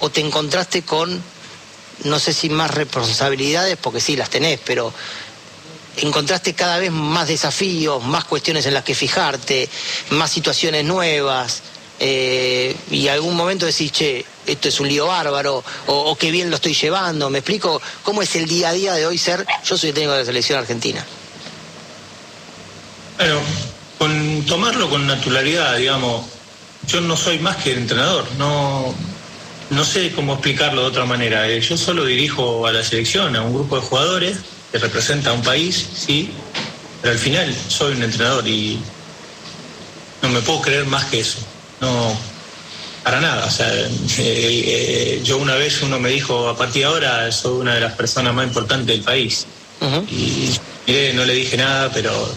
o 0.00 0.10
te 0.10 0.20
encontraste 0.20 0.82
con, 0.82 1.22
no 2.04 2.18
sé 2.18 2.34
si 2.34 2.50
más 2.50 2.70
responsabilidades, 2.72 3.78
porque 3.78 4.00
sí 4.00 4.16
las 4.16 4.28
tenés, 4.28 4.60
pero 4.64 4.92
encontraste 5.96 6.52
cada 6.52 6.78
vez 6.78 6.92
más 6.92 7.26
desafíos, 7.26 8.04
más 8.04 8.24
cuestiones 8.24 8.66
en 8.66 8.74
las 8.74 8.84
que 8.84 8.94
fijarte, 8.94 9.68
más 10.10 10.30
situaciones 10.30 10.84
nuevas? 10.84 11.62
Eh, 12.00 12.76
y 12.90 13.08
algún 13.08 13.34
momento 13.34 13.64
decís, 13.64 13.90
che, 13.90 14.24
esto 14.46 14.68
es 14.68 14.78
un 14.78 14.88
lío 14.88 15.06
bárbaro, 15.06 15.64
o, 15.86 15.94
o, 15.94 16.16
qué 16.16 16.30
bien 16.30 16.50
lo 16.50 16.56
estoy 16.56 16.74
llevando. 16.74 17.30
¿Me 17.30 17.38
explico 17.38 17.80
cómo 18.02 18.20
es 18.20 18.36
el 18.36 18.46
día 18.46 18.68
a 18.68 18.72
día 18.72 18.92
de 18.92 19.06
hoy 19.06 19.16
ser 19.16 19.46
yo 19.64 19.78
soy 19.78 19.88
el 19.88 19.94
técnico 19.94 20.12
de 20.12 20.20
la 20.20 20.26
selección 20.26 20.58
argentina? 20.58 21.04
Bueno, 23.18 23.40
con 23.98 24.44
tomarlo 24.46 24.88
con 24.88 25.04
naturalidad, 25.06 25.76
digamos, 25.76 26.24
yo 26.86 27.00
no 27.00 27.16
soy 27.16 27.40
más 27.40 27.56
que 27.56 27.72
entrenador, 27.72 28.24
no, 28.38 28.94
no 29.70 29.84
sé 29.84 30.12
cómo 30.12 30.34
explicarlo 30.34 30.82
de 30.82 30.86
otra 30.86 31.04
manera. 31.04 31.48
Eh, 31.48 31.60
yo 31.60 31.76
solo 31.76 32.04
dirijo 32.04 32.64
a 32.68 32.72
la 32.72 32.84
selección, 32.84 33.34
a 33.34 33.42
un 33.42 33.54
grupo 33.54 33.74
de 33.74 33.82
jugadores 33.82 34.38
que 34.70 34.78
representa 34.78 35.30
a 35.30 35.32
un 35.32 35.42
país, 35.42 35.84
sí, 35.96 36.30
pero 37.02 37.12
al 37.12 37.18
final 37.18 37.52
soy 37.68 37.96
un 37.96 38.04
entrenador 38.04 38.46
y 38.46 38.78
no 40.22 40.28
me 40.28 40.40
puedo 40.40 40.62
creer 40.62 40.86
más 40.86 41.06
que 41.06 41.18
eso. 41.18 41.38
No, 41.80 42.16
para 43.02 43.20
nada. 43.20 43.46
O 43.46 43.50
sea, 43.50 43.68
eh, 43.74 43.90
eh, 44.18 45.20
yo 45.24 45.38
una 45.38 45.56
vez 45.56 45.82
uno 45.82 45.98
me 45.98 46.10
dijo, 46.10 46.48
a 46.48 46.56
partir 46.56 46.82
de 46.82 46.88
ahora 46.88 47.32
soy 47.32 47.60
una 47.60 47.74
de 47.74 47.80
las 47.80 47.94
personas 47.94 48.32
más 48.32 48.46
importantes 48.46 48.86
del 48.86 49.02
país. 49.02 49.44
Y 50.06 50.58
no 51.14 51.24
le 51.24 51.34
dije 51.34 51.56
nada, 51.56 51.90
pero 51.92 52.34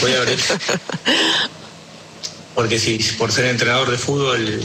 podía 0.00 0.18
haber 0.18 0.38
Porque 2.54 2.78
si 2.78 2.98
por 3.18 3.32
ser 3.32 3.46
entrenador 3.46 3.90
de 3.90 3.98
fútbol 3.98 4.62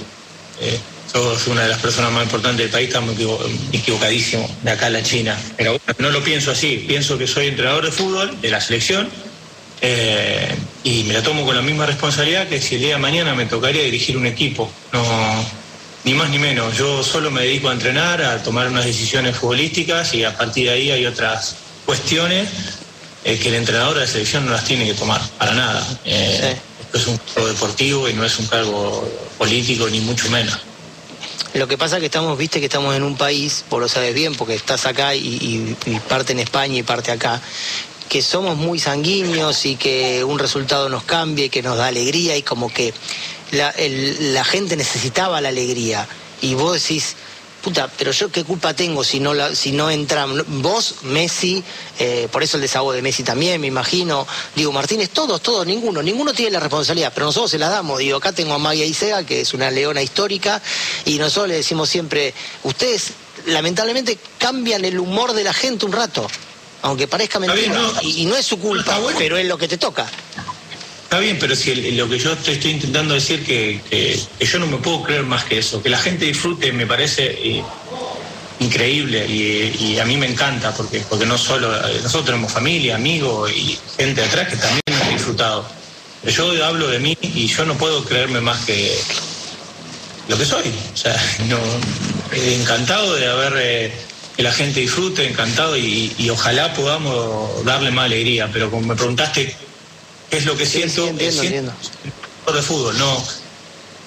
eh, 0.62 0.80
sos 1.12 1.48
una 1.48 1.64
de 1.64 1.70
las 1.70 1.80
personas 1.80 2.12
más 2.12 2.24
importantes 2.24 2.60
del 2.60 2.70
país, 2.70 2.88
estamos 2.88 3.16
equivocadísimo 3.72 4.50
de 4.62 4.72
acá 4.72 4.88
a 4.88 4.92
la 4.92 5.02
China. 5.02 5.38
Pero 5.58 5.80
no 5.98 6.12
lo 6.12 6.24
pienso 6.24 6.52
así, 6.52 6.86
pienso 6.88 7.18
que 7.18 7.28
soy 7.28 7.48
entrenador 7.48 7.86
de 7.86 7.92
fútbol 7.92 8.40
de 8.42 8.50
la 8.50 8.62
selección 8.62 9.10
eh, 9.82 10.56
y 10.84 11.04
me 11.04 11.14
la 11.14 11.24
tomo 11.24 11.46
con 11.46 11.56
la 11.56 11.62
misma 11.62 11.86
responsabilidad 11.86 12.48
que 12.48 12.62
si 12.62 12.76
el 12.76 12.82
día 12.82 12.96
de 12.96 13.02
mañana 13.02 13.34
me 13.34 13.46
tocaría 13.46 13.84
dirigir 13.84 14.18
un 14.18 14.26
equipo. 14.26 14.70
No, 14.92 15.04
ni 16.04 16.14
más 16.14 16.30
ni 16.30 16.38
menos. 16.38 16.78
Yo 16.78 17.04
solo 17.04 17.32
me 17.32 17.42
dedico 17.42 17.70
a 17.70 17.74
entrenar, 17.74 18.22
a 18.22 18.44
tomar 18.44 18.68
unas 18.68 18.86
decisiones 18.86 19.38
futbolísticas 19.38 20.14
y 20.14 20.24
a 20.24 20.38
partir 20.38 20.66
de 20.66 20.74
ahí 20.74 20.92
hay 20.92 21.06
otras 21.06 21.56
cuestiones 21.90 22.48
eh, 23.24 23.40
que 23.40 23.50
el 23.50 23.56
entrenador 23.56 23.96
de 23.96 24.02
la 24.02 24.08
selección 24.08 24.46
no 24.46 24.52
las 24.52 24.64
tiene 24.64 24.86
que 24.86 24.94
tomar, 24.94 25.20
para 25.40 25.54
nada. 25.56 25.84
Eh, 26.06 26.56
Esto 26.86 26.98
es 27.00 27.08
un 27.08 27.18
cargo 27.34 27.48
deportivo 27.48 28.08
y 28.08 28.14
no 28.14 28.24
es 28.24 28.38
un 28.38 28.46
cargo 28.46 29.10
político, 29.40 29.90
ni 29.90 30.00
mucho 30.00 30.30
menos. 30.30 30.56
Lo 31.56 31.68
que 31.68 31.80
pasa 31.80 31.96
es 31.96 32.02
que 32.02 32.06
estamos, 32.06 32.38
viste 32.38 32.60
que 32.60 32.68
estamos 32.68 32.96
en 32.96 33.02
un 33.02 33.18
país, 33.18 33.66
vos 33.72 33.82
lo 33.82 33.88
sabes 33.88 34.14
bien, 34.14 34.36
porque 34.36 34.54
estás 34.54 34.86
acá 34.86 35.16
y, 35.16 35.20
y- 35.28 35.76
y 35.88 36.00
parte 36.02 36.34
en 36.34 36.40
España 36.42 36.78
y 36.78 36.84
parte 36.84 37.10
acá, 37.12 37.42
que 38.08 38.22
somos 38.22 38.56
muy 38.56 38.78
sanguíneos 38.80 39.66
y 39.66 39.76
que 39.76 40.24
un 40.24 40.38
resultado 40.38 40.90
nos 40.90 41.02
cambie, 41.06 41.50
que 41.50 41.64
nos 41.64 41.76
da 41.76 41.88
alegría 41.88 42.38
y 42.38 42.44
como 42.44 42.72
que 42.72 42.94
la, 43.50 43.72
el- 43.72 44.36
la 44.36 44.44
gente 44.44 44.76
necesitaba 44.76 45.42
la 45.42 45.50
alegría. 45.50 46.08
Y 46.40 46.54
vos 46.54 46.74
decís, 46.84 47.16
puta, 47.60 47.90
pero 47.98 48.12
yo 48.12 48.32
qué 48.32 48.44
culpa 48.44 48.74
tengo 48.74 49.04
si 49.04 49.20
no, 49.20 49.34
la, 49.34 49.54
si 49.56 49.72
no 49.72 49.90
entran. 49.90 50.44
Vos, 50.62 50.96
Messi, 51.04 51.64
eh, 52.00 52.28
por 52.32 52.44
eso 52.44 52.58
el 52.58 52.62
desahogo 52.62 52.92
de 52.92 53.02
Messi 53.02 53.24
también, 53.24 53.62
me 53.62 53.68
imagino. 53.68 54.26
Digo, 54.56 54.72
Martínez, 54.72 55.10
todos, 55.10 55.42
todos, 55.42 55.66
ninguno, 55.66 56.02
ninguno 56.02 56.34
tiene 56.34 56.52
la 56.52 56.60
responsabilidad, 56.60 57.12
pero 57.14 57.28
nosotros 57.28 57.52
se 57.52 57.60
la 57.60 57.70
damos. 57.70 58.00
Digo, 58.00 58.18
acá 58.18 58.32
tengo 58.32 58.54
a 58.54 58.58
Maya 58.58 58.86
Isega, 58.86 59.24
que 59.26 59.42
es 59.42 59.54
una 59.54 59.70
leona 59.72 60.02
histórica, 60.02 60.62
y 61.06 61.18
nosotros 61.18 61.50
le 61.50 61.56
decimos 61.56 61.90
siempre, 61.90 62.34
ustedes 62.64 63.12
lamentablemente 63.46 64.18
cambian 64.38 64.86
el 64.86 65.00
humor 65.00 65.34
de 65.34 65.44
la 65.44 65.54
gente 65.54 65.86
un 65.86 65.92
rato. 65.92 66.28
Aunque 66.82 67.08
parezca 67.08 67.40
mentira, 67.40 67.78
y, 68.02 68.22
y 68.22 68.26
no 68.26 68.38
es 68.38 68.46
su 68.46 68.58
culpa, 68.58 69.00
bueno. 69.00 69.20
pero 69.20 69.38
es 69.38 69.46
lo 69.46 69.58
que 69.58 69.68
te 69.68 69.78
toca. 69.78 70.10
Está 71.10 71.18
bien, 71.18 71.40
pero 71.40 71.56
si 71.56 71.74
lo 71.94 72.08
que 72.08 72.20
yo 72.20 72.38
te 72.38 72.52
estoy 72.52 72.70
intentando 72.70 73.16
decir 73.16 73.44
que, 73.44 73.82
que, 73.90 74.46
yo 74.46 74.60
no 74.60 74.68
me 74.68 74.78
puedo 74.78 75.02
creer 75.02 75.24
más 75.24 75.44
que 75.44 75.58
eso, 75.58 75.82
que 75.82 75.90
la 75.90 75.98
gente 75.98 76.26
disfrute 76.26 76.72
me 76.72 76.86
parece 76.86 77.32
eh, 77.32 77.64
increíble 78.60 79.26
y, 79.26 79.98
a 79.98 80.06
mí 80.06 80.18
me 80.18 80.28
encanta 80.28 80.72
porque 80.72 81.00
porque 81.10 81.26
no 81.26 81.36
solo 81.36 81.76
eh, 81.76 82.02
nosotros 82.04 82.26
tenemos 82.26 82.52
familia, 82.52 82.94
amigos 82.94 83.52
y 83.52 83.76
gente 83.98 84.24
atrás 84.24 84.50
que 84.50 84.58
también 84.58 84.82
han 85.02 85.10
disfrutado. 85.12 85.66
Yo 86.28 86.64
hablo 86.64 86.88
de 86.90 87.00
mí 87.00 87.18
y 87.20 87.48
yo 87.48 87.66
no 87.66 87.76
puedo 87.76 88.04
creerme 88.04 88.40
más 88.40 88.64
que 88.66 88.96
lo 90.28 90.38
que 90.38 90.46
soy. 90.46 90.72
O 90.94 90.96
sea, 90.96 91.16
eh, 92.34 92.58
encantado 92.62 93.16
de 93.16 93.26
haber 93.26 93.92
que 94.38 94.44
la 94.44 94.52
gente 94.52 94.82
disfrute, 94.82 95.28
encantado 95.28 95.76
y, 95.76 96.30
ojalá 96.30 96.72
podamos 96.76 97.66
darle 97.66 97.90
más 97.90 98.06
alegría. 98.06 98.48
Pero 98.54 98.70
como 98.70 98.86
me 98.86 98.96
preguntaste 98.96 99.69
es 100.32 100.46
lo 100.46 100.56
que 100.56 100.66
Sí, 100.66 100.78
siento, 100.80 101.04
sí, 101.04 101.10
entiendo, 101.10 101.42
siento 101.42 101.58
entiendo. 101.58 101.74
jugador 102.46 102.62
de 102.62 102.68
fútbol. 102.68 102.98
No, 102.98 103.24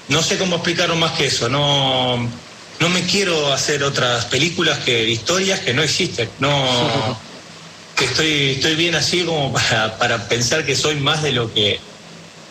no 0.09 0.23
sé 0.23 0.39
cómo 0.39 0.57
explicarlo 0.57 0.97
más 0.97 1.13
que 1.13 1.27
eso. 1.27 1.49
No, 1.49 2.17
no 2.81 2.89
me 2.89 3.03
quiero 3.07 3.53
hacer 3.53 3.83
otras 3.85 4.27
películas 4.27 4.79
que 4.81 5.09
historias 5.09 5.61
que 5.61 5.75
no 5.75 5.83
existen. 5.83 6.29
No, 6.39 7.19
que 7.97 8.05
estoy, 8.05 8.51
estoy 8.53 8.75
bien 8.75 8.95
así 8.95 9.25
como 9.25 9.53
para, 9.53 9.99
para 9.99 10.29
pensar 10.29 10.65
que 10.65 10.75
soy 10.77 10.97
más 10.97 11.23
de 11.23 11.33
lo 11.33 11.53
que 11.53 11.81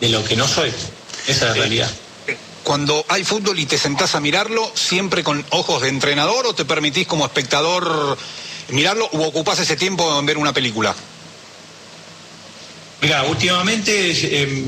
de 0.00 0.08
lo 0.08 0.24
que 0.24 0.36
no 0.36 0.48
soy. 0.48 0.70
Esa 0.70 1.30
es 1.32 1.40
la 1.42 1.52
realidad. 1.54 1.90
Cuando 2.64 3.04
hay 3.08 3.24
fútbol 3.24 3.58
y 3.58 3.66
te 3.66 3.78
sentás 3.78 4.14
a 4.14 4.20
mirarlo, 4.20 4.70
siempre 4.74 5.22
con 5.24 5.44
ojos 5.50 5.82
de 5.82 5.88
entrenador 5.88 6.46
o 6.46 6.54
te 6.54 6.64
permitís 6.64 7.06
como 7.06 7.24
espectador 7.24 8.16
mirarlo 8.68 9.06
o 9.12 9.22
ocupás 9.22 9.58
ese 9.60 9.76
tiempo 9.76 10.18
en 10.18 10.26
ver 10.26 10.38
una 10.38 10.52
película. 10.52 10.94
Mira, 13.02 13.24
últimamente 13.24 14.12
eh, 14.12 14.64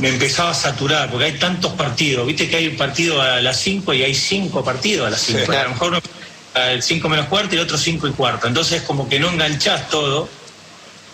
me 0.00 0.08
empezaba 0.10 0.50
a 0.50 0.54
saturar 0.54 1.10
porque 1.10 1.26
hay 1.26 1.32
tantos 1.32 1.72
partidos. 1.72 2.24
Viste 2.26 2.48
que 2.48 2.56
hay 2.56 2.68
un 2.68 2.76
partido 2.76 3.20
a 3.20 3.40
las 3.40 3.58
5 3.60 3.92
y 3.94 4.04
hay 4.04 4.14
cinco 4.14 4.64
partidos 4.64 5.08
a 5.08 5.10
las 5.10 5.20
5. 5.20 5.40
Sí. 5.46 5.52
A 5.56 5.64
lo 5.64 5.70
mejor 5.70 5.88
uno- 5.88 6.00
el 6.54 6.82
5 6.82 7.08
menos 7.08 7.26
cuarto 7.26 7.54
y 7.54 7.58
el 7.58 7.64
otro 7.64 7.76
5 7.76 8.06
y 8.06 8.12
cuarto. 8.12 8.46
Entonces, 8.46 8.82
como 8.82 9.08
que 9.08 9.18
no 9.18 9.30
enganchás 9.30 9.88
todo 9.90 10.28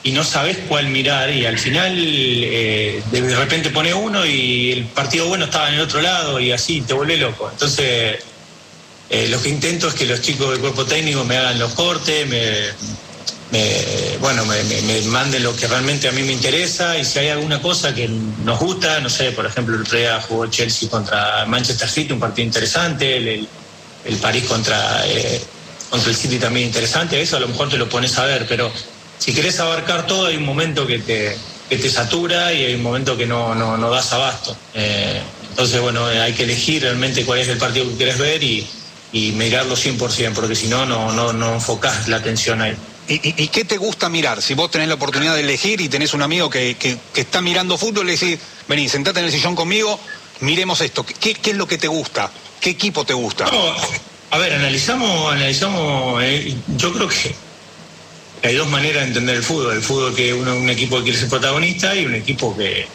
y 0.03 0.11
no 0.13 0.23
sabés 0.25 0.59
cuál 0.69 0.89
mirar. 0.89 1.31
Y 1.31 1.47
al 1.47 1.59
final, 1.59 1.95
eh, 1.97 3.03
de 3.13 3.35
repente 3.37 3.71
pone 3.71 3.95
uno 3.95 4.27
y 4.27 4.73
el 4.73 4.85
partido 4.85 5.27
bueno 5.27 5.47
estaba 5.47 5.69
en 5.69 5.77
el 5.77 5.81
otro 5.81 6.03
lado 6.03 6.39
y 6.39 6.53
así 6.53 6.83
te 6.83 6.93
vuelve 6.93 7.17
loco. 7.17 7.49
Entonces, 7.51 8.19
eh, 9.09 9.29
lo 9.31 9.41
que 9.41 9.49
intento 9.49 9.89
es 9.89 9.95
que 9.95 10.05
los 10.05 10.21
chicos 10.21 10.51
del 10.51 10.61
cuerpo 10.61 10.85
técnico 10.85 11.25
me 11.25 11.39
hagan 11.39 11.59
los 11.59 11.73
cortes, 11.73 12.27
me, 12.27 12.39
me- 13.51 14.17
bueno, 14.21 14.45
me, 14.45 14.63
me- 14.65 15.03
manden 15.03 15.43
lo 15.43 15.57
que 15.57 15.67
realmente 15.67 16.09
a 16.09 16.13
mí 16.13 16.23
me 16.23 16.33
interesa 16.33 16.99
y 16.99 17.05
si 17.05 17.19
hay 17.21 17.29
alguna 17.29 17.61
cosa 17.63 17.95
que 17.95 18.09
nos 18.09 18.59
gusta, 18.59 19.01
no 19.01 19.09
sé, 19.09 19.33
por 19.33 19.47
ejemplo, 19.47 19.75
el 19.77 19.83
otro 19.83 19.99
jugó 20.29 20.47
Chelsea 20.47 20.89
contra 20.89 21.45
Manchester 21.47 21.89
City, 21.89 22.13
un 22.13 22.21
partido 22.21 22.47
interesante, 22.47 23.17
el, 23.17 23.29
el- 23.29 23.49
el 24.05 24.17
París 24.19 24.45
contra, 24.45 25.03
eh, 25.07 25.43
contra 25.91 26.11
el 26.11 26.17
City 26.17 26.39
también 26.39 26.67
interesante, 26.69 27.21
eso 27.21 27.37
a 27.37 27.41
lo 27.41 27.49
mejor 27.49 27.69
te 27.69 27.77
lo 27.77 27.89
pones 27.89 28.17
a 28.19 28.25
ver, 28.25 28.47
pero 28.49 28.71
si 29.19 29.35
querés 29.35 29.59
abarcar 29.61 30.07
todo 30.07 30.27
hay 30.27 30.37
un 30.37 30.45
momento 30.45 30.87
que 30.87 30.99
te, 31.01 31.37
que 31.69 31.77
te 31.77 31.91
satura 31.91 32.53
y 32.53 32.65
hay 32.65 32.75
un 32.75 32.83
momento 32.83 33.17
que 33.17 33.27
no, 33.27 33.55
no, 33.55 33.77
no 33.77 33.91
das 33.91 34.13
abasto. 34.13 34.57
Eh, 34.75 35.21
entonces, 35.51 35.81
bueno, 35.81 36.11
eh, 36.11 36.21
hay 36.21 36.33
que 36.35 36.45
elegir 36.45 36.83
realmente 36.83 37.25
cuál 37.25 37.41
es 37.41 37.49
el 37.49 37.59
partido 37.59 37.89
que 37.91 37.97
quieres 37.97 38.19
ver 38.19 38.43
y, 38.43 38.67
y 39.13 39.33
mirarlo 39.33 39.75
100%, 39.77 40.33
porque 40.35 40.55
si 40.55 40.69
no, 40.69 40.87
no, 40.87 41.13
no, 41.13 41.33
no 41.33 41.55
enfocás 41.55 42.07
la 42.09 42.19
atención 42.19 42.63
ahí. 42.63 42.77
¿Y, 43.09 43.43
y- 43.43 43.49
qué 43.49 43.65
te 43.65 43.77
gusta 43.79 44.09
mirar? 44.09 44.43
Si 44.43 44.55
vos 44.55 44.71
tenés 44.71 44.89
la 44.89 44.95
oportunidad 44.95 45.35
de 45.35 45.41
elegir 45.41 45.81
y 45.81 45.89
tenés 45.89 46.13
un 46.15 46.23
amigo 46.23 46.51
que, 46.51 46.77
que- 46.79 46.99
que 47.15 47.21
está 47.23 47.41
mirando 47.41 47.79
fútbol, 47.79 48.07
le 48.07 48.13
decís, 48.13 48.39
vení, 48.69 48.89
sentate 48.89 49.21
en 49.21 49.27
el 49.27 49.33
sillón 49.33 49.55
conmigo, 49.55 49.99
miremos 50.41 50.81
esto. 50.83 51.05
¿Qué, 51.05 51.35
qué 51.35 51.51
es 51.51 51.57
lo 51.57 51.67
que 51.67 51.79
te 51.79 51.89
gusta? 51.89 52.31
¿Qué 52.61 52.71
equipo 52.71 53.05
te 53.05 53.15
gusta? 53.15 53.47
No, 53.47 53.75
a 54.31 54.39
ver, 54.39 54.53
analizamos, 54.53 55.33
analizamos, 55.33 56.23
eh, 56.23 56.55
yo 56.77 56.93
creo 56.93 57.09
que 57.09 57.35
hay 58.47 58.55
dos 58.55 58.69
maneras 58.69 59.03
de 59.03 59.09
entender 59.09 59.37
el 59.37 59.43
fútbol. 59.43 59.73
El 59.75 59.83
fútbol 59.83 60.15
que 60.15 60.35
uno, 60.35 60.55
un 60.57 60.69
equipo 60.69 60.99
que 60.99 61.05
quiere 61.05 61.19
ser 61.19 61.29
protagonista 61.31 61.95
y 61.95 62.05
un 62.05 62.15
equipo 62.15 62.55
que, 62.57 62.87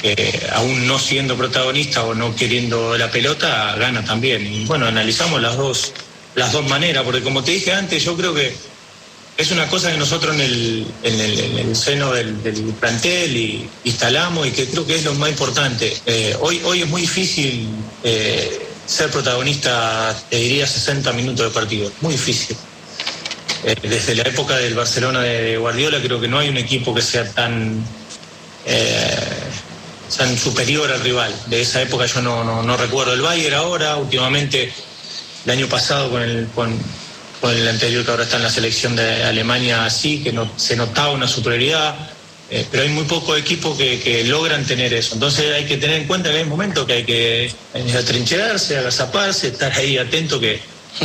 que 0.00 0.40
aún 0.54 0.86
no 0.86 0.98
siendo 0.98 1.36
protagonista 1.36 2.02
o 2.04 2.14
no 2.14 2.34
queriendo 2.34 2.96
la 2.96 3.10
pelota, 3.10 3.74
gana 3.76 4.02
también. 4.04 4.46
Y 4.46 4.64
bueno, 4.64 4.86
analizamos 4.86 5.42
las 5.42 5.56
dos, 5.56 5.92
las 6.34 6.50
dos 6.52 6.66
maneras, 6.66 7.04
porque 7.04 7.22
como 7.22 7.44
te 7.44 7.50
dije 7.52 7.72
antes, 7.72 8.02
yo 8.04 8.16
creo 8.16 8.32
que 8.34 8.54
es 9.36 9.50
una 9.50 9.66
cosa 9.66 9.90
que 9.90 9.96
nosotros 9.96 10.34
en 10.34 10.40
el, 10.40 10.86
en 11.02 11.20
el, 11.20 11.40
en 11.40 11.58
el 11.58 11.76
seno 11.76 12.12
del, 12.12 12.34
plantel 12.78 13.36
y 13.36 13.68
instalamos 13.84 14.46
y 14.46 14.52
que 14.52 14.66
creo 14.66 14.86
que 14.86 14.94
es 14.94 15.04
lo 15.04 15.14
más 15.14 15.30
importante. 15.30 15.96
Eh, 16.06 16.36
hoy, 16.40 16.60
hoy 16.64 16.82
es 16.82 16.88
muy 16.88 17.00
difícil 17.00 17.68
eh, 18.04 18.66
ser 18.86 19.10
protagonista, 19.10 20.16
te 20.30 20.36
diría, 20.36 20.66
60 20.66 21.12
minutos 21.12 21.46
de 21.46 21.52
partido. 21.52 21.90
Muy 22.00 22.12
difícil. 22.12 22.56
Eh, 23.64 23.74
desde 23.82 24.14
la 24.14 24.22
época 24.22 24.56
del 24.56 24.74
Barcelona 24.74 25.20
de 25.20 25.56
Guardiola 25.56 26.00
creo 26.00 26.20
que 26.20 26.28
no 26.28 26.38
hay 26.38 26.48
un 26.48 26.58
equipo 26.58 26.94
que 26.94 27.02
sea 27.02 27.28
tan, 27.28 27.84
eh, 28.66 29.16
superior 30.40 30.92
al 30.92 31.00
rival. 31.00 31.34
De 31.46 31.60
esa 31.60 31.82
época 31.82 32.06
yo 32.06 32.22
no 32.22 32.76
recuerdo. 32.76 33.14
El 33.14 33.22
Bayern 33.22 33.54
ahora, 33.54 33.96
últimamente, 33.96 34.72
el 35.44 35.50
año 35.50 35.66
pasado 35.66 36.10
con 36.10 36.22
el, 36.22 36.46
con, 36.54 36.78
con 37.44 37.54
el 37.54 37.68
anterior 37.68 38.02
que 38.02 38.10
ahora 38.10 38.24
está 38.24 38.38
en 38.38 38.44
la 38.44 38.48
selección 38.48 38.96
de 38.96 39.22
Alemania, 39.22 39.90
sí, 39.90 40.22
que 40.22 40.32
no, 40.32 40.50
se 40.56 40.76
notaba 40.76 41.10
una 41.10 41.28
superioridad. 41.28 41.94
eh, 42.50 42.64
pero 42.70 42.84
hay 42.84 42.88
muy 42.88 43.04
pocos 43.04 43.38
equipos 43.38 43.76
que, 43.76 44.00
que 44.00 44.24
logran 44.24 44.64
tener 44.64 44.94
eso. 44.94 45.12
Entonces 45.12 45.52
hay 45.52 45.66
que 45.66 45.76
tener 45.76 46.00
en 46.00 46.06
cuenta 46.06 46.30
que 46.30 46.38
hay 46.38 46.42
un 46.44 46.48
momento 46.48 46.86
que 46.86 46.92
hay 46.94 47.04
que 47.04 47.52
atrincherarse, 47.98 48.78
agazaparse, 48.78 49.48
estar 49.48 49.70
ahí 49.72 49.98
atento 49.98 50.40
que 50.40 50.58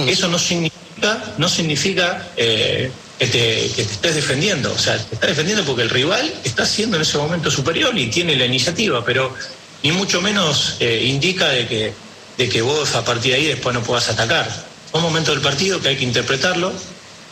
eso 0.07 0.29
no 0.29 0.39
significa, 0.39 1.21
no 1.37 1.49
significa 1.49 2.29
eh, 2.37 2.89
que, 3.17 3.27
te, 3.27 3.69
que 3.75 3.83
te 3.83 3.91
estés 3.91 4.15
defendiendo. 4.15 4.71
O 4.71 4.77
sea, 4.77 4.97
te 4.97 5.15
estás 5.15 5.31
defendiendo 5.31 5.65
porque 5.65 5.81
el 5.81 5.89
rival 5.89 6.33
está 6.45 6.65
siendo 6.65 6.95
en 6.95 7.01
ese 7.01 7.17
momento 7.17 7.51
superior 7.51 7.97
y 7.97 8.07
tiene 8.07 8.37
la 8.37 8.45
iniciativa, 8.45 9.03
pero 9.03 9.35
ni 9.83 9.91
mucho 9.91 10.21
menos 10.21 10.77
eh, 10.79 11.03
indica 11.05 11.49
de 11.49 11.67
que, 11.67 11.93
de 12.37 12.47
que 12.47 12.61
vos 12.61 12.95
a 12.95 13.03
partir 13.03 13.33
de 13.33 13.39
ahí 13.39 13.45
después 13.47 13.75
no 13.75 13.83
puedas 13.83 14.07
atacar. 14.07 14.68
Son 14.91 15.01
momentos 15.01 15.35
del 15.35 15.43
partido 15.43 15.79
que 15.81 15.89
hay 15.89 15.97
que 15.97 16.03
interpretarlo 16.03 16.73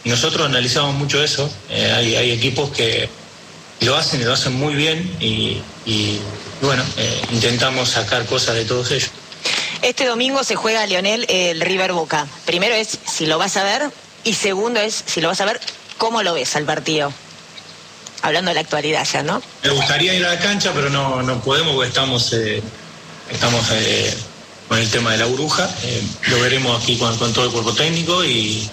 nosotros 0.07 0.47
analizamos 0.47 0.95
mucho 0.95 1.21
eso. 1.21 1.49
Eh, 1.69 1.91
hay, 1.95 2.15
hay 2.15 2.31
equipos 2.31 2.71
que 2.71 3.09
lo 3.81 3.95
hacen 3.95 4.21
y 4.21 4.23
lo 4.23 4.33
hacen 4.33 4.53
muy 4.53 4.73
bien 4.73 5.15
y, 5.19 5.61
y, 5.85 6.19
bueno, 6.61 6.83
eh, 6.97 7.21
intentamos 7.31 7.89
sacar 7.89 8.25
cosas 8.25 8.55
de 8.55 8.65
todos 8.65 8.89
ellos. 8.91 9.09
Este 9.81 10.05
domingo 10.05 10.43
se 10.43 10.55
juega, 10.55 10.85
Leonel, 10.87 11.25
el 11.29 11.61
River 11.61 11.93
Boca. 11.93 12.25
Primero 12.45 12.73
es 12.73 12.97
si 13.05 13.25
lo 13.25 13.37
vas 13.37 13.57
a 13.57 13.63
ver 13.63 13.89
y 14.23 14.33
segundo 14.33 14.79
es 14.79 15.03
si 15.05 15.21
lo 15.21 15.27
vas 15.27 15.41
a 15.41 15.45
ver, 15.45 15.59
¿cómo 15.97 16.23
lo 16.23 16.33
ves 16.33 16.55
al 16.55 16.63
partido? 16.63 17.13
Hablando 18.23 18.49
de 18.49 18.55
la 18.55 18.61
actualidad 18.61 19.05
ya, 19.05 19.21
¿no? 19.21 19.43
Me 19.63 19.69
gustaría 19.69 20.13
ir 20.15 20.25
a 20.25 20.33
la 20.33 20.39
cancha, 20.39 20.71
pero 20.73 20.89
no, 20.89 21.21
no 21.21 21.39
podemos 21.41 21.75
porque 21.75 21.89
estamos, 21.89 22.33
eh, 22.33 22.63
estamos 23.29 23.63
eh, 23.71 24.17
con 24.67 24.77
el 24.77 24.89
tema 24.89 25.11
de 25.11 25.17
la 25.17 25.25
burbuja. 25.25 25.69
Eh, 25.83 26.03
lo 26.27 26.39
veremos 26.41 26.81
aquí 26.81 26.97
con, 26.97 27.17
con 27.17 27.33
todo 27.33 27.45
el 27.45 27.51
cuerpo 27.51 27.73
técnico 27.73 28.23
y, 28.23 28.69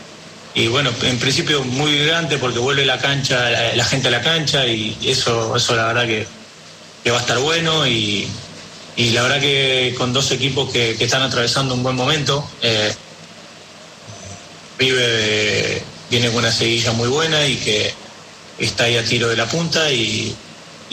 y 0.54 0.68
bueno, 0.68 0.90
en 1.02 1.18
principio 1.18 1.62
muy 1.64 1.98
grande 2.04 2.38
porque 2.38 2.58
vuelve 2.58 2.84
la 2.84 2.98
cancha, 2.98 3.50
la, 3.74 3.84
gente 3.84 4.08
a 4.08 4.10
la 4.10 4.20
cancha 4.20 4.66
y 4.66 4.96
eso, 5.04 5.56
eso 5.56 5.76
la 5.76 5.86
verdad 5.86 6.06
que, 6.06 6.26
que 7.02 7.10
va 7.10 7.18
a 7.18 7.20
estar 7.20 7.38
bueno 7.38 7.86
y, 7.86 8.28
y 8.96 9.10
la 9.10 9.22
verdad 9.22 9.40
que 9.40 9.94
con 9.98 10.12
dos 10.12 10.30
equipos 10.30 10.70
que, 10.70 10.96
que 10.96 11.04
están 11.04 11.22
atravesando 11.22 11.74
un 11.74 11.82
buen 11.82 11.96
momento. 11.96 12.48
eh, 12.62 12.94
River 14.78 15.18
eh, 15.20 15.82
viene 16.10 16.28
con 16.28 16.38
una 16.38 16.52
seguilla 16.52 16.92
muy 16.92 17.08
buena 17.08 17.46
y 17.46 17.56
que 17.56 17.94
está 18.58 18.84
ahí 18.84 18.96
a 18.96 19.04
tiro 19.04 19.28
de 19.28 19.36
la 19.36 19.46
punta 19.46 19.90
y, 19.90 20.34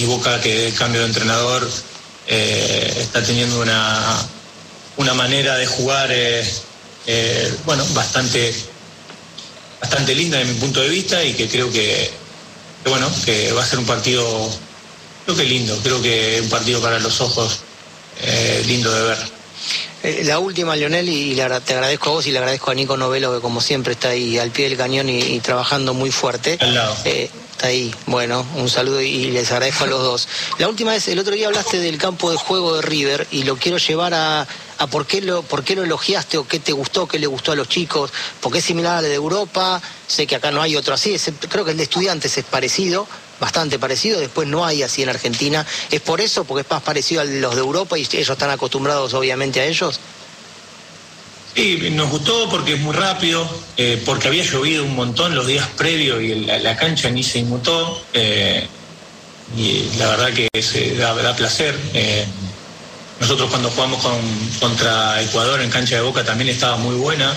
Boca 0.04 0.42
que 0.42 0.66
el 0.66 0.74
cambio 0.74 1.02
de 1.02 1.08
entrenador 1.08 1.70
eh, 2.28 2.92
está 3.02 3.22
teniendo 3.22 3.62
una, 3.62 4.18
una 4.98 5.14
manera 5.14 5.58
de 5.58 5.68
jugar 5.68 6.10
eh, 6.12 7.54
bueno 7.66 7.86
bastante 7.94 8.54
bastante 9.80 10.14
linda 10.16 10.38
de 10.38 10.46
mi 10.46 10.54
punto 10.56 10.82
de 10.82 10.90
vista 10.90 11.24
y 11.24 11.34
que 11.34 11.48
creo 11.48 11.72
que, 11.72 12.12
bueno 12.86 13.12
que 13.26 13.52
va 13.52 13.64
a 13.64 13.66
ser 13.66 13.80
un 13.80 13.86
partido 13.86 14.50
creo 15.26 15.38
que 15.38 15.46
lindo 15.46 15.78
creo 15.84 16.02
que 16.02 16.40
un 16.42 16.50
partido 16.50 16.82
para 16.82 17.00
los 17.00 17.22
ojos 17.22 17.62
lindo 18.66 18.92
de 18.92 19.04
ver 19.04 19.42
eh, 20.04 20.24
la 20.26 20.40
última, 20.40 20.76
Lionel, 20.76 21.08
y 21.10 21.36
te 21.36 21.74
agradezco 21.74 22.10
a 22.10 22.14
vos 22.14 22.26
y 22.26 22.32
le 22.32 22.40
agradezco 22.40 22.72
a 22.72 22.74
Nico 22.74 22.98
Novelo, 22.98 23.36
que 23.36 23.40
como 23.40 23.62
siempre 23.62 23.94
está 23.94 24.10
ahí 24.10 24.40
al 24.40 24.50
pie 24.50 24.68
del 24.68 24.78
cañón 24.78 25.10
y, 25.10 25.40
trabajando 25.42 25.94
muy 25.94 26.12
fuerte. 26.12 26.58
Al 26.60 26.74
lado. 26.74 26.96
Eh, 27.06 27.30
está 27.52 27.68
ahí. 27.68 27.94
Bueno, 28.08 28.46
un 28.56 28.68
saludo 28.68 29.00
y 29.02 29.26
les 29.30 29.52
agradezco 29.52 29.84
a 29.84 29.88
los 29.88 30.02
dos. 30.02 30.28
La 30.58 30.68
última 30.68 30.92
vez, 30.92 31.08
el 31.08 31.20
otro 31.20 31.36
día 31.36 31.48
hablaste 31.48 31.78
del 31.78 32.00
campo 32.00 32.32
de 32.32 32.38
juego 32.38 32.76
de 32.76 32.82
River 32.82 33.28
y 33.30 33.44
lo 33.44 33.58
quiero 33.58 33.78
llevar 33.78 34.16
a, 34.16 34.48
a 34.82 34.88
por, 34.88 35.06
qué 35.06 35.22
lo, 35.22 35.44
por 35.44 35.64
qué 35.64 35.76
lo 35.76 35.84
elogiaste 35.84 36.40
o 36.40 36.48
qué 36.48 36.60
te 36.60 36.72
gustó, 36.72 37.08
qué 37.08 37.20
le 37.20 37.28
gustó 37.28 37.52
a 37.52 37.56
los 37.56 37.70
chicos, 37.70 38.12
porque 38.40 38.60
es 38.60 38.66
similar 38.66 38.98
al 38.98 39.04
de 39.04 39.14
Europa. 39.14 39.80
Sé 40.08 40.26
que 40.26 40.36
acá 40.36 40.50
no 40.50 40.62
hay 40.62 40.76
otro 40.76 40.96
así, 40.96 41.16
creo 41.50 41.64
que 41.64 41.72
el 41.72 41.78
de 41.78 41.84
estudiantes 41.84 42.36
es 42.38 42.46
parecido, 42.46 43.08
bastante 43.40 43.78
parecido, 43.78 44.20
después 44.20 44.48
no 44.48 44.66
hay 44.66 44.82
así 44.82 45.04
en 45.04 45.10
Argentina. 45.10 45.66
¿Es 45.92 46.02
por 46.02 46.20
eso? 46.20 46.46
Porque 46.46 46.62
es 46.62 46.70
más 46.70 46.82
parecido 46.82 47.22
a 47.22 47.26
los 47.26 47.54
de 47.54 47.62
Europa 47.62 47.98
y 47.98 48.02
ellos 48.02 48.30
están 48.30 48.50
acostumbrados 48.50 49.14
obviamente 49.14 49.60
a 49.60 49.66
ellos. 49.66 50.00
Sí, 51.56 51.90
nos 51.92 52.10
gustó 52.10 52.50
porque 52.50 52.74
es 52.74 52.80
muy 52.80 52.96
rápido, 52.96 53.48
eh, 53.78 54.02
porque 54.04 54.30
había 54.30 54.44
llovido 54.44 54.84
un 54.84 54.96
montón 54.96 55.36
los 55.36 55.46
días 55.46 55.68
previos 55.78 56.24
y 56.24 56.36
la, 56.36 56.76
cancha 56.76 57.10
ni 57.12 57.24
se 57.24 57.40
inmutó. 57.40 58.02
Eh, 58.14 58.68
y 59.56 59.90
la 59.98 60.08
verdad 60.08 60.34
que 60.34 60.64
se 60.64 60.96
da, 60.96 61.36
placer. 61.36 61.78
Eh, 61.94 62.26
nosotros 63.22 63.50
cuando 63.50 63.70
jugamos 63.70 64.02
con, 64.02 64.20
contra 64.60 65.22
Ecuador 65.22 65.62
en 65.62 65.70
cancha 65.70 65.96
de 65.96 66.02
Boca 66.02 66.26
también 66.26 66.50
estaba 66.50 66.76
muy 66.76 66.96
buena 66.96 67.34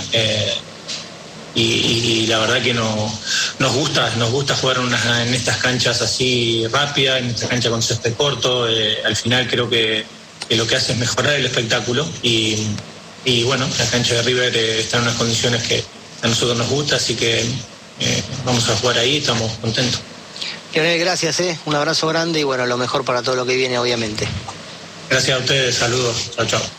y, 1.55 2.26
la 2.26 2.39
verdad 2.39 2.62
que 2.62 2.74
no, 2.74 3.20
nos 3.59 3.72
gusta 3.72 4.11
nos 4.16 4.30
gusta 4.30 4.57
jugar 4.57 4.78
en 4.78 5.35
estas 5.35 5.59
canchas 5.59 6.03
así 6.03 6.66
rápidas, 6.70 7.20
en 7.20 7.30
esta 7.30 7.49
cancha 7.49 7.70
con 7.70 7.82
césped 7.82 8.14
corto. 8.14 8.68
Eh, 8.68 8.99
al 9.05 9.16
final 9.16 9.47
creo 9.49 9.68
que, 9.68 10.05
lo 10.51 10.66
que 10.66 10.76
hace 10.76 10.93
es 10.93 10.99
mejorar 10.99 11.35
el 11.35 11.47
espectáculo 11.47 12.07
y, 12.22 12.66
bueno, 13.45 13.66
la 13.78 13.87
cancha 13.87 14.14
de 14.14 14.22
River 14.22 14.57
eh, 14.57 14.80
está 14.80 14.99
en 14.99 15.05
unas 15.05 15.14
condiciones 15.16 15.62
que 15.62 15.82
a 16.22 16.28
nosotros 16.28 16.57
nos 16.59 16.68
gusta, 16.68 16.97
así 16.97 17.14
que 17.14 17.41
eh, 17.41 18.22
vamos 18.45 18.68
a 18.68 18.76
jugar 18.76 18.99
ahí, 18.99 19.18
estamos 19.18 19.51
contentos. 19.61 20.01
Lionel, 20.74 20.99
gracias, 20.99 21.41
un 21.66 21.74
abrazo 21.76 22.09
grande 22.09 22.41
y 22.41 22.43
bueno, 22.43 22.66
lo 22.66 22.76
mejor 22.76 23.05
para 23.05 23.22
todo 23.22 23.37
lo 23.37 23.47
que 23.47 23.55
viene, 23.55 23.78
obviamente. 23.78 24.26
Gracias 25.09 25.36
a 25.36 25.40
ustedes, 25.40 25.74
saludos, 25.76 26.30
chao, 26.36 26.46
chao. 26.46 26.74